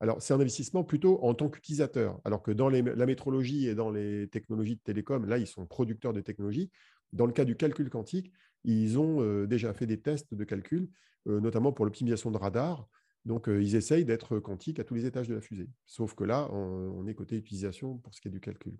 Alors, 0.00 0.20
c'est 0.20 0.34
un 0.34 0.40
investissement 0.40 0.84
plutôt 0.84 1.22
en 1.22 1.34
tant 1.34 1.48
qu'utilisateur, 1.48 2.20
alors 2.24 2.42
que 2.42 2.50
dans 2.50 2.68
la 2.68 3.06
métrologie 3.06 3.68
et 3.68 3.74
dans 3.74 3.90
les 3.90 4.28
technologies 4.28 4.76
de 4.76 4.80
télécom, 4.80 5.24
là, 5.24 5.38
ils 5.38 5.46
sont 5.46 5.66
producteurs 5.66 6.12
de 6.12 6.20
technologies. 6.20 6.70
Dans 7.12 7.26
le 7.26 7.32
cas 7.32 7.44
du 7.44 7.56
calcul 7.56 7.88
quantique, 7.88 8.32
ils 8.64 8.98
ont 8.98 9.20
euh, 9.20 9.46
déjà 9.46 9.72
fait 9.72 9.86
des 9.86 10.00
tests 10.00 10.34
de 10.34 10.44
calcul, 10.44 10.88
notamment 11.26 11.72
pour 11.72 11.86
l'optimisation 11.86 12.30
de 12.30 12.36
radar. 12.36 12.86
Donc, 13.24 13.46
ils 13.48 13.76
essayent 13.76 14.04
d'être 14.04 14.40
quantiques 14.40 14.78
à 14.78 14.84
tous 14.84 14.92
les 14.92 15.06
étages 15.06 15.26
de 15.26 15.34
la 15.34 15.40
fusée. 15.40 15.70
Sauf 15.86 16.14
que 16.14 16.22
là, 16.22 16.50
on, 16.52 17.06
est 17.06 17.14
côté 17.14 17.36
utilisation 17.36 17.96
pour 17.96 18.14
ce 18.14 18.20
qui 18.20 18.28
est 18.28 18.30
du 18.30 18.40
calcul. 18.40 18.76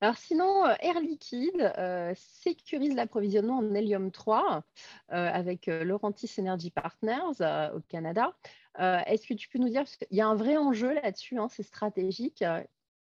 Alors 0.00 0.16
sinon, 0.16 0.64
euh, 0.64 0.74
Air 0.80 1.00
Liquide 1.00 1.72
euh, 1.76 2.12
sécurise 2.14 2.94
l'approvisionnement 2.94 3.58
en 3.58 3.74
hélium 3.74 4.12
3 4.12 4.62
euh, 4.62 4.62
avec 5.10 5.66
Laurentis 5.66 6.30
Energy 6.38 6.70
Partners 6.70 7.42
au 7.74 7.80
Canada. 7.88 8.36
Est-ce 8.78 9.26
que 9.26 9.34
tu 9.34 9.48
peux 9.48 9.58
nous 9.58 9.68
dire, 9.68 9.80
parce 9.80 9.96
qu'il 9.96 10.16
y 10.16 10.20
a 10.20 10.28
un 10.28 10.36
vrai 10.36 10.56
enjeu 10.56 10.94
là-dessus, 10.94 11.36
hein, 11.36 11.48
c'est 11.50 11.64
stratégique, 11.64 12.44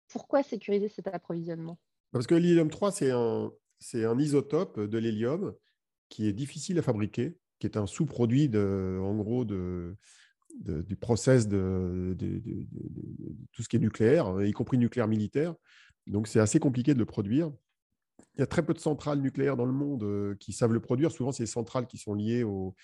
pourquoi 0.09 0.43
sécuriser 0.43 0.91
cet 0.91 1.07
approvisionnement? 1.07 1.79
Parce 2.11 2.27
que 2.27 2.35
l'hélium 2.35 2.69
3, 2.69 2.93
c'est 2.93 3.11
un, 3.11 3.51
un, 4.05 4.19
isotope 4.19 4.81
de 4.81 4.99
l'hélium 4.99 5.55
qui 6.09 6.27
est 6.27 6.33
difficile 6.33 6.79
à 6.79 6.83
fabriquer, 6.83 7.37
qui 7.59 7.67
est 7.67 7.77
un 7.77 7.87
sous-produit, 7.87 8.51
en 8.57 9.15
gros, 9.17 9.45
de, 9.45 9.97
du 10.61 10.97
process 10.97 11.49
de, 11.49 12.15
de, 12.19 12.43
tout 13.53 13.63
ce 13.63 13.69
qui 13.69 13.77
est 13.77 13.81
nucléaire, 13.81 14.43
y 14.43 14.53
compris 14.53 14.79
nucléaire 14.79 15.09
militaire. 15.09 15.55
Donc, 16.07 16.27
c'est 16.27 16.41
assez 16.41 16.59
compliqué 16.59 16.95
de 16.95 16.99
le 16.99 17.07
produire. 17.07 17.51
Il 18.37 18.41
y 18.41 18.43
a 18.43 18.47
très 18.47 18.65
peu 18.65 18.75
de 18.75 18.79
centrales 18.79 19.21
nucléaires 19.21 19.57
dans 19.57 19.67
le 19.67 19.73
monde 19.73 20.05
euh, 20.05 20.35
qui 20.37 20.53
savent 20.53 20.73
le 20.73 20.81
produire. 20.81 21.11
Souvent, 21.11 21.33
c'est 21.33 21.45
des 21.45 21.51
centrales 21.51 21.87
qui 21.87 21.99
sont 21.99 22.15
liées 22.15 22.45
aux, 22.45 22.75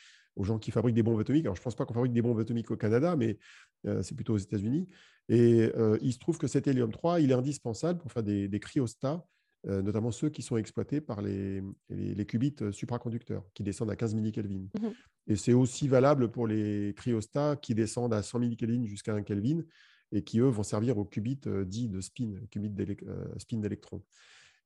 gens 0.40 0.58
qui 0.58 0.70
fabriquent 0.70 0.94
des 0.94 1.02
bombes 1.02 1.18
atomiques. 1.18 1.46
Alors, 1.46 1.56
je 1.56 1.60
ne 1.60 1.64
pense 1.64 1.74
pas 1.74 1.84
qu'on 1.84 1.94
fabrique 1.94 2.12
des 2.12 2.22
bombes 2.22 2.38
atomiques 2.38 2.70
au 2.70 2.76
Canada, 2.76 3.16
mais 3.16 3.38
euh, 3.86 4.02
c'est 4.02 4.14
plutôt 4.14 4.34
aux 4.34 4.38
États-Unis. 4.38 4.86
Et 5.28 5.70
euh, 5.76 5.98
il 6.00 6.12
se 6.12 6.18
trouve 6.18 6.38
que 6.38 6.46
cet 6.46 6.68
hélium 6.68 6.92
3, 6.92 7.20
il 7.20 7.32
est 7.32 7.34
indispensable 7.34 7.98
pour 7.98 8.12
faire 8.12 8.22
des, 8.22 8.60
cryostats, 8.60 9.26
notamment 9.64 10.10
ceux 10.12 10.30
qui 10.30 10.42
sont 10.42 10.56
exploités 10.56 11.00
par 11.00 11.20
les, 11.20 11.62
les, 11.90 12.26
qubits 12.26 12.54
supraconducteurs, 12.72 13.44
qui 13.54 13.62
descendent 13.62 13.90
à 13.90 13.96
15 13.96 14.14
millikelvin. 14.14 14.68
Mmh 14.80 14.88
et 15.28 15.36
c'est 15.36 15.52
aussi 15.52 15.88
valable 15.88 16.30
pour 16.30 16.46
les 16.46 16.94
cryostats 16.96 17.56
qui 17.56 17.74
descendent 17.74 18.14
à 18.14 18.22
100 18.22 18.38
millikelvin 18.38 18.86
jusqu'à 18.86 19.14
1 19.14 19.22
Kelvin 19.22 19.62
et 20.10 20.24
qui, 20.24 20.40
eux, 20.40 20.48
vont 20.48 20.62
servir 20.62 20.96
aux 20.96 21.04
qubits 21.04 21.40
euh, 21.46 21.66
dits 21.66 21.88
de 21.88 22.00
spin, 22.00 22.32
qubits 22.50 22.72
euh, 23.06 23.26
spin 23.36 23.58
d'électrons. 23.58 24.02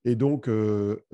Et 0.05 0.15
donc, 0.15 0.49
euh, 0.49 1.05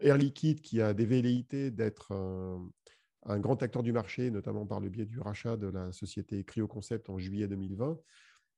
Air 0.00 0.18
Liquide, 0.18 0.60
qui 0.60 0.82
a 0.82 0.92
des 0.92 1.06
velléités 1.06 1.70
d'être 1.70 2.12
un, 2.12 3.38
grand 3.38 3.62
acteur 3.62 3.82
du 3.82 3.92
marché, 3.92 4.30
notamment 4.30 4.66
par 4.66 4.80
le 4.80 4.90
biais 4.90 5.06
du 5.06 5.18
rachat 5.18 5.56
de 5.56 5.68
la 5.68 5.90
société 5.92 6.44
CryoConcept 6.44 7.08
en 7.08 7.18
juillet 7.18 7.48
2020, 7.48 7.98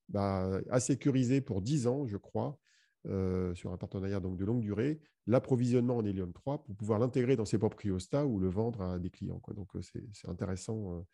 bah, 0.09 0.61
a 0.71 0.81
sécurisé 0.81 1.41
pour 1.41 1.63
10 1.63 1.87
ans, 1.87 2.07
je 2.07 2.17
crois, 2.17 2.59
sur 3.55 3.73
un 3.73 3.77
partenariat 3.77 4.21
donc 4.21 4.37
de 4.37 4.45
longue 4.45 4.61
durée, 4.61 5.01
l'approvisionnement 5.27 5.97
en 5.97 6.05
hélium 6.05 6.33
3 6.33 6.65
pour 6.65 6.75
pouvoir 6.75 6.99
l'intégrer 6.99 7.37
dans 7.37 7.45
ses 7.45 7.59
propres 7.59 7.77
cryostats 7.77 8.27
ou 8.27 8.39
le 8.39 8.49
vendre 8.49 8.83
à 8.83 8.99
des 8.99 9.11
clients. 9.11 9.39
Quoi. 9.39 9.55
Donc, 9.55 9.69
c'est 9.81 10.29
intéressant 10.29 11.07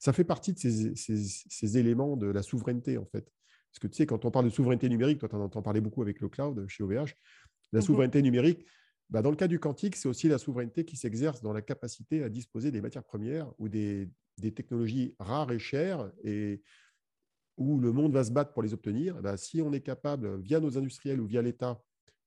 ça 0.00 0.14
fait 0.14 0.24
partie 0.24 0.52
de 0.54 0.58
ces, 0.58 1.78
éléments 1.78 2.16
de 2.16 2.26
la 2.26 2.42
souveraineté, 2.42 2.96
en 2.96 3.04
fait. 3.04 3.30
Parce 3.70 3.78
que 3.80 3.86
tu 3.86 3.96
sais, 3.96 4.06
quand 4.06 4.24
on 4.24 4.30
parle 4.30 4.46
de 4.46 4.50
souveraineté 4.50 4.88
numérique, 4.88 5.18
toi, 5.18 5.28
tu 5.28 5.36
en 5.36 5.42
entends 5.42 5.62
parler 5.62 5.82
beaucoup 5.82 6.02
avec 6.02 6.20
le 6.20 6.28
cloud 6.28 6.66
chez 6.66 6.82
OVH. 6.82 7.14
La 7.72 7.80
Mhm. 7.80 7.84
souveraineté 7.84 8.22
numérique, 8.22 8.66
bah, 9.10 9.20
dans 9.20 9.30
le 9.30 9.36
cas 9.36 9.46
du 9.46 9.60
quantique, 9.60 9.94
c'est 9.96 10.08
aussi 10.08 10.26
la 10.26 10.38
souveraineté 10.38 10.84
qui 10.84 10.96
s'exerce 10.96 11.42
dans 11.42 11.52
la 11.52 11.60
capacité 11.60 12.24
à 12.24 12.30
disposer 12.30 12.70
des 12.70 12.80
matières 12.80 13.04
premières 13.04 13.52
ou 13.58 13.68
des, 13.68 14.08
des 14.38 14.52
technologies 14.52 15.14
rares 15.18 15.52
et 15.52 15.58
chères 15.58 16.10
et 16.24 16.62
où 17.60 17.78
le 17.78 17.92
monde 17.92 18.12
va 18.12 18.24
se 18.24 18.32
battre 18.32 18.52
pour 18.52 18.62
les 18.62 18.72
obtenir. 18.74 19.16
Eh 19.18 19.22
ben, 19.22 19.36
si 19.36 19.62
on 19.62 19.72
est 19.72 19.82
capable, 19.82 20.40
via 20.40 20.58
nos 20.58 20.76
industriels 20.78 21.20
ou 21.20 21.26
via 21.26 21.42
l'État, 21.42 21.80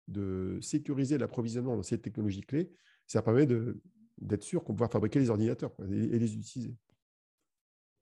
de 0.08 0.60
sécuriser 0.62 1.18
l'approvisionnement 1.18 1.76
dans 1.76 1.84
ces 1.84 2.00
technologies 2.00 2.42
clés, 2.42 2.72
ça 3.08 3.22
permet 3.22 3.46
de- 3.46 3.82
d'être 4.22 4.44
sûr 4.44 4.64
qu'on 4.64 4.74
va 4.74 4.88
fabriquer 4.88 5.20
les 5.20 5.30
ordinateurs 5.30 5.74
et 5.90 6.20
les 6.20 6.36
utiliser. 6.36 6.76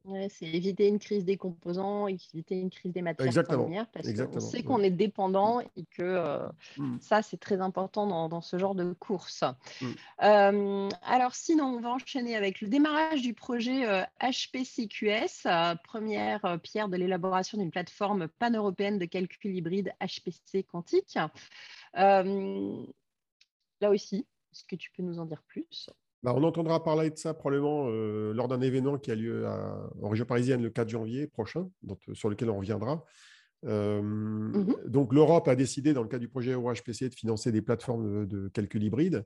Ouais, 0.05 0.29
c'est 0.29 0.45
éviter 0.45 0.87
une 0.87 0.99
crise 0.99 1.25
des 1.25 1.37
composants, 1.37 2.07
éviter 2.07 2.59
une 2.59 2.69
crise 2.69 2.91
des 2.91 3.01
matières 3.01 3.27
Exactement, 3.27 3.63
premières, 3.63 3.87
parce 3.87 4.11
qu'on 4.11 4.39
sait 4.39 4.57
ouais. 4.57 4.63
qu'on 4.63 4.81
est 4.81 4.89
dépendant 4.89 5.59
et 5.59 5.85
que 5.91 6.01
euh, 6.01 6.47
Mm. 6.77 6.97
ça, 6.99 7.21
c'est 7.21 7.37
très 7.37 7.61
important 7.61 8.07
dans, 8.07 8.29
dans 8.29 8.41
ce 8.41 8.57
genre 8.57 8.75
de 8.75 8.93
course. 8.93 9.43
Mm. 9.81 9.91
Euh, 10.23 10.89
alors 11.03 11.35
sinon, 11.35 11.65
on 11.65 11.81
va 11.81 11.89
enchaîner 11.91 12.35
avec 12.35 12.61
le 12.61 12.67
démarrage 12.67 13.21
du 13.21 13.33
projet 13.33 13.87
euh, 13.87 14.03
HPCQS, 14.21 15.45
euh, 15.45 15.75
première 15.83 16.59
pierre 16.61 16.89
de 16.89 16.97
l'élaboration 16.97 17.57
d'une 17.57 17.71
plateforme 17.71 18.27
pan-européenne 18.27 18.99
de 18.99 19.05
calcul 19.05 19.55
hybride 19.55 19.93
HPC 20.01 20.63
quantique. 20.63 21.17
Là 21.93 22.23
aussi, 23.89 24.27
est-ce 24.51 24.63
que 24.63 24.75
tu 24.75 24.91
peux 24.91 25.01
nous 25.01 25.19
en 25.19 25.25
dire 25.25 25.41
plus? 25.47 25.89
Bah, 26.23 26.33
on 26.35 26.43
entendra 26.43 26.83
parler 26.83 27.09
de 27.09 27.17
ça 27.17 27.33
probablement 27.33 27.87
euh, 27.89 28.31
lors 28.33 28.47
d'un 28.47 28.61
événement 28.61 28.97
qui 28.99 29.09
a 29.11 29.15
lieu 29.15 29.47
à- 29.47 29.89
en 30.01 30.09
région 30.09 30.25
parisienne 30.25 30.61
le 30.61 30.69
4 30.69 30.89
janvier 30.89 31.27
prochain, 31.27 31.69
dont- 31.81 31.97
sur 32.13 32.29
lequel 32.29 32.49
on 32.51 32.57
reviendra. 32.57 33.03
Euh, 33.65 34.01
Mhm. 34.01 34.75
Donc 34.87 35.13
l'Europe 35.13 35.47
a 35.47 35.55
décidé, 35.55 35.93
dans 35.93 36.01
le 36.03 36.07
cadre 36.07 36.21
du 36.21 36.29
projet 36.29 36.51
EuroHPC, 36.51 37.09
de 37.09 37.15
financer 37.15 37.51
des 37.51 37.61
plateformes 37.61 38.25
de, 38.27 38.43
de 38.43 38.47
calcul 38.49 38.83
hybride. 38.83 39.25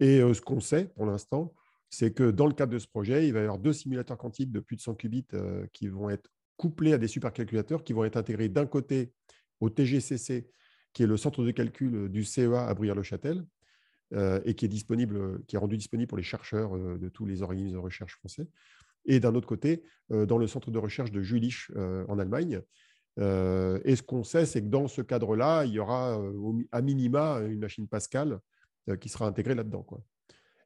Et 0.00 0.20
euh, 0.20 0.34
ce 0.34 0.40
qu'on 0.40 0.60
sait 0.60 0.86
pour 0.94 1.06
l'instant, 1.06 1.54
c'est 1.90 2.12
que 2.12 2.30
dans 2.30 2.46
le 2.46 2.52
cadre 2.54 2.72
de 2.72 2.78
ce 2.78 2.88
projet, 2.88 3.26
il 3.28 3.32
va 3.32 3.40
y 3.40 3.42
avoir 3.42 3.58
deux 3.58 3.72
simulateurs 3.72 4.18
quantiques 4.18 4.50
de 4.52 4.60
plus 4.60 4.76
de 4.76 4.80
100 4.80 4.94
qubits 4.94 5.26
euh, 5.34 5.66
qui 5.72 5.88
vont 5.88 6.10
être 6.10 6.28
couplés 6.56 6.92
à 6.92 6.98
des 6.98 7.06
supercalculateurs 7.08 7.84
qui 7.84 7.92
vont 7.92 8.04
être 8.04 8.16
intégrés 8.16 8.48
d'un 8.48 8.66
côté 8.66 9.12
au 9.60 9.70
TGCC, 9.70 10.48
qui 10.92 11.02
est 11.02 11.06
le 11.06 11.16
centre 11.16 11.44
de 11.44 11.50
calcul 11.50 12.08
du 12.08 12.24
CEA 12.24 12.66
à 12.66 12.74
Bruyères-le-Châtel, 12.74 13.38
euh, 13.38 13.42
et 14.12 14.54
qui 14.54 14.64
est 14.64 14.68
disponible, 14.68 15.44
qui 15.46 15.56
est 15.56 15.58
rendu 15.58 15.76
disponible 15.76 16.08
pour 16.08 16.18
les 16.18 16.22
chercheurs 16.24 16.76
euh, 16.76 16.98
de 16.98 17.08
tous 17.08 17.26
les 17.26 17.42
organismes 17.42 17.74
de 17.74 17.80
recherche 17.80 18.14
français. 18.16 18.48
Et 19.04 19.20
d'un 19.20 19.34
autre 19.34 19.48
côté, 19.48 19.82
euh, 20.10 20.26
dans 20.26 20.38
le 20.38 20.46
centre 20.46 20.70
de 20.70 20.78
recherche 20.78 21.10
de 21.12 21.22
Jülich 21.22 21.70
euh, 21.76 22.04
en 22.08 22.18
Allemagne. 22.18 22.60
Euh, 23.18 23.80
et 23.84 23.96
ce 23.96 24.02
qu'on 24.02 24.24
sait, 24.24 24.46
c'est 24.46 24.60
que 24.60 24.68
dans 24.68 24.88
ce 24.88 25.00
cadre-là, 25.00 25.64
il 25.64 25.72
y 25.72 25.78
aura 25.78 26.20
euh, 26.20 26.62
à 26.70 26.82
minima 26.82 27.38
une 27.40 27.60
machine 27.60 27.88
Pascal 27.88 28.40
euh, 28.88 28.96
qui 28.96 29.08
sera 29.08 29.26
intégrée 29.26 29.54
là-dedans. 29.54 29.86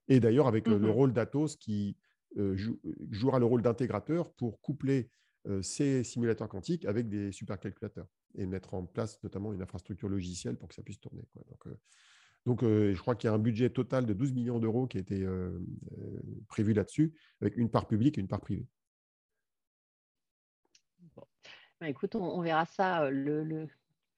Et 0.09 0.21
d'ailleurs, 0.21 0.49
avec 0.49 0.67
le- 0.67 0.79
le 0.79 0.89
Mhm. 0.89 0.93
rôle 0.93 1.13
d'Atos 1.13 1.57
qui 1.57 1.97
euh, 2.37 2.57
jou- 2.57 2.81
jouera 3.11 3.39
le 3.39 3.45
rôle 3.45 3.63
d'intégrateur 3.63 4.33
pour 4.35 4.61
coupler 4.61 5.11
euh, 5.49 5.63
ces 5.63 6.05
simulateurs 6.05 6.49
quantiques 6.49 6.85
avec 6.85 7.09
des 7.09 7.33
supercalculateurs 7.33 8.07
et 8.37 8.47
mettre 8.47 8.75
en 8.75 8.87
place 8.87 9.23
notamment 9.23 9.53
une 9.53 9.63
infrastructure 9.63 10.09
logicielle 10.09 10.57
pour 10.57 10.69
que 10.69 10.75
ça 10.75 10.83
puisse 10.83 11.01
tourner. 11.01 11.25
quoi. 11.33 11.43
Donc, 11.49 11.67
euh, 11.67 11.77
donc, 12.47 12.63
euh, 12.63 12.95
je 12.95 13.01
crois 13.01 13.15
qu'il 13.15 13.29
y 13.29 13.31
a 13.31 13.35
un 13.35 13.39
budget 13.39 13.71
total 13.71 14.07
de 14.07 14.13
12 14.15 14.33
millions 14.33 14.59
d'euros 14.59 14.87
qui 14.87 14.97
a 14.97 15.01
été 15.01 15.23
euh, 15.23 15.59
euh, 15.99 16.21
prévu 16.49 16.73
là-dessus, 16.73 17.15
avec 17.41 17.57
une 17.57 17.71
part 17.71 17.87
publique 17.87 18.19
et 18.19 18.21
une 18.21 18.29
part 18.29 18.41
privée. 18.41 18.67
Bah, 21.81 21.89
écoute, 21.89 22.15
on, 22.15 22.23
on 22.23 22.43
verra 22.43 22.67
ça, 22.67 23.11
le, 23.11 23.43
le- 23.45 23.69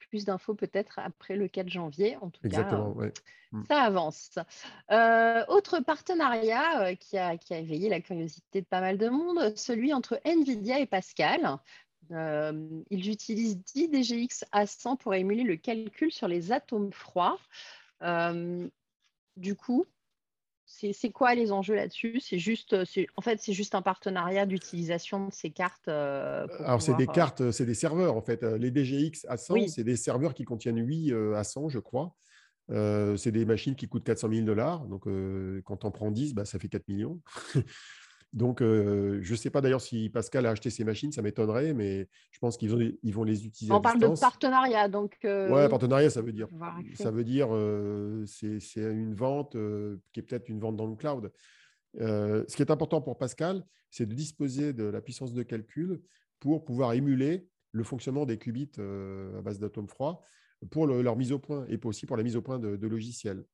plus 0.08 0.24
d'infos 0.24 0.54
peut-être 0.54 0.98
après 0.98 1.36
le 1.36 1.48
4 1.48 1.68
janvier. 1.68 2.16
En 2.16 2.28
tout 2.28 2.44
Exactement. 2.44 2.92
cas, 2.92 2.98
ouais. 2.98 3.12
euh, 3.54 3.62
ça 3.68 3.80
avance. 3.82 4.38
Euh, 4.90 5.44
autre 5.48 5.80
partenariat 5.80 6.94
qui, 6.96 7.16
a, 7.16 7.38
qui 7.38 7.54
a 7.54 7.58
éveillé 7.58 7.88
la 7.88 8.00
curiosité 8.00 8.60
de 8.60 8.66
pas 8.66 8.80
mal 8.80 8.98
de 8.98 9.08
monde, 9.08 9.56
celui 9.56 9.94
entre 9.94 10.20
NVIDIA 10.26 10.80
et 10.80 10.86
Pascal. 10.86 11.56
Euh, 12.10 12.68
ils 12.90 13.08
utilisent 13.08 13.58
10 13.74 13.88
DGX 13.88 14.44
A100 14.52 14.98
pour 14.98 15.14
émuler 15.14 15.44
le 15.44 15.56
calcul 15.56 16.12
sur 16.12 16.28
les 16.28 16.52
atomes 16.52 16.92
froids. 16.92 17.38
Euh, 18.02 18.68
du 19.36 19.54
coup, 19.54 19.86
c'est 20.64 21.10
quoi 21.10 21.34
les 21.34 21.52
enjeux 21.52 21.74
là-dessus? 21.74 22.20
C'est 22.20 22.38
juste, 22.38 22.84
c'est- 22.84 23.06
en 23.16 23.20
fait, 23.20 23.40
c'est 23.40 23.52
juste 23.52 23.74
un 23.74 23.82
partenariat 23.82 24.46
d'utilisation 24.46 25.26
de 25.26 25.32
ces 25.32 25.50
cartes. 25.50 25.88
euh, 25.88 26.46
Alors, 26.60 26.80
c'est 26.80 26.94
des 26.94 27.08
euh, 27.08 27.12
cartes, 27.12 27.50
c'est 27.50 27.66
des 27.66 27.74
serveurs 27.74 28.16
en 28.16 28.22
fait. 28.22 28.42
Euh, 28.42 28.58
Les 28.58 28.70
DGX 28.70 29.26
à 29.28 29.36
100, 29.36 29.54
Oui. 29.54 29.68
c'est 29.68 29.84
des 29.84 29.96
serveurs 29.96 30.34
qui 30.34 30.44
contiennent 30.44 30.78
8 30.78 31.12
euh, 31.12 31.34
à 31.34 31.44
100, 31.44 31.68
je 31.68 31.78
crois. 31.78 32.14
Euh, 32.70 33.16
c'est 33.16 33.32
des 33.32 33.44
machines 33.44 33.74
qui 33.74 33.88
coûtent 33.88 34.04
400 34.04 34.28
000 34.30 34.46
dollars. 34.46 34.86
Donc, 34.86 35.06
euh, 35.06 35.60
quand 35.64 35.84
on 35.84 35.90
prend 35.90 36.10
10, 36.10 36.32
bah, 36.32 36.44
ça 36.44 36.58
fait 36.58 36.68
4 36.68 36.88
millions. 36.88 37.20
donc, 38.32 38.62
euh, 38.62 39.18
je 39.22 39.32
ne 39.32 39.36
sais 39.36 39.50
pas 39.50 39.60
d'ailleurs 39.60 39.80
si 39.80 40.08
Pascal 40.08 40.46
a 40.46 40.50
acheté 40.50 40.70
ces 40.70 40.84
machines, 40.84 41.12
ça 41.12 41.22
m'étonnerait, 41.22 41.74
mais 41.74 42.08
je 42.30 42.38
pense 42.38 42.56
qu'ils 42.56 42.70
vont, 42.70 42.78
ils 43.02 43.14
vont 43.14 43.24
les 43.24 43.46
utiliser 43.46 43.72
On 43.74 43.78
à 43.78 43.80
parle 43.80 44.00
de 44.00 44.08
partenariat, 44.20 44.88
donc. 44.88 45.18
euh, 45.24 45.48
Ouais, 45.52 45.68
partenariat, 45.68 46.08
ça 46.10 46.22
veut 46.22 46.32
dire, 46.32 46.48
ça 46.94 47.10
veut 47.10 47.24
dire 47.24 47.48
euh, 47.50 48.24
c'est 48.26 48.58
une 48.76 49.14
vente 49.14 49.52
qui 50.12 50.20
est 50.20 50.22
peut-être 50.22 50.48
une 50.48 50.60
vente 50.60 50.76
dans 50.76 50.86
le 50.86 50.96
cloud. 50.96 51.32
Ce 51.98 52.56
qui 52.56 52.62
est 52.62 52.70
important 52.70 53.02
pour 53.02 53.18
Pascal, 53.18 53.64
c'est 53.90 54.06
de 54.06 54.14
disposer 54.14 54.72
de 54.72 54.84
la 54.84 55.00
puissance 55.02 55.34
de 55.34 55.42
calcul 55.42 56.00
pour 56.40 56.64
pouvoir 56.64 56.94
émuler 56.94 57.48
le 57.72 57.84
fonctionnement 57.84 58.26
des 58.26 58.38
qubits 58.38 58.70
à 58.78 59.42
base 59.42 59.58
d'atomes 59.58 59.88
froids 59.88 60.22
pour 60.70 60.86
le- 60.86 61.02
leur 61.02 61.16
mise 61.16 61.32
au 61.32 61.38
point 61.38 61.66
et 61.68 61.78
aussi 61.84 62.06
pour 62.06 62.16
la 62.16 62.22
mise 62.22 62.36
au 62.36 62.42
point 62.42 62.58
de, 62.58 62.76
de 62.76 62.86
logiciels. 62.86 63.44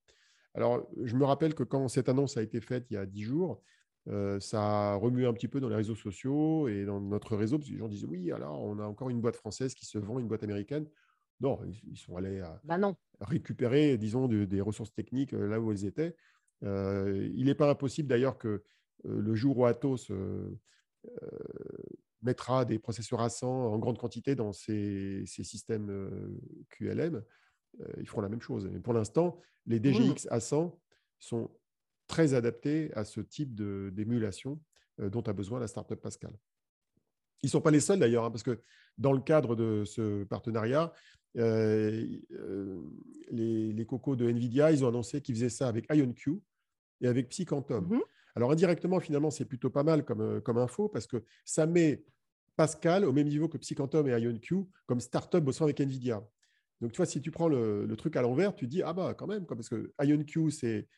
Alors, 0.55 0.89
je 1.05 1.15
me 1.17 1.25
rappelle 1.25 1.55
que 1.55 1.63
quand 1.63 1.89
cette 1.89 2.09
annonce 2.09 2.37
a 2.37 2.43
été 2.43 2.61
faite 2.61 2.87
il 2.91 2.95
y 2.95 2.97
a 2.97 3.07
10 3.07 3.23
jours, 3.23 3.63
euh, 4.09 4.41
ça 4.41 4.93
a 4.93 4.95
remué 4.97 5.27
un 5.27 5.33
petit 5.33 5.49
peu 5.49 5.61
dans 5.61 5.69
les 5.69 5.75
réseaux 5.77 5.95
sociaux 5.95 6.69
et 6.69 6.85
dans 6.85 7.01
notre 7.01 7.37
réseau, 7.37 7.59
parce 7.59 7.69
que 7.69 7.75
les 7.75 7.79
gens 7.79 7.89
disaient 7.89 8.07
oui, 8.07 8.33
alors 8.33 8.63
on 8.63 8.79
a 8.79 8.85
encore 8.85 9.11
une 9.11 9.21
boîte 9.21 9.37
française 9.37 9.75
qui 9.75 9.87
se 9.87 9.99
vend, 9.99 10.19
une 10.19 10.29
boîte 10.29 10.43
américaine. 10.45 10.87
Non, 11.41 11.61
ils- 11.65 11.97
sont 11.97 12.17
allés 12.17 12.41
à, 12.41 12.61
Bah 12.65 12.79
non. 12.79 12.97
récupérer, 13.21 13.97
disons, 13.99 14.27
de- 14.27 14.45
des 14.45 14.61
ressources 14.61 14.93
techniques 14.93 15.33
là 15.33 15.61
où 15.61 15.71
elles 15.71 15.85
étaient. 15.85 16.17
Euh, 16.65 17.29
il 17.35 17.45
n'est 17.47 17.55
pas 17.55 17.71
impossible 17.71 18.09
d'ailleurs 18.09 18.39
que 18.39 18.49
euh, 18.49 18.63
le 19.21 19.35
jour 19.37 19.59
où 19.59 19.65
Atos 19.67 20.11
mettra 22.23 22.65
des 22.65 22.79
processeurs 22.79 23.21
à 23.21 23.29
100 23.29 23.49
en 23.73 23.79
grande 23.79 23.99
quantité 23.99 24.35
dans 24.35 24.53
ses, 24.53 25.23
ses 25.27 25.45
systèmes 25.45 26.37
QLM, 26.71 27.23
ils 28.01 28.09
feront 28.09 28.23
la 28.23 28.29
même 28.29 28.41
chose. 28.41 28.69
Mais 28.73 28.81
pour 28.81 28.93
l'instant, 28.93 29.41
les 29.67 29.79
DGX 29.81 30.27
à 30.31 30.41
100 30.41 30.81
sont 31.21 31.51
très 32.09 32.35
adaptés 32.35 32.91
à 32.95 33.05
ce 33.05 33.21
type 33.21 33.55
d'émulation 33.55 34.61
euh, 35.01 35.09
dont 35.11 35.23
a 35.23 35.33
besoin 35.33 35.61
la 35.61 35.69
startup 35.69 36.01
Pascal. 36.01 36.33
Ils 37.43 37.47
ne 37.47 37.51
sont 37.51 37.61
pas 37.61 37.71
les 37.71 37.81
seuls 37.81 38.01
d'ailleurs, 38.01 38.25
hein, 38.25 38.31
parce 38.33 38.43
que 38.43 38.61
dans 38.97 39.13
le 39.13 39.21
cadre 39.21 39.55
de 39.55 39.85
ce 39.85 40.25
partenariat, 40.25 40.93
euh, 41.37 42.05
euh, 42.33 42.83
les, 43.31 43.73
les 43.73 43.87
cocos 43.87 44.17
de 44.17 44.29
NVIDIA, 44.29 44.73
ils 44.73 44.85
ont 44.85 44.89
annoncé 44.89 45.21
qu'ils 45.21 45.37
faisaient 45.37 45.49
ça 45.49 45.69
avec 45.69 45.87
IonQ 45.93 46.41
et 47.01 47.07
avec 47.07 47.29
Psyquantum. 47.29 47.87
Mhm. 47.87 48.01
Alors 48.35 48.51
indirectement, 48.51 48.99
finalement, 48.99 49.31
c'est 49.31 49.45
plutôt 49.45 49.71
pas 49.71 49.85
mal 49.85 50.05
comme, 50.05 50.41
comme 50.41 50.59
info, 50.59 50.89
parce 50.89 51.07
que 51.07 51.23
ça 51.45 51.67
met 51.67 52.05
Pascal 52.57 53.05
au 53.05 53.13
même 53.13 53.29
niveau 53.29 53.49
que 53.49 53.59
Psyquantum 53.59 54.09
et 54.09 54.19
IonQ 54.19 54.65
comme 54.87 55.01
startup 55.01 55.45
bossant 55.45 55.65
avec 55.65 55.81
NVIDIA. 55.81 56.27
Donc, 56.81 56.93
tu 56.93 56.97
vois, 56.97 57.07
si 57.07 57.21
tu 57.21 57.31
prends 57.31 57.49
le, 57.49 57.87
le 57.87 57.97
truc 57.97 58.17
à 58.17 58.23
l'envers, 58.23 58.55
tu 58.55 58.67
te 58.67 58.71
dis, 58.71 58.83
ah 58.83 58.93
bah 58.93 59.15
quand 59.15 59.27
même, 59.27 59.47
quoi, 59.47 59.57
parce 59.57 59.69
que 59.69 59.93
IonQ 60.01 60.51
c'est, 60.51 60.89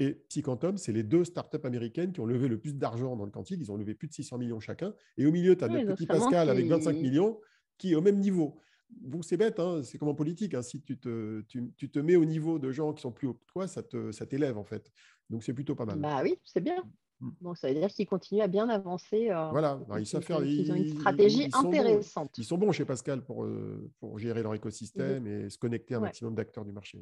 et 0.00 0.14
Psyquantum, 0.28 0.76
c'est 0.78 0.92
les 0.92 1.02
deux 1.02 1.24
startups 1.24 1.58
américaines 1.64 2.12
qui 2.12 2.20
ont 2.20 2.26
levé 2.26 2.48
le 2.48 2.58
plus 2.58 2.74
d'argent 2.74 3.14
dans 3.16 3.24
le 3.26 3.30
quantique. 3.30 3.60
Ils 3.60 3.70
ont 3.70 3.76
levé 3.76 3.94
plus 3.94 4.08
de 4.08 4.12
600 4.14 4.38
millions 4.38 4.58
chacun. 4.58 4.94
Et 5.18 5.26
au 5.26 5.30
milieu, 5.30 5.56
tu 5.56 5.62
as 5.64 5.68
Oui, 5.68 5.84
donc 5.84 5.96
petit 5.96 6.06
Pascal 6.06 6.48
avec 6.48 6.64
qu'ils- 6.64 6.70
25 6.72 6.96
millions 6.96 7.38
qui 7.78 7.92
est 7.92 7.94
au 7.94 8.00
même 8.00 8.18
niveau. 8.18 8.58
Donc, 9.02 9.24
c'est 9.24 9.36
bête, 9.36 9.60
hein, 9.60 9.82
c'est 9.84 9.98
comme 9.98 10.08
en 10.08 10.14
politique. 10.14 10.54
hein, 10.54 10.62
si 10.62 10.82
tu 10.82 10.98
te, 10.98 11.42
tu, 11.42 11.70
tu 11.76 11.90
te 11.90 11.98
mets 12.00 12.16
au 12.16 12.24
niveau 12.24 12.58
de 12.58 12.72
gens 12.72 12.92
qui 12.92 13.02
sont 13.02 13.12
plus 13.12 13.28
hauts 13.28 13.34
que 13.34 13.44
toi, 13.46 13.68
ça, 13.68 13.82
te, 13.82 14.10
ça 14.10 14.26
t'élève 14.26 14.58
en 14.58 14.64
fait. 14.64 14.90
Donc, 15.28 15.44
c'est 15.44 15.52
plutôt 15.54 15.74
pas 15.76 15.84
mal. 15.86 15.98
Bah 16.00 16.20
oui, 16.24 16.36
c'est 16.44 16.60
bien. 16.60 16.82
Mm. 17.20 17.30
Donc 17.42 17.58
ça 17.58 17.68
veut 17.68 17.74
dire 17.74 17.88
qu'ils 17.88 18.06
continuent 18.06 18.40
à 18.40 18.48
bien 18.48 18.68
avancer. 18.70 19.30
euh, 19.30 19.50
Voilà, 19.50 19.72
alors, 19.86 19.98
ils 19.98 20.06
savent 20.06 20.22
faire. 20.22 20.38
ont 20.38 20.42
ils- 20.42 20.74
une 20.74 20.98
stratégie 20.98 21.44
ils 21.44 21.50
sont 21.52 21.62
bons. 21.64 21.68
intéressante. 21.68 22.38
Ils 22.38 22.44
sont 22.44 22.56
bons 22.58 22.72
chez 22.72 22.86
Pascal 22.86 23.22
pour, 23.22 23.44
euh, 23.44 23.90
pour 24.00 24.18
gérer 24.18 24.42
leur 24.42 24.54
écosystème 24.54 25.26
et 25.26 25.50
se 25.50 25.58
connecter 25.58 25.94
à 25.94 25.98
un 25.98 26.00
Ouais. 26.00 26.08
maximum 26.08 26.34
d'acteurs 26.34 26.64
du 26.64 26.72
marché. 26.72 26.98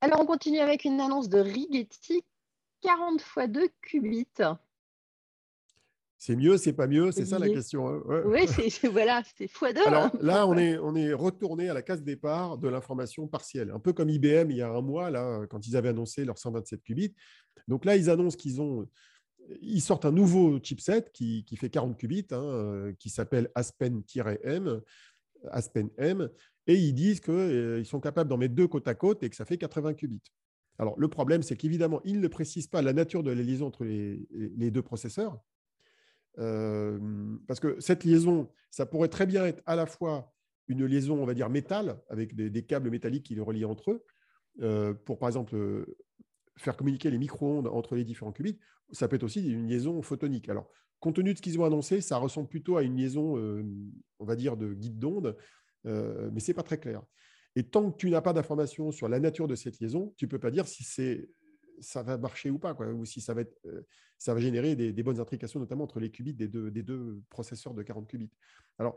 Alors 0.00 0.20
on 0.20 0.26
continue 0.26 0.60
avec 0.60 0.84
une 0.84 1.00
annonce 1.00 1.28
de 1.28 1.38
Rigetti 1.38 2.22
40 2.82 3.20
x 3.20 3.48
2 3.48 3.68
qubits. 3.82 4.26
C'est 6.20 6.34
mieux, 6.34 6.56
c'est 6.56 6.72
pas 6.72 6.86
mieux, 6.86 7.12
c'est 7.12 7.24
ça 7.24 7.38
la 7.38 7.48
question. 7.48 7.88
hein, 7.88 8.02
ouais. 8.06 8.22
Oui, 8.24 8.70
c'est 8.70 8.88
voilà, 8.88 9.22
c'est 9.36 9.46
x2. 9.46 9.86
Alors 9.86 10.10
là, 10.20 10.46
on 10.46 10.56
est, 10.58 10.78
on 10.78 10.94
est 10.94 11.12
retourné 11.12 11.68
à 11.68 11.74
la 11.74 11.82
case 11.82 12.02
départ 12.02 12.58
de 12.58 12.68
l'information 12.68 13.26
partielle, 13.26 13.70
un 13.70 13.78
peu 13.78 13.92
comme 13.92 14.08
IBM 14.08 14.50
il 14.50 14.56
y 14.56 14.62
a 14.62 14.70
un 14.70 14.80
mois, 14.80 15.10
là, 15.10 15.46
quand 15.48 15.66
ils 15.66 15.76
avaient 15.76 15.90
annoncé 15.90 16.24
leurs 16.24 16.38
127 16.38 16.82
qubits. 16.82 17.14
Donc 17.66 17.84
là, 17.84 17.96
ils 17.96 18.10
annoncent 18.10 18.36
qu'ils 18.36 18.60
ont 18.60 18.88
ils 19.62 19.80
sortent 19.80 20.04
un 20.04 20.12
nouveau 20.12 20.58
chipset 20.62 21.06
qui, 21.12 21.44
fait 21.56 21.70
40 21.70 21.96
qubits, 21.96 22.26
hein, 22.32 22.92
qui 22.98 23.08
s'appelle 23.08 23.50
Aspen-M, 23.54 24.82
Aspen 25.50 25.90
M, 25.96 26.28
et 26.68 26.74
ils 26.74 26.92
disent 26.92 27.20
qu'ils 27.20 27.86
sont 27.86 27.98
capables 27.98 28.28
d'en 28.28 28.36
mettre 28.36 28.54
deux 28.54 28.68
côte 28.68 28.86
à 28.86 28.94
côte 28.94 29.22
et 29.22 29.30
que 29.30 29.34
ça 29.34 29.46
fait 29.46 29.56
80 29.56 29.94
qubits. 29.94 30.22
Alors, 30.78 30.94
le 30.98 31.08
problème, 31.08 31.42
c'est 31.42 31.56
qu'évidemment, 31.56 32.00
ils 32.04 32.20
ne 32.20 32.28
précisent 32.28 32.68
pas 32.68 32.82
la 32.82 32.92
nature 32.92 33.22
de 33.22 33.32
la 33.32 33.42
liaison 33.42 33.66
entre 33.66 33.84
les, 33.84 34.70
deux 34.70 34.82
processeurs. 34.82 35.40
Euh, 36.38 37.36
parce 37.48 37.58
que 37.58 37.80
cette 37.80 38.04
liaison, 38.04 38.48
ça 38.70 38.86
pourrait 38.86 39.08
très 39.08 39.26
bien 39.26 39.44
être 39.46 39.62
à 39.66 39.74
la 39.74 39.86
fois 39.86 40.32
une 40.68 40.84
liaison, 40.84 41.20
on 41.20 41.24
va 41.24 41.34
dire, 41.34 41.48
métal, 41.48 41.98
avec 42.10 42.36
des, 42.36 42.62
câbles 42.62 42.90
métalliques 42.90 43.24
qui 43.24 43.34
les 43.34 43.40
relient 43.40 43.64
entre 43.64 43.90
eux, 43.90 44.04
euh, 44.60 44.92
pour 44.92 45.18
par 45.18 45.30
exemple 45.30 45.86
faire 46.58 46.76
communiquer 46.76 47.10
les 47.10 47.18
micro-ondes 47.18 47.66
entre 47.68 47.96
les 47.96 48.04
différents 48.04 48.32
qubits. 48.32 48.58
Ça 48.92 49.08
peut 49.08 49.16
être 49.16 49.24
aussi 49.24 49.50
une 49.50 49.66
liaison 49.66 50.00
photonique. 50.02 50.48
Alors, 50.48 50.70
compte 51.00 51.16
tenu 51.16 51.32
de 51.32 51.38
ce 51.38 51.42
qu'ils 51.42 51.58
ont 51.58 51.64
annoncé, 51.64 52.00
ça 52.00 52.18
ressemble 52.18 52.48
plutôt 52.48 52.76
à 52.76 52.82
une 52.82 52.96
liaison, 52.96 53.38
euh, 53.38 53.64
on 54.18 54.24
va 54.24 54.36
dire, 54.36 54.56
de 54.56 54.74
guide 54.74 54.98
d'onde, 54.98 55.36
mais 55.84 56.40
ce 56.40 56.50
n'est 56.50 56.54
pas 56.54 56.62
très 56.62 56.78
clair. 56.78 57.02
Et 57.56 57.64
tant 57.64 57.90
que 57.90 57.96
tu 57.96 58.10
n'as 58.10 58.20
pas 58.20 58.32
d'informations 58.32 58.92
sur 58.92 59.08
la 59.08 59.18
nature 59.18 59.48
de 59.48 59.54
cette 59.54 59.80
liaison, 59.80 60.14
tu 60.16 60.26
ne 60.26 60.30
peux 60.30 60.38
pas 60.38 60.50
dire 60.50 60.68
si 60.68 60.84
ça 61.80 62.02
va 62.02 62.16
marcher 62.18 62.50
ou 62.50 62.58
pas, 62.58 62.72
ou 62.74 63.04
si 63.04 63.20
ça 63.20 63.34
va, 63.34 63.42
euh, 63.66 63.82
ça 64.16 64.34
va 64.34 64.40
générer 64.40 64.76
des, 64.76 65.02
bonnes 65.02 65.20
intrications, 65.20 65.60
notamment 65.60 65.84
entre 65.84 66.00
les 66.00 66.10
qubits 66.10 66.34
des 66.34 66.48
deux, 66.48 66.70
des 66.70 66.82
deux 66.82 67.20
processeurs 67.30 67.74
de 67.74 67.82
40 67.82 68.06
qubits. 68.06 68.30
Alors, 68.78 68.96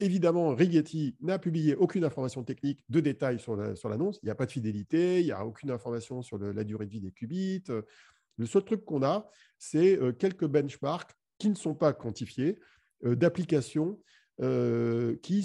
évidemment, 0.00 0.54
Rigetti 0.54 1.16
n'a 1.20 1.38
publié 1.38 1.74
aucune 1.74 2.04
information 2.04 2.44
technique 2.44 2.80
de 2.88 3.00
détail 3.00 3.40
sur 3.40 3.56
l'annonce. 3.56 4.20
il 4.22 4.26
n'y 4.26 4.30
a 4.30 4.36
pas 4.36 4.46
de 4.46 4.52
fidélité, 4.52 5.20
il 5.20 5.26
n'y 5.26 5.32
a 5.32 5.44
aucune 5.44 5.70
information 5.70 6.22
sur 6.22 6.38
la 6.38 6.64
durée 6.64 6.86
de 6.86 6.90
vie 6.90 7.00
des 7.00 7.10
qubits. 7.12 7.64
Le 8.38 8.46
seul 8.46 8.64
truc 8.64 8.84
qu'on 8.84 9.02
a, 9.02 9.28
c'est 9.58 10.00
euh, 10.00 10.12
quelques 10.12 10.46
benchmarks 10.46 11.12
qui 11.38 11.50
ne 11.50 11.54
sont 11.54 11.74
pas 11.74 11.92
quantifiés 11.92 12.58
euh, 13.04 13.16
d'applications 13.16 13.98
qui 15.22 15.42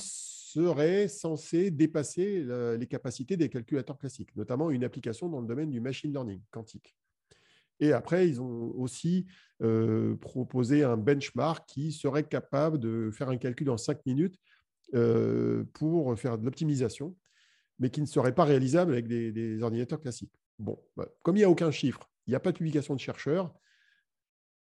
serait 0.58 1.08
censé 1.08 1.70
dépasser 1.70 2.43
les 2.78 2.88
capacités 2.88 3.38
des 3.38 3.49
calculateurs 3.49 3.97
classiques, 3.97 4.36
notamment 4.36 4.72
une 4.72 4.84
application 4.84 5.30
dans 5.30 5.39
le 5.39 5.47
domaine 5.47 5.70
du 5.70 5.80
machine 5.80 6.12
learning 6.12 6.41
quantique. 6.51 6.95
Et 7.80 7.93
après, 7.93 8.28
ils 8.28 8.41
ont 8.41 8.74
aussi 8.76 9.28
euh, 9.62 10.16
proposé 10.16 10.84
un 10.84 10.97
benchmark 10.97 11.64
qui 11.68 11.91
serait 11.91 12.24
capable 12.24 12.80
de 12.80 13.12
faire 13.12 13.30
un 13.30 13.38
calcul 13.38 13.70
en 13.70 13.78
5 13.78 14.03
minutes 14.08 14.39
euh, 14.95 15.64
pour 15.74 16.18
faire 16.18 16.39
de 16.39 16.45
l'optimisation, 16.45 17.16
mais 17.78 17.91
qui 17.91 18.01
ne 18.01 18.08
serait 18.08 18.34
pas 18.34 18.45
réalisable 18.45 18.93
avec 18.93 19.08
des, 19.08 19.62
ordinateurs 19.62 20.01
classiques. 20.01 20.34
Bon, 20.58 20.80
bah, 20.95 21.08
comme 21.22 21.36
il 21.36 21.39
n'y 21.39 21.45
a 21.45 21.49
aucun 21.51 21.70
chiffre, 21.70 22.10
il 22.26 22.32
n'y 22.32 22.36
a 22.36 22.39
pas 22.39 22.51
de 22.51 22.58
publication 22.58 22.95
de 22.95 22.99
chercheurs, 22.99 23.53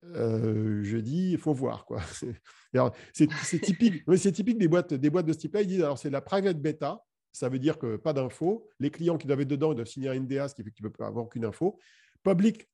euh, 0.04 0.69
je 0.84 0.98
dis, 0.98 1.32
il 1.32 1.38
faut 1.38 1.54
voir. 1.54 1.86
Quoi. 1.86 2.02
C'est, 3.14 3.60
typique, 3.62 4.04
c'est 4.16 4.32
typique 4.32 4.60
des 4.60 4.68
boîtes, 4.68 4.94
des 4.94 5.10
boîtes 5.10 5.26
de 5.26 5.34
ce 5.34 5.40
type-là. 5.40 5.62
Ils 5.62 5.68
disent, 5.68 5.82
alors 5.82 5.98
c'est 5.98 6.12
la 6.12 6.22
private 6.22 6.62
beta, 6.62 7.04
ça 7.32 7.50
veut 7.50 7.60
dire 7.60 7.78
que 7.78 7.96
pas 7.96 8.14
d'infos. 8.14 8.68
Les 8.80 8.92
clients 8.92 9.18
qui 9.18 9.28
doivent 9.28 9.42
être 9.42 9.48
dedans, 9.48 9.72
ils 9.72 9.76
doivent 9.76 9.88
signer 9.88 10.10
un 10.10 10.20
NDA, 10.20 10.48
ce 10.50 10.56
qui 10.56 10.64
fait 10.64 10.72
tu 10.72 10.84
ne 10.84 10.90
peux 10.90 11.04
avoir 11.04 11.26
aucune 11.26 11.46
info. 11.46 11.80
Public, 12.24 12.70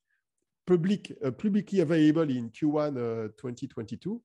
public, 0.65 1.13
uh, 1.23 1.31
publicly 1.31 1.81
available 1.81 2.31
in 2.31 2.47
Q1 2.47 3.31
2022. 3.41 4.09
Euh, 4.09 4.19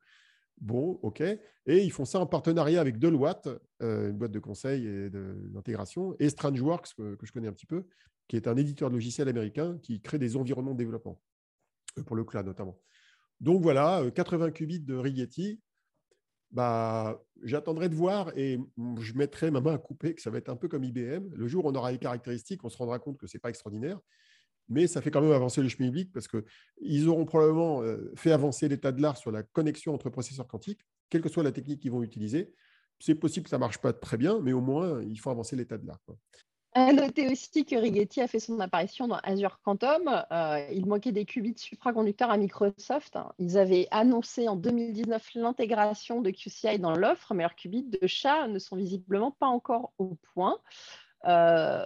bon, 0.61 0.99
OK. 1.03 1.21
Et 1.21 1.39
ils 1.67 1.93
font 1.93 2.05
ça 2.05 2.19
en 2.21 2.27
partenariat 2.27 2.81
avec 2.81 2.99
Deloitte, 2.99 3.49
euh, 3.83 4.11
une 4.11 4.17
boîte 4.17 4.33
de 4.33 4.39
conseil 4.39 4.87
et 4.87 5.11
d'intégration, 5.11 6.17
et 6.19 6.29
StrangeWorks, 6.29 6.95
que, 6.97 7.15
que, 7.17 7.27
je 7.27 7.33
connais 7.33 7.49
un 7.49 7.53
petit 7.53 7.67
peu, 7.67 7.85
qui 8.29 8.37
est 8.37 8.49
un 8.49 8.57
éditeur 8.57 8.89
de 8.89 8.95
logiciels 8.95 9.29
américain 9.29 9.79
qui 9.83 10.01
crée 10.01 10.19
des 10.19 10.37
environnements 10.37 10.73
de 10.73 10.79
développement, 10.79 11.21
pour 12.07 12.17
le 12.17 12.25
cloud 12.25 12.47
notamment. 12.47 12.81
Donc 13.41 13.63
voilà, 13.63 14.05
80 14.15 14.47
euh, 14.47 14.51
qubits 14.51 14.81
de 14.81 14.95
Rigetti. 14.95 15.61
Bah, 16.51 17.23
j'attendrai 17.45 17.89
de 17.89 17.95
voir 17.95 18.37
et 18.37 18.59
je 18.99 19.13
mettrai 19.15 19.53
ma 19.53 19.61
main 19.61 19.75
à 19.75 19.79
couper 19.79 20.15
que 20.15 20.21
ça 20.21 20.31
va 20.31 20.39
être 20.39 20.49
un 20.49 20.57
peu 20.57 20.69
comme 20.69 20.83
IBM. 20.83 21.31
Le 21.33 21.47
jour 21.47 21.65
où 21.65 21.69
on 21.69 21.75
aura 21.75 21.93
les 21.93 21.99
caractéristiques, 21.99 22.65
on 22.65 22.69
se 22.69 22.77
rendra 22.77 22.99
compte 22.99 23.19
que 23.19 23.27
ce 23.27 23.37
n'est 23.37 23.41
pas 23.41 23.51
extraordinaire, 23.51 24.01
mais 24.69 24.89
ça 24.89 25.01
fait 25.01 25.11
quand 25.11 25.21
même 25.21 25.33
avancer 25.33 25.63
le 25.63 25.69
schmilblick 25.69 26.13
parce 26.13 26.27
qu'ils 26.29 27.09
auront 27.09 27.25
probablement 27.25 27.83
euh, 27.83 28.13
fait 28.17 28.33
avancer 28.33 28.69
l'état 28.69 28.91
de 28.91 29.01
l'art 29.01 29.17
sur 29.17 29.31
la 29.31 29.43
connexion 29.43 29.95
entre 29.95 30.11
processeurs 30.11 30.49
quantiques, 30.49 30.81
quelle 31.09 31.23
que 31.23 31.29
soit 31.29 31.45
la 31.45 31.53
technique 31.53 31.81
qu'ils 31.81 31.93
vont 31.93 32.03
utiliser. 32.03 32.53
C'est 32.99 33.15
possible 33.15 33.45
que 33.45 33.51
ça 33.51 33.57
ne 33.57 33.61
marche 33.61 33.79
pas 33.79 33.93
très 33.93 34.17
bien, 34.17 34.41
mais 34.41 34.53
au 34.53 34.61
moins, 34.61 35.03
il 35.03 35.19
faut 35.19 35.31
avancer 35.31 35.57
l'état 35.57 35.79
de 35.79 35.87
l'art. 35.87 36.01
À 36.73 36.93
noter 36.93 37.29
aussi 37.29 37.65
que 37.65 37.75
Rigetti 37.75 38.21
a 38.21 38.29
fait 38.29 38.39
son 38.39 38.61
apparition 38.61 39.09
dans 39.09 39.19
Azure 39.25 39.59
Quantum. 39.65 40.09
Euh, 40.31 40.65
il 40.73 40.87
manquait 40.87 41.11
des 41.11 41.25
qubits 41.25 41.59
supraconducteurs 41.59 42.31
à 42.31 42.37
Microsoft. 42.37 43.19
Ils 43.41 43.59
avaient 43.59 43.89
annoncé 43.91 44.47
en 44.49 44.55
2019 44.55 45.31
l'intégration 45.35 46.21
de 46.21 46.31
QCI 46.31 46.79
dans 46.79 46.95
l'offre, 46.95 47.35
mais 47.35 47.43
leurs 47.43 47.57
qubits 47.57 47.83
de 47.83 48.07
chat 48.07 48.47
ne 48.47 48.61
sont 48.61 48.77
visiblement 48.77 49.33
pas 49.33 49.49
encore 49.49 49.93
au 49.99 50.17
point. 50.33 50.59
Euh, 51.27 51.85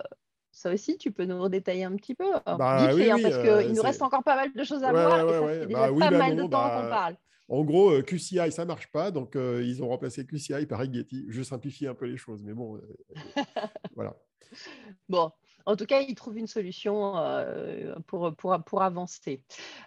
ça 0.53 0.70
aussi, 0.70 0.99
tu 0.99 1.11
peux 1.11 1.24
nous 1.24 1.41
redétailler 1.41 1.85
un 1.85 1.97
petit 1.97 2.14
peu 2.14 2.30
bah, 2.45 2.91
oui, 2.95 3.11
hein, 3.11 3.16
parce 3.22 3.39
qu'il 3.39 3.72
nous 3.72 3.82
reste 3.82 4.03
encore 4.03 4.22
pas 4.22 4.37
mal 4.37 4.53
de 4.53 4.64
choses 4.64 4.85
à 4.85 4.93
voir. 4.93 5.18
et 5.18 5.32
ça 5.32 5.47
fait 5.47 5.66
déjà 5.66 5.91
bah 5.91 5.99
pas 5.99 6.11
bah 6.11 6.18
mal 6.18 6.37
de 6.37 6.43
temps 6.43 6.49
qu'on 6.49 6.82
bah, 6.82 6.89
parle. 6.91 7.16
En 7.49 7.64
gros, 7.64 7.91
euh, 7.91 8.03
QCI, 8.03 8.53
ça 8.53 8.62
ne 8.62 8.68
marche 8.68 8.91
pas. 8.93 9.11
Donc, 9.11 9.35
ils 9.35 9.82
ont 9.82 9.89
remplacé 9.89 10.26
QCI 10.26 10.66
par 10.66 10.80
Rigetti. 10.80 11.24
Je 11.30 11.43
simplifie 11.43 11.87
un 11.87 11.95
peu 11.95 12.05
les 12.05 12.18
choses, 12.18 12.43
mais 12.43 12.53
bon, 12.53 12.78
voilà. 13.97 14.14
Bon, 15.09 15.30
en 15.66 15.76
tout 15.76 15.86
cas, 15.86 16.01
ils 16.01 16.14
trouvent 16.14 16.38
une 16.38 16.47
solution 16.47 17.16
euh, 17.16 17.95
pour, 18.07 18.34
pour, 18.36 18.57
pour, 18.64 18.82
avancer. 18.82 19.42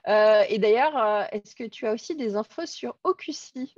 Euh, 0.08 0.44
et 0.50 0.58
d'ailleurs, 0.58 0.98
euh, 0.98 1.24
est-ce 1.32 1.56
que 1.56 1.66
tu 1.66 1.86
as 1.86 1.94
aussi 1.94 2.16
des 2.16 2.36
infos 2.36 2.66
sur 2.66 2.98
OQC 3.04 3.76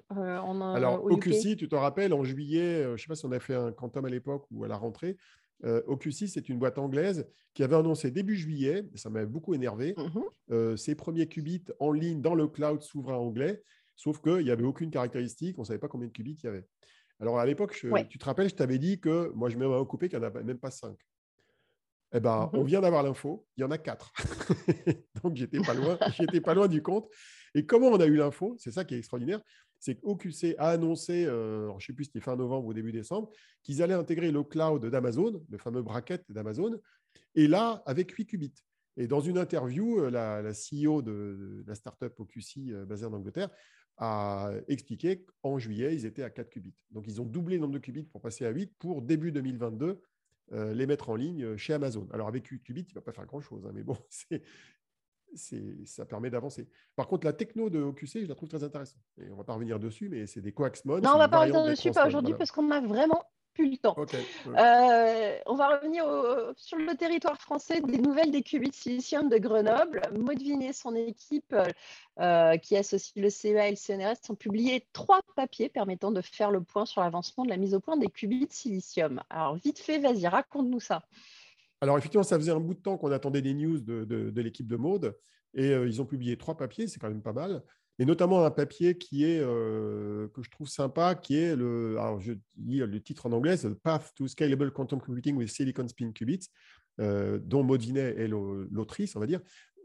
Alors, 0.75 1.03
OQC, 1.03 1.57
tu 1.57 1.67
te 1.67 1.75
rappelles, 1.75 2.13
en 2.13 2.23
juillet, 2.23 2.83
je 2.83 2.91
ne 2.91 2.97
sais 2.97 3.07
pas 3.07 3.15
si 3.15 3.25
on 3.25 3.31
a 3.31 3.39
fait 3.39 3.55
un 3.55 3.71
quantum 3.71 4.05
à 4.05 4.09
l'époque 4.09 4.45
ou 4.51 4.63
à 4.63 4.67
la 4.67 4.77
rentrée, 4.77 5.17
OQC, 5.63 6.29
c'est 6.29 6.47
une 6.47 6.57
boîte 6.57 6.77
anglaise 6.77 7.27
qui 7.53 7.63
avait 7.63 7.75
annoncé 7.75 8.11
début 8.11 8.37
juillet, 8.37 8.85
ça 8.95 9.09
m'avait 9.09 9.25
beaucoup 9.25 9.53
énervé, 9.53 9.93
mmh 9.97 10.75
ses 10.77 10.95
premiers 10.95 11.27
qubits 11.27 11.65
en 11.79 11.91
ligne 11.91 12.21
dans 12.21 12.33
le 12.33 12.47
cloud 12.47 12.81
souverain 12.81 13.17
anglais, 13.17 13.61
sauf 13.95 14.19
qu'il 14.19 14.43
n'y 14.43 14.49
avait 14.49 14.63
aucune 14.63 14.89
caractéristique, 14.89 15.59
on 15.59 15.61
ne 15.61 15.67
savait 15.67 15.79
pas 15.79 15.89
combien 15.89 16.07
de 16.07 16.13
qubits 16.13 16.39
il 16.41 16.45
y 16.45 16.47
avait. 16.47 16.65
Alors 17.19 17.39
à 17.39 17.45
l'époque, 17.45 17.75
tu 18.09 18.17
te 18.17 18.25
rappelles, 18.25 18.49
je 18.49 18.55
t'avais 18.55 18.77
dit 18.77 18.99
que 18.99 19.31
moi, 19.35 19.49
je 19.49 19.57
mets 19.57 19.65
un 19.65 19.85
coupé 19.85 20.09
qu'il 20.09 20.19
n'y 20.19 20.25
en 20.25 20.29
a 20.29 20.43
même 20.43 20.59
pas 20.59 20.71
cinq. 20.71 20.97
Eh 22.11 22.19
ben, 22.19 22.49
on 22.53 22.63
mmh 22.63 22.67
vient 22.67 22.81
d'avoir 22.81 23.03
l'info, 23.03 23.45
il 23.55 23.61
y 23.61 23.63
en 23.63 23.69
a 23.69 23.77
quatre. 23.77 24.11
Donc 25.23 25.35
j'étais 25.35 25.59
pas 25.59 25.75
loin, 25.75 25.97
j'étais 26.17 26.41
pas 26.41 26.55
loin 26.55 26.67
du 26.67 26.81
compte. 26.81 27.07
Et 27.53 27.65
comment 27.65 27.87
on 27.87 27.99
a 27.99 28.05
eu 28.07 28.15
l'info 28.15 28.55
C'est 28.57 28.71
ça 28.71 28.83
qui 28.83 28.95
est 28.95 28.97
extraordinaire, 28.97 29.41
c'est 29.79 29.95
qu'OQC 29.95 30.55
a 30.57 30.69
annoncé, 30.69 31.25
euh, 31.25 31.69
je 31.71 31.75
ne 31.75 31.79
sais 31.79 31.93
plus 31.93 32.05
si 32.05 32.11
c'était 32.11 32.23
fin 32.23 32.35
novembre 32.35 32.67
ou 32.67 32.73
début 32.73 32.91
décembre, 32.91 33.29
qu'ils 33.63 33.83
allaient 33.83 33.93
intégrer 33.93 34.31
le 34.31 34.43
cloud 34.43 34.85
d'Amazon, 34.85 35.45
le 35.49 35.57
fameux 35.59 35.83
bracket 35.83 36.23
d'Amazon, 36.29 36.79
et 37.35 37.47
là 37.47 37.83
avec 37.85 38.11
8 38.11 38.25
qubits. 38.25 38.65
Et 38.97 39.07
dans 39.07 39.21
une 39.21 39.37
interview, 39.37 39.99
euh, 39.99 40.09
la, 40.09 40.51
CEO 40.51 41.01
de, 41.01 41.63
la 41.65 41.75
startup 41.75 42.19
OQC 42.19 42.69
euh, 42.69 42.85
basée 42.85 43.05
en 43.05 43.13
Angleterre 43.13 43.49
a 43.99 44.51
expliqué 44.67 45.25
qu'en 45.41 45.59
juillet, 45.59 45.93
ils 45.93 46.05
étaient 46.05 46.23
à 46.23 46.29
4 46.29 46.49
qubits. 46.49 46.85
Donc, 46.91 47.05
ils 47.07 47.21
ont 47.21 47.25
doublé 47.25 47.55
le 47.55 47.61
nombre 47.61 47.73
de 47.73 47.79
qubits 47.79 48.03
pour 48.03 48.21
passer 48.21 48.45
à 48.45 48.49
8 48.49 48.73
pour 48.79 49.01
début 49.01 49.31
2022 49.31 50.01
euh, 50.51 50.73
les 50.73 50.87
mettre 50.87 51.09
en 51.09 51.15
ligne 51.15 51.57
chez 51.57 51.73
Amazon. 51.73 52.07
Alors, 52.11 52.27
avec 52.27 52.47
8 52.47 52.61
qubits, 52.61 52.81
il 52.81 52.89
ne 52.89 52.95
va 52.95 53.01
pas 53.01 53.11
faire 53.11 53.25
grand-chose, 53.25 53.65
hein, 53.67 53.71
mais 53.73 53.83
bon, 53.83 53.97
ça 55.85 56.05
permet 56.05 56.29
d'avancer. 56.29 56.67
Par 56.95 57.07
contre, 57.07 57.25
la 57.25 57.33
techno 57.33 57.69
de 57.69 57.81
OQC, 57.81 58.23
je 58.23 58.25
la 58.27 58.35
trouve 58.35 58.49
très 58.49 58.63
intéressante. 58.63 59.01
Et 59.17 59.27
on 59.27 59.33
ne 59.33 59.37
va 59.37 59.43
pas 59.43 59.53
revenir 59.53 59.79
dessus, 59.79 60.09
mais 60.09 60.25
c'est 60.25 60.41
des 60.41 60.53
coax 60.53 60.85
modes. 60.85 61.03
Non, 61.03 61.11
on 61.11 61.13
ne 61.15 61.19
va 61.19 61.27
pas 61.27 61.41
revenir 61.41 61.65
dessus, 61.65 61.91
pas 61.91 62.07
aujourd'hui, 62.07 62.33
parce 62.37 62.51
qu'on 62.51 62.71
a 62.71 62.81
vraiment 62.81 63.23
plus 63.59 63.71
le 63.71 63.77
temps. 63.77 63.95
Euh, 64.47 65.37
on 65.45 65.55
va 65.55 65.77
revenir 65.77 66.05
sur 66.55 66.77
le 66.77 66.95
territoire 66.95 67.39
français 67.39 67.81
des 67.81 67.97
nouvelles 67.97 68.31
des 68.31 68.41
qubits 68.41 68.71
silicium 68.71 69.29
de 69.29 69.37
Grenoble. 69.37 70.01
Maud 70.17 70.41
et 70.41 70.73
son 70.73 70.95
équipe, 70.95 71.55
euh, 72.19 72.57
qui 72.57 72.77
associe 72.77 73.21
le 73.21 73.29
CEA 73.29 73.67
et 73.67 73.71
le 73.71 73.75
CNRS, 73.75 74.29
ont 74.29 74.35
publié 74.35 74.87
trois 74.93 75.21
papiers 75.35 75.69
permettant 75.69 76.11
de 76.11 76.21
faire 76.21 76.51
le 76.51 76.61
point 76.61 76.85
sur 76.85 77.01
l'avancement 77.01 77.43
de 77.43 77.49
la 77.49 77.57
mise 77.57 77.73
au 77.73 77.79
point 77.79 77.97
des 77.97 78.07
qubits 78.07 78.47
silicium. 78.49 79.21
Alors, 79.29 79.55
vite 79.55 79.79
fait, 79.79 79.99
vas-y, 79.99 80.27
raconte-nous 80.27 80.79
ça. 80.79 81.03
Alors, 81.81 81.97
effectivement, 81.97 82.23
ça 82.23 82.37
faisait 82.37 82.51
un 82.51 82.59
bout 82.59 82.73
de 82.73 82.79
temps 82.79 82.97
qu'on 82.97 83.11
attendait 83.11 83.41
des 83.41 83.53
news 83.53 83.79
de, 83.79 84.41
l'équipe 84.41 84.67
de 84.67 84.75
Maude. 84.75 85.17
Et 85.55 85.71
euh, 85.71 85.87
ils 85.87 86.01
ont 86.01 86.05
publié 86.05 86.37
trois 86.37 86.55
papiers, 86.55 86.87
c'est 86.87 86.99
quand 86.99 87.09
même 87.09 87.23
pas 87.23 87.33
mal 87.33 87.63
et 87.99 88.05
notamment 88.05 88.45
un 88.45 88.51
papier 88.51 88.97
qui 88.97 89.25
est, 89.25 89.41
euh, 89.41 90.29
que 90.29 90.41
je 90.41 90.49
trouve 90.49 90.69
sympa, 90.69 91.15
qui 91.15 91.35
est 91.37 91.55
le, 91.55 91.97
alors 91.99 92.21
je 92.21 92.31
lis 92.57 92.79
le 92.79 93.01
titre 93.01 93.25
en 93.25 93.33
anglais, 93.33 93.57
Path 93.83 94.13
to 94.15 94.27
Scalable 94.27 94.71
Quantum 94.71 95.01
Computing 95.01 95.35
with 95.35 95.49
Silicon 95.49 95.85
Spin 95.85 96.13
Qubits, 96.13 96.47
euh, 97.01 97.39
dont 97.43 97.61
Maud 97.61 97.83
est 97.97 98.27
l'autrice, 98.27 99.17
on 99.17 99.19
va 99.19 99.27
dire, 99.27 99.41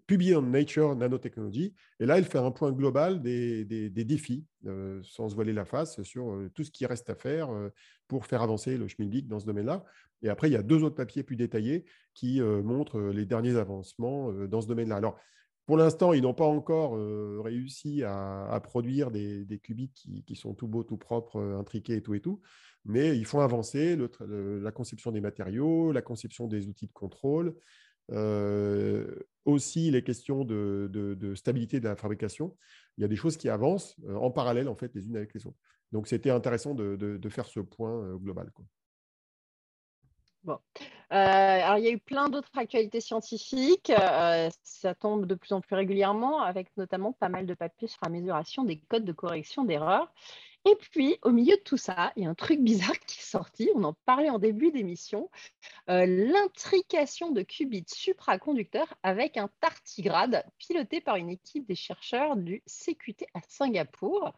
publié 0.06 0.36
en 0.36 0.42
Nature 0.42 0.94
Nanotechnology. 0.94 1.74
Et 1.98 2.06
là, 2.06 2.16
elle 2.16 2.24
fait 2.24 2.38
un 2.38 2.52
point 2.52 2.70
global 2.70 3.20
des, 3.20 3.64
défis, 3.90 4.44
euh, 4.66 5.00
sans 5.02 5.28
se 5.28 5.34
voiler 5.34 5.52
la 5.52 5.64
face, 5.64 6.00
sur 6.02 6.38
tout 6.54 6.62
ce 6.62 6.70
qui 6.70 6.86
reste 6.86 7.10
à 7.10 7.16
faire 7.16 7.48
pour 8.06 8.26
faire 8.26 8.42
avancer 8.42 8.78
le 8.78 8.86
Schmilblick 8.86 9.26
dans 9.26 9.40
ce 9.40 9.46
domaine-là. 9.46 9.82
Et 10.22 10.28
après, 10.28 10.48
il 10.48 10.52
y 10.52 10.56
a 10.56 10.62
deux 10.62 10.84
autres 10.84 10.94
papiers 10.94 11.24
plus 11.24 11.36
détaillés 11.36 11.84
qui 12.12 12.40
montrent 12.40 13.00
les 13.00 13.26
derniers 13.26 13.56
avancements 13.56 14.32
dans 14.46 14.60
ce 14.60 14.68
domaine-là. 14.68 14.96
Alors, 14.96 15.18
Pour 15.66 15.76
l'instant, 15.78 16.12
ils 16.12 16.22
n'ont 16.22 16.34
pas 16.34 16.44
encore 16.44 16.98
réussi 17.42 18.02
à, 18.02 18.60
produire 18.62 19.10
des, 19.10 19.60
qubits 19.62 19.90
qui, 19.92 20.36
sont 20.36 20.54
tout 20.54 20.68
beaux, 20.68 20.84
tout 20.84 20.98
propres, 20.98 21.40
intriqués 21.58 21.96
et 21.96 22.02
tout 22.02 22.14
et 22.14 22.20
tout. 22.20 22.40
Mais 22.84 23.16
ils 23.16 23.24
font 23.24 23.40
avancer 23.40 23.96
la 24.20 24.72
conception 24.72 25.10
des 25.10 25.22
matériaux, 25.22 25.90
la 25.92 26.02
conception 26.02 26.46
des 26.46 26.68
outils 26.68 26.86
de 26.86 26.92
contrôle, 26.92 27.56
aussi 29.44 29.90
les 29.90 30.04
questions 30.04 30.44
de, 30.44 31.32
stabilité 31.34 31.80
de 31.80 31.88
la 31.88 31.96
fabrication. 31.96 32.56
Il 32.98 33.02
y 33.02 33.04
a 33.04 33.08
des 33.08 33.16
choses 33.16 33.38
qui 33.38 33.48
avancent 33.48 33.96
en 34.08 34.30
parallèle 34.30 34.68
en 34.68 34.76
fait 34.76 34.94
les 34.94 35.06
unes 35.06 35.16
avec 35.16 35.32
les 35.34 35.46
autres. 35.46 35.58
Donc 35.92 36.08
c'était 36.08 36.30
intéressant 36.30 36.74
de, 36.74 37.28
faire 37.30 37.46
ce 37.46 37.60
point 37.60 38.16
global. 38.16 38.50
Bon. 40.42 40.58
Alors, 41.16 41.78
il 41.78 41.84
y 41.84 41.88
a 41.88 41.90
eu 41.90 41.98
plein 41.98 42.28
d'autres 42.28 42.50
actualités 42.56 43.00
scientifiques. 43.00 43.92
ça 44.62 44.94
tombe 44.94 45.26
de 45.26 45.34
plus 45.34 45.52
en 45.52 45.60
plus 45.60 45.76
régulièrement, 45.76 46.40
avec 46.42 46.68
notamment 46.76 47.12
pas 47.12 47.28
mal 47.28 47.46
de 47.46 47.54
papiers 47.54 47.88
sur 47.88 48.00
la 48.02 48.10
mesuration 48.10 48.64
des 48.64 48.78
codes 48.78 49.04
de 49.04 49.12
correction 49.12 49.64
d'erreurs. 49.64 50.12
Et 50.66 50.76
puis, 50.76 51.18
au 51.22 51.30
milieu 51.30 51.56
de 51.56 51.62
tout 51.62 51.76
ça, 51.76 52.12
il 52.16 52.22
y 52.22 52.26
a 52.26 52.30
un 52.30 52.34
truc 52.34 52.60
bizarre 52.62 52.98
qui 53.00 53.18
est 53.18 53.22
sorti. 53.22 53.70
On 53.74 53.84
en 53.84 53.92
parlait 54.06 54.30
en 54.30 54.38
début 54.38 54.70
d'émission. 54.72 55.30
L'intrication 55.86 57.30
de 57.30 57.42
qubits 57.42 57.84
supraconducteurs 57.86 58.94
avec 59.02 59.36
un 59.36 59.50
tardigrade 59.60 60.44
piloté 60.58 61.00
par 61.00 61.16
une 61.16 61.30
équipe 61.30 61.66
des 61.66 61.74
chercheurs 61.74 62.36
du 62.36 62.62
CQT 62.66 63.26
à 63.34 63.40
Singapour. 63.46 64.32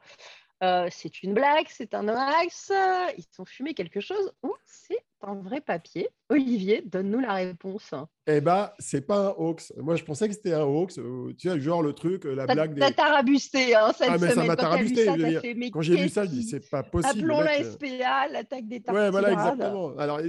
Euh, 0.62 0.88
c'est 0.90 1.22
une 1.22 1.34
blague, 1.34 1.66
c'est 1.68 1.92
un 1.92 2.08
hoax, 2.08 2.72
ils 3.18 3.24
ont 3.40 3.44
fumé 3.44 3.74
quelque 3.74 4.00
chose 4.00 4.32
ou 4.42 4.54
c'est 4.64 5.04
un 5.20 5.34
vrai 5.34 5.60
papier 5.60 6.08
Olivier, 6.30 6.82
donne-nous 6.84 7.20
la 7.20 7.34
réponse. 7.34 7.94
Eh 8.26 8.40
bien, 8.40 8.70
c'est 8.78 9.02
pas 9.02 9.28
un 9.28 9.34
hoax. 9.36 9.72
Moi, 9.76 9.96
je 9.96 10.04
pensais 10.04 10.28
que 10.28 10.34
c'était 10.34 10.54
un 10.54 10.64
hoax. 10.64 10.98
Euh, 10.98 11.34
tu 11.38 11.48
vois, 11.48 11.58
genre 11.58 11.82
le 11.82 11.92
truc, 11.92 12.24
la 12.24 12.46
blague 12.46 12.74
des. 12.74 12.80
Ça 12.80 12.90
t'a 12.90 13.12
rabusté, 13.12 13.74
hein, 13.74 13.92
cette 13.96 14.08
ah, 14.10 14.18
mais 14.18 14.30
ça 14.30 14.44
m'a 14.44 14.56
tarabusté. 14.56 15.06
Quand 15.72 15.82
j'ai 15.82 15.96
vu 15.96 16.08
ça, 16.08 16.24
je 16.24 16.30
dis, 16.30 16.42
c'est 16.42 16.68
pas 16.68 16.82
possible. 16.82 17.30
Appelons 17.30 17.40
la 17.40 17.62
SPA, 17.62 18.28
l'attaque 18.28 18.66
des 18.66 18.80
tardigrades. 18.80 19.04
Ouais, 19.04 19.10
voilà, 19.10 19.32
exactement. 19.32 19.96
Alors, 19.98 20.20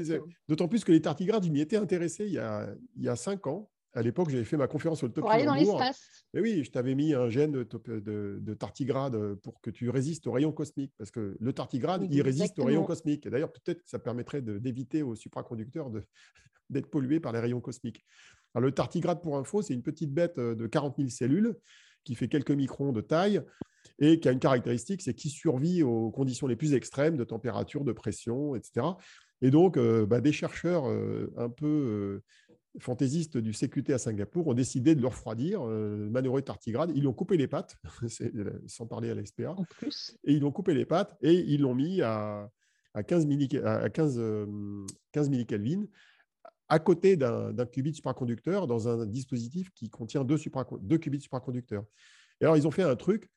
d'autant 0.47 0.67
plus 0.67 0.83
que 0.83 0.91
les 0.91 1.01
tardigrades, 1.01 1.45
ils 1.45 1.51
m'y 1.51 1.61
étaient 1.61 1.77
intéressés 1.77 2.25
il 2.25 2.33
y 2.33 2.39
a, 2.39 2.67
il 2.95 3.03
y 3.03 3.09
a 3.09 3.15
cinq 3.15 3.47
ans 3.47 3.69
à 3.97 4.03
l'époque, 4.03 4.29
j'avais 4.29 4.43
fait 4.43 4.57
ma 4.57 4.67
conférence 4.67 4.99
sur 4.99 5.07
le 5.07 5.13
Pour 5.13 5.31
aller 5.31 5.45
dans 5.45 5.55
l'espace. 5.55 6.25
Mais 6.33 6.41
oui, 6.41 6.63
je 6.63 6.69
t'avais 6.69 6.93
mis 6.93 7.15
un 7.15 7.29
gène 7.29 7.51
de, 7.51 8.53
tardigrade 8.53 9.35
pour 9.41 9.59
que 9.59 9.71
tu 9.71 9.89
résistes 9.89 10.27
aux 10.27 10.31
rayons 10.31 10.51
cosmiques. 10.51 10.93
Parce 10.99 11.09
que 11.09 11.35
le 11.39 11.53
tardigrade, 11.53 12.07
il 12.11 12.21
résiste 12.21 12.59
aux 12.59 12.65
rayons 12.65 12.83
cosmiques. 12.83 13.25
Et 13.25 13.31
d'ailleurs, 13.31 13.51
peut-être 13.51 13.81
que 13.81 13.89
ça 13.89 13.97
permettrait 13.97 14.43
d'éviter 14.43 15.01
aux 15.01 15.15
supraconducteurs 15.15 15.89
d'être 16.69 16.91
pollués 16.91 17.19
par 17.19 17.31
les 17.31 17.39
rayons 17.39 17.59
cosmiques. 17.59 18.05
Alors, 18.53 18.67
le 18.67 18.71
tardigrade, 18.71 19.21
pour 19.21 19.35
info, 19.35 19.63
c'est 19.63 19.73
une 19.73 19.83
petite 19.83 20.13
bête 20.13 20.37
de 20.37 20.67
40 20.67 20.97
000 20.97 21.09
cellules 21.09 21.55
qui 22.03 22.13
fait 22.13 22.27
quelques 22.27 22.51
microns 22.51 22.91
de 22.91 23.01
taille 23.01 23.41
et 23.97 24.19
qui 24.19 24.29
a 24.29 24.31
une 24.31 24.39
caractéristique, 24.39 25.01
c'est 25.01 25.15
qu'il 25.15 25.31
survit 25.31 25.81
aux 25.81 26.11
conditions 26.11 26.45
les 26.45 26.55
plus 26.55 26.75
extrêmes 26.75 27.17
de 27.17 27.23
température, 27.23 27.83
de 27.83 27.93
pression, 27.93 28.55
etc. 28.55 28.85
Et 29.41 29.51
donc, 29.51 29.77
euh, 29.77 30.05
bah, 30.05 30.21
des 30.21 30.31
chercheurs 30.31 30.87
euh, 30.87 31.31
un 31.37 31.49
peu 31.49 31.65
euh, 31.65 32.23
fantaisistes 32.79 33.37
du 33.37 33.51
CQT 33.51 33.93
à 33.93 33.97
Singapour 33.97 34.47
ont 34.47 34.53
décidé 34.53 34.95
de 34.95 35.01
le 35.01 35.07
refroidir, 35.07 35.61
euh, 35.65 36.09
manœuvrer 36.09 36.41
tartigrade. 36.41 36.91
Ils 36.95 37.01
lui 37.01 37.07
ont 37.07 37.13
coupé 37.13 37.37
les 37.37 37.47
pattes, 37.47 37.77
euh, 38.21 38.59
sans 38.67 38.85
parler 38.85 39.09
à 39.09 39.15
la 39.15 39.25
SPA. 39.25 39.51
En 39.51 39.63
plus. 39.63 40.17
Et 40.23 40.33
ils 40.33 40.39
lui 40.39 40.45
ont 40.45 40.51
coupé 40.51 40.73
les 40.73 40.85
pattes 40.85 41.15
et 41.21 41.33
ils 41.33 41.61
l'ont 41.61 41.75
mis 41.75 42.01
à, 42.01 42.49
à 42.93 43.03
15, 43.03 43.27
à 43.63 43.89
15, 43.89 44.21
15 45.11 45.29
millikelvin 45.29 45.85
à 46.69 46.79
côté 46.79 47.15
d'un 47.15 47.65
qubit 47.65 47.93
supraconducteur 47.93 48.67
dans 48.67 48.87
un 48.89 49.05
dispositif 49.05 49.69
qui 49.73 49.89
contient 49.89 50.23
deux, 50.23 50.37
deux 50.81 50.97
qubits 50.97 51.21
supraconducteurs. 51.21 51.85
Et 52.41 52.45
alors, 52.45 52.57
ils 52.57 52.67
ont 52.67 52.71
fait 52.71 52.83
un 52.83 52.95
truc 52.95 53.29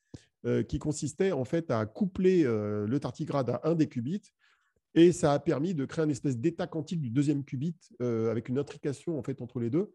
euh, 0.46 0.62
qui 0.62 0.78
consistait 0.78 1.32
en 1.32 1.44
fait 1.44 1.70
à 1.70 1.86
coupler 1.86 2.44
euh, 2.44 2.86
le 2.86 2.98
tardigrade 2.98 3.50
à 3.50 3.60
un 3.64 3.74
des 3.74 3.88
qubits 3.88 4.32
et 4.94 5.12
ça 5.12 5.32
a 5.32 5.38
permis 5.38 5.74
de 5.74 5.84
créer 5.84 6.04
une 6.04 6.10
espèce 6.10 6.38
d'état 6.38 6.66
quantique 6.66 7.00
du 7.00 7.10
deuxième 7.10 7.44
qubit 7.44 7.76
euh, 8.02 8.30
avec 8.30 8.48
une 8.48 8.58
intrication 8.58 9.18
en 9.18 9.22
fait 9.22 9.40
entre 9.40 9.60
les 9.60 9.70
deux. 9.70 9.92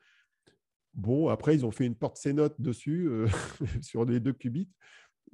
Bon, 0.93 1.27
après, 1.27 1.55
ils 1.55 1.65
ont 1.65 1.71
fait 1.71 1.85
une 1.85 1.95
porte 1.95 2.17
C-note 2.17 2.59
dessus 2.59 3.07
euh, 3.09 3.27
sur 3.81 4.05
les 4.05 4.19
deux 4.19 4.31
qubits. 4.31 4.69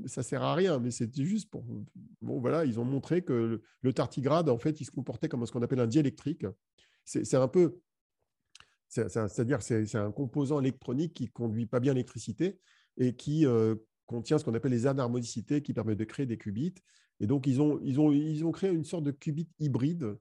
Ça 0.05 0.23
sert 0.23 0.41
à 0.41 0.55
rien, 0.55 0.79
mais 0.79 0.89
c'était 0.89 1.23
juste 1.23 1.51
pour. 1.51 1.63
Bon, 2.21 2.39
voilà, 2.39 2.65
ils 2.65 2.79
ont 2.79 2.85
montré 2.85 3.21
que 3.21 3.61
le, 3.81 3.93
tardigrade, 3.93 4.49
en 4.49 4.57
fait, 4.57 4.81
il 4.81 4.85
se 4.85 4.91
comportait 4.91 5.29
comme 5.29 5.45
ce 5.45 5.51
qu'on 5.51 5.61
appelle 5.61 5.79
un 5.79 5.87
diélectrique. 5.87 6.45
C'est 7.05 7.35
un 7.35 7.47
peu. 7.47 7.79
C'est-à-dire, 8.87 9.61
c'est 9.61 9.95
un 9.95 10.11
composant 10.11 10.59
électronique 10.59 11.13
qui 11.13 11.29
conduit 11.29 11.65
pas 11.65 11.79
bien 11.79 11.93
l'électricité 11.93 12.59
et 12.97 13.15
qui 13.15 13.45
euh, 13.45 13.75
contient 14.05 14.37
ce 14.37 14.43
qu'on 14.43 14.53
appelle 14.53 14.71
les 14.71 14.87
anharmonicités 14.87 15.61
qui 15.61 15.73
permettent 15.73 15.99
de 15.99 16.05
créer 16.05 16.25
des 16.25 16.37
qubits. 16.37 16.73
Et 17.21 17.27
donc, 17.27 17.45
ils 17.47 17.61
ont, 17.61 17.79
ils 17.83 17.99
ont, 17.99 18.11
ils 18.11 18.43
ont 18.43 18.51
créé 18.51 18.71
une 18.71 18.83
sorte 18.83 19.03
de 19.03 19.11
qubit 19.11 19.47
hybride 19.59 20.17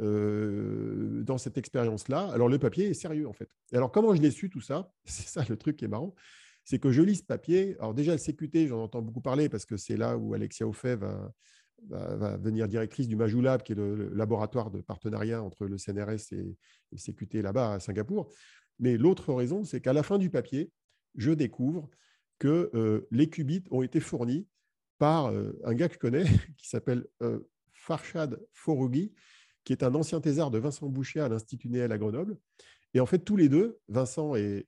euh, 0.00 1.22
dans 1.22 1.36
cette 1.36 1.58
expérience-là. 1.58 2.30
Alors, 2.32 2.48
le 2.48 2.58
papier 2.58 2.86
est 2.86 2.94
sérieux, 2.94 3.28
en 3.28 3.34
fait. 3.34 3.50
Alors, 3.72 3.92
comment 3.92 4.14
je 4.14 4.22
l'ai 4.22 4.30
su, 4.30 4.48
tout 4.48 4.62
ça? 4.62 4.90
C'est 5.04 5.28
ça 5.28 5.44
le 5.48 5.56
truc 5.56 5.76
qui 5.76 5.84
est 5.84 5.88
marrant. 5.88 6.14
C'est 6.64 6.78
que 6.78 6.90
je 6.90 7.02
lis 7.02 7.16
ce 7.16 7.22
papier. 7.22 7.76
Alors, 7.78 7.92
déjà, 7.92 8.12
le 8.12 8.18
CQT, 8.18 8.68
j'en 8.68 8.82
entends 8.82 9.02
beaucoup 9.02 9.20
parler 9.20 9.50
parce 9.50 9.66
que 9.66 9.76
c'est 9.76 9.96
là 9.96 10.16
où 10.18 10.34
Alexia 10.34 10.66
Ophé 10.66 10.96
va, 10.96 11.32
va, 11.88 12.36
devenir 12.38 12.68
directrice 12.68 13.08
du 13.08 13.16
Majulab, 13.16 13.62
qui 13.62 13.72
est 13.72 13.76
le, 13.76 14.10
laboratoire 14.14 14.70
de 14.70 14.80
partenariat 14.80 15.42
entre 15.42 15.66
le 15.66 15.78
CNRS 15.78 16.32
et 16.32 16.56
le 16.92 16.98
CQT 16.98 17.42
là-bas 17.42 17.74
à 17.74 17.80
Singapour. 17.80 18.30
Mais 18.78 18.96
l'autre 18.96 19.34
raison, 19.34 19.64
c'est 19.64 19.80
qu'à 19.80 19.92
la 19.92 20.02
fin 20.02 20.18
du 20.18 20.30
papier, 20.30 20.70
je 21.14 21.32
découvre 21.32 21.88
que 22.38 22.70
euh, 22.74 23.06
les 23.10 23.28
qubits 23.28 23.64
ont 23.70 23.82
été 23.82 24.00
fournis 24.00 24.46
par 24.98 25.26
euh, 25.26 25.52
un 25.64 25.74
gars 25.74 25.88
que 25.88 25.94
je 25.94 25.98
connais 25.98 26.24
qui 26.58 26.68
s'appelle 26.68 27.06
euh, 27.22 27.40
Farshad 27.72 28.40
Forougi, 28.52 29.12
qui 29.64 29.72
est 29.72 29.82
un 29.82 29.94
ancien 29.94 30.20
thésard 30.20 30.50
de 30.50 30.58
Vincent 30.58 30.88
Boucher 30.88 31.20
à 31.20 31.28
l'Institut 31.28 31.68
Néel 31.68 31.92
à 31.92 31.98
Grenoble. 31.98 32.36
Et 32.94 33.00
en 33.00 33.06
fait, 33.06 33.18
tous 33.18 33.36
les 33.36 33.48
deux, 33.48 33.78
Vincent 33.88 34.34
et, 34.34 34.66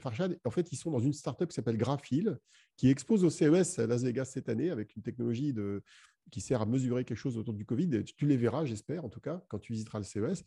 Farshad, 0.00 0.38
en 0.44 0.50
fait, 0.50 0.70
ils 0.70 0.76
sont 0.76 0.90
dans 0.90 0.98
une 1.00 1.14
startup 1.14 1.48
qui 1.48 1.54
s'appelle 1.54 1.78
Graphil, 1.78 2.38
qui 2.76 2.90
expose 2.90 3.24
au 3.24 3.30
CES 3.30 3.78
à 3.78 3.86
Las 3.86 4.02
Vegas 4.02 4.26
cette 4.26 4.50
année 4.50 4.70
avec 4.70 4.94
une 4.96 5.02
technologie 5.02 5.54
de, 5.54 5.82
qui 6.30 6.42
sert 6.42 6.60
à 6.60 6.66
mesurer 6.66 7.04
quelque 7.04 7.16
chose 7.16 7.38
autour 7.38 7.54
du 7.54 7.64
Covid. 7.64 8.04
Tu 8.04 8.26
les 8.26 8.36
verras, 8.36 8.66
j'espère, 8.66 9.04
en 9.04 9.08
tout 9.08 9.20
cas, 9.20 9.42
quand 9.48 9.58
tu 9.58 9.72
visiteras 9.72 9.98
le 9.98 10.04
CES. 10.04 10.44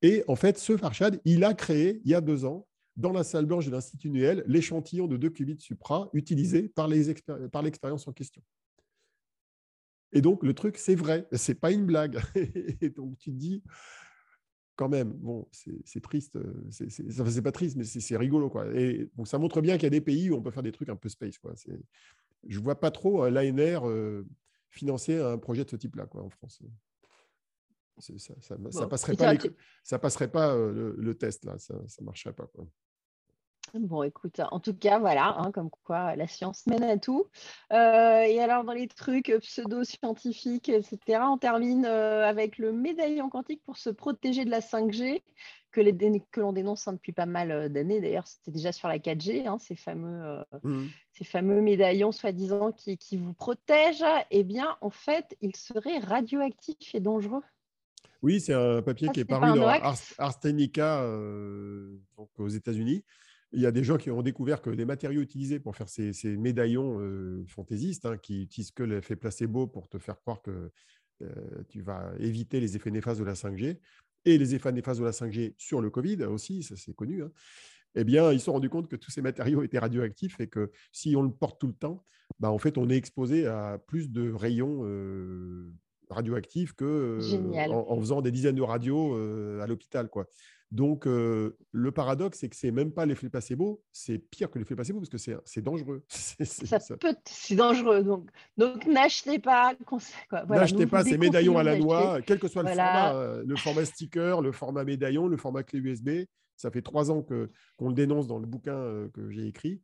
Et 0.00 0.24
en 0.26 0.34
fait, 0.34 0.58
ce 0.58 0.76
Farshad, 0.76 1.20
il 1.24 1.44
a 1.44 1.52
créé, 1.52 2.00
il 2.04 2.10
y 2.10 2.14
a 2.14 2.22
deux 2.22 2.46
ans, 2.46 2.66
dans 2.96 3.12
la 3.12 3.24
salle 3.24 3.46
blanche 3.46 3.66
de 3.66 3.70
l'Institut 3.70 4.10
Nuel 4.10 4.44
l'échantillon 4.46 5.06
de 5.06 5.16
deux 5.16 5.30
qubits 5.30 5.60
supra 5.60 6.10
utilisé 6.12 6.68
par 6.68 6.88
l'expérience 6.88 8.06
en 8.06 8.12
question. 8.12 8.42
Et 10.12 10.20
donc, 10.20 10.42
le 10.42 10.52
truc, 10.52 10.76
c'est 10.76 10.94
vrai, 10.94 11.26
c'est 11.32 11.54
pas 11.54 11.72
une 11.72 11.86
blague. 11.86 12.20
Et 12.80 12.90
donc, 12.90 13.16
tu 13.18 13.30
te 13.30 13.36
dis, 13.36 13.62
quand 14.76 14.88
même, 14.88 15.12
bon, 15.12 15.48
c'est 15.50 16.00
triste, 16.02 16.38
c'est 16.70 17.42
pas 17.42 17.52
triste, 17.52 17.76
mais 17.76 17.84
c'est 17.84 18.16
rigolo. 18.16 18.50
Quoi. 18.50 18.66
Et 18.74 19.10
donc, 19.16 19.28
ça 19.28 19.38
montre 19.38 19.60
bien 19.60 19.76
qu'il 19.76 19.84
y 19.84 19.86
a 19.86 19.90
des 19.90 20.00
pays 20.00 20.30
où 20.30 20.36
on 20.36 20.42
peut 20.42 20.50
faire 20.50 20.62
des 20.62 20.72
trucs 20.72 20.88
un 20.88 20.96
peu 20.96 21.08
space. 21.08 21.38
Quoi. 21.38 21.54
Je 22.46 22.58
vois 22.58 22.78
pas 22.78 22.90
trop 22.90 23.24
euh, 23.24 23.30
l'ANR 23.30 23.88
euh, 23.88 24.26
financer 24.70 25.18
un 25.18 25.38
projet 25.38 25.64
de 25.64 25.70
ce 25.70 25.76
type-là 25.76 26.06
en 26.14 26.30
France. 26.30 26.62
Ça, 27.98 28.34
ça, 28.40 28.86
passerait 28.86 29.16
pas, 29.16 29.34
ça 29.84 29.98
passerait 29.98 30.30
pas 30.30 30.54
euh, 30.54 30.94
le, 30.96 31.14
test, 31.14 31.44
là, 31.44 31.58
ça 31.58 31.74
ne 31.74 32.04
marcherait 32.04 32.32
pas. 32.32 32.46
Quoi. 32.46 32.66
Bon, 33.74 34.02
écoute, 34.02 34.40
en 34.50 34.60
tout 34.60 34.74
cas, 34.74 34.98
voilà, 34.98 35.34
hein, 35.38 35.50
comme 35.50 35.70
quoi 35.70 36.14
la 36.14 36.26
science 36.26 36.66
mène 36.66 36.82
à 36.82 36.98
tout. 36.98 37.30
Euh, 37.72 38.20
et 38.22 38.38
alors, 38.38 38.64
dans 38.64 38.74
les 38.74 38.86
trucs 38.86 39.32
pseudo-scientifiques, 39.40 40.68
etc., 40.68 41.20
on 41.22 41.38
termine 41.38 41.86
euh, 41.86 42.26
avec 42.26 42.58
le 42.58 42.72
médaillon 42.72 43.30
quantique 43.30 43.62
pour 43.64 43.78
se 43.78 43.88
protéger 43.88 44.44
de 44.44 44.50
la 44.50 44.60
5G, 44.60 45.22
que, 45.70 45.80
que 46.30 46.40
l'on 46.40 46.52
dénonce 46.52 46.86
hein, 46.86 46.92
depuis 46.92 47.12
pas 47.12 47.24
mal 47.24 47.72
d'années. 47.72 48.02
D'ailleurs, 48.02 48.26
c'était 48.26 48.50
déjà 48.50 48.72
sur 48.72 48.88
la 48.88 48.98
4G, 48.98 49.46
hein, 49.46 49.58
ces, 49.58 49.76
fameux, 49.76 50.44
mmh. 50.62 50.86
ces 51.14 51.24
fameux 51.24 51.62
médaillons 51.62 52.12
soi-disant 52.12 52.72
qui, 52.72 52.98
qui, 52.98 53.16
vous 53.16 53.32
protègent. 53.32 54.04
Eh 54.30 54.44
bien, 54.44 54.76
en 54.82 54.90
fait, 54.90 55.34
ils 55.40 55.56
seraient 55.56 55.98
radioactifs 55.98 56.94
et 56.94 57.00
dangereux. 57.00 57.42
Oui, 58.22 58.40
c'est 58.40 58.54
un 58.54 58.82
papier 58.82 59.08
qui 59.12 59.20
est 59.20 59.24
paru 59.24 59.58
dans 59.58 59.66
Arstenica 60.18 61.02
euh, 61.02 61.98
aux 62.38 62.48
États-Unis. 62.48 63.04
Il 63.52 63.60
y 63.60 63.66
a 63.66 63.72
des 63.72 63.84
gens 63.84 63.98
qui 63.98 64.10
ont 64.10 64.22
découvert 64.22 64.62
que 64.62 64.70
les 64.70 64.84
matériaux 64.84 65.20
utilisés 65.20 65.58
pour 65.58 65.76
faire 65.76 65.88
ces, 65.88 66.12
médaillons 66.36 67.00
euh, 67.00 67.44
fantaisistes, 67.48 68.06
hein, 68.06 68.16
qui 68.16 68.44
utilisent 68.44 68.70
que 68.70 68.84
l'effet 68.84 69.16
placebo 69.16 69.66
pour 69.66 69.88
te 69.88 69.98
faire 69.98 70.18
croire 70.20 70.40
que 70.40 70.70
euh, 71.22 71.28
tu 71.68 71.82
vas 71.82 72.12
éviter 72.18 72.60
les 72.60 72.76
effets 72.76 72.90
néfastes 72.90 73.20
de 73.20 73.24
la 73.24 73.34
5G, 73.34 73.78
et 74.24 74.38
les 74.38 74.54
effets 74.54 74.72
néfastes 74.72 75.00
de 75.00 75.04
la 75.04 75.10
5G 75.10 75.54
sur 75.58 75.80
le 75.80 75.90
Covid 75.90 76.22
aussi, 76.24 76.62
ça 76.62 76.76
c'est 76.76 76.94
connu, 76.94 77.22
hein, 77.22 77.30
eh 77.94 78.04
bien, 78.04 78.32
ils 78.32 78.38
se 78.38 78.46
sont 78.46 78.52
rendus 78.52 78.70
compte 78.70 78.88
que 78.88 78.96
tous 78.96 79.10
ces 79.10 79.20
matériaux 79.20 79.62
étaient 79.62 79.80
radioactifs 79.80 80.40
et 80.40 80.46
que 80.46 80.70
si 80.92 81.14
on 81.16 81.22
le 81.22 81.30
porte 81.32 81.60
tout 81.60 81.66
le 81.66 81.74
temps, 81.74 82.04
bah, 82.40 82.50
en 82.50 82.58
fait, 82.58 82.78
on 82.78 82.88
est 82.88 82.96
exposé 82.96 83.46
à 83.46 83.78
plus 83.78 84.10
de 84.10 84.32
rayons 84.32 84.82
radioactifs 86.10 86.72
que 86.74 87.18
en, 87.70 87.98
faisant 88.00 88.20
des 88.22 88.30
dizaines 88.30 88.56
de 88.56 88.62
radios 88.62 89.14
à 89.60 89.66
l'hôpital. 89.66 90.08
Quoi. 90.08 90.26
Donc, 90.72 91.06
euh, 91.06 91.54
le 91.70 91.92
paradoxe, 91.92 92.38
c'est 92.38 92.48
que 92.48 92.56
c'est 92.56 92.70
même 92.70 92.92
pas 92.92 93.04
l'effet 93.04 93.28
placebo, 93.28 93.82
c'est 93.92 94.16
pire 94.16 94.50
que 94.50 94.58
l'effet 94.58 94.74
placebo 94.74 95.00
parce 95.00 95.10
que 95.10 95.18
c'est 95.44 95.60
dangereux. 95.60 96.02
ça, 96.08 96.78
c'est 97.26 97.54
dangereux. 97.54 98.02
Donc, 98.02 98.30
donc 98.56 98.86
n'achetez 98.86 99.38
pas. 99.38 99.74
n'achetez 100.48 100.86
pas 100.86 101.04
ces 101.04 101.18
médaillons 101.18 101.58
à 101.58 101.62
la 101.62 101.78
noix, 101.78 102.22
quel 102.22 102.38
que 102.38 102.48
soit 102.48 102.62
le 102.62 102.70
format, 102.70 103.14
euh, 103.14 103.44
le 103.46 103.54
format 103.56 103.84
sticker, 103.84 104.40
le 104.40 104.50
format 104.50 104.84
médaillon, 104.84 105.28
le 105.28 105.36
format 105.36 105.62
clé 105.62 105.78
USB. 105.78 106.24
Ça 106.56 106.70
fait 106.70 106.82
trois 106.82 107.10
ans 107.10 107.22
que 107.22 107.50
qu'on 107.76 107.88
le 107.88 107.94
dénonce 107.94 108.26
dans 108.26 108.38
le 108.38 108.46
bouquin 108.46 108.76
euh, 108.76 109.10
que 109.10 109.28
j'ai 109.28 109.46
écrit. 109.46 109.82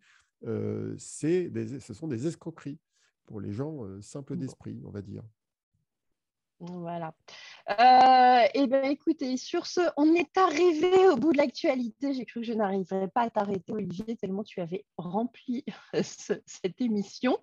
c'est 0.97 1.53
ce 1.81 1.93
sont 1.93 2.09
des 2.09 2.27
escroqueries 2.27 2.79
pour 3.27 3.43
les 3.43 3.53
gens 3.53 3.85
simples 4.01 4.37
d'esprit, 4.37 4.81
on 4.87 4.91
va 4.91 5.03
dire. 5.03 5.23
Voilà. 6.61 7.15
Euh, 7.71 8.49
et 8.53 8.63
eh 8.63 8.67
bien, 8.67 8.83
écoutez, 8.83 9.37
sur 9.37 9.67
ce, 9.67 9.81
on 9.97 10.13
est 10.15 10.37
arrivé 10.37 11.09
au 11.09 11.17
bout 11.17 11.33
de 11.33 11.39
l'actualité. 11.39 12.15
J'ai 12.15 12.25
cru 12.25 12.41
que 12.41 12.47
je 12.47 12.53
n'arriverais 12.53 13.07
pas 13.07 13.23
à 13.23 13.31
t'arrêter, 13.31 13.73
Olivier, 13.73 14.17
tellement 14.17 14.43
tu 14.43 14.61
avais 14.61 14.85
rempli 14.97 15.65
cette 16.03 16.81
émission. 16.81 17.39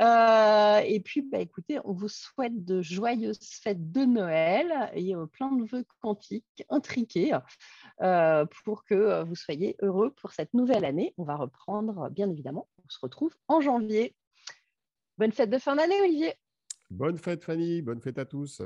Euh, 0.00 0.78
et 0.78 0.98
puis, 0.98 1.22
bah, 1.22 1.38
écoutez, 1.38 1.78
on 1.84 1.92
vous 1.92 2.08
souhaite 2.08 2.64
de 2.64 2.82
joyeuses 2.82 3.38
fêtes 3.62 3.92
de 3.92 4.04
Noël 4.04 4.90
et 4.94 5.14
euh, 5.14 5.26
plein 5.26 5.52
de 5.52 5.64
vœux 5.64 5.84
quantiques 6.00 6.64
intriqués 6.68 7.38
pour 8.64 8.84
que 8.84 9.22
vous 9.22 9.36
soyez 9.36 9.76
heureux 9.82 10.10
pour 10.10 10.32
cette 10.32 10.52
nouvelle 10.52 10.84
année. 10.84 11.14
On 11.16 11.24
va 11.24 11.36
reprendre, 11.36 12.10
bien 12.10 12.28
évidemment. 12.28 12.66
On 12.84 12.88
se 12.88 12.98
retrouve 13.00 13.34
en 13.46 13.60
janvier. 13.60 14.16
Bonne 15.16 15.32
fête 15.32 15.50
de 15.50 15.58
fin 15.58 15.76
d'année, 15.76 16.00
Olivier. 16.00 16.34
Bonne 16.90 17.16
fête 17.16 17.44
Fanny, 17.44 17.80
bonne 17.80 18.00
fête 18.00 18.18
à 18.18 18.26
tous. 18.26 18.60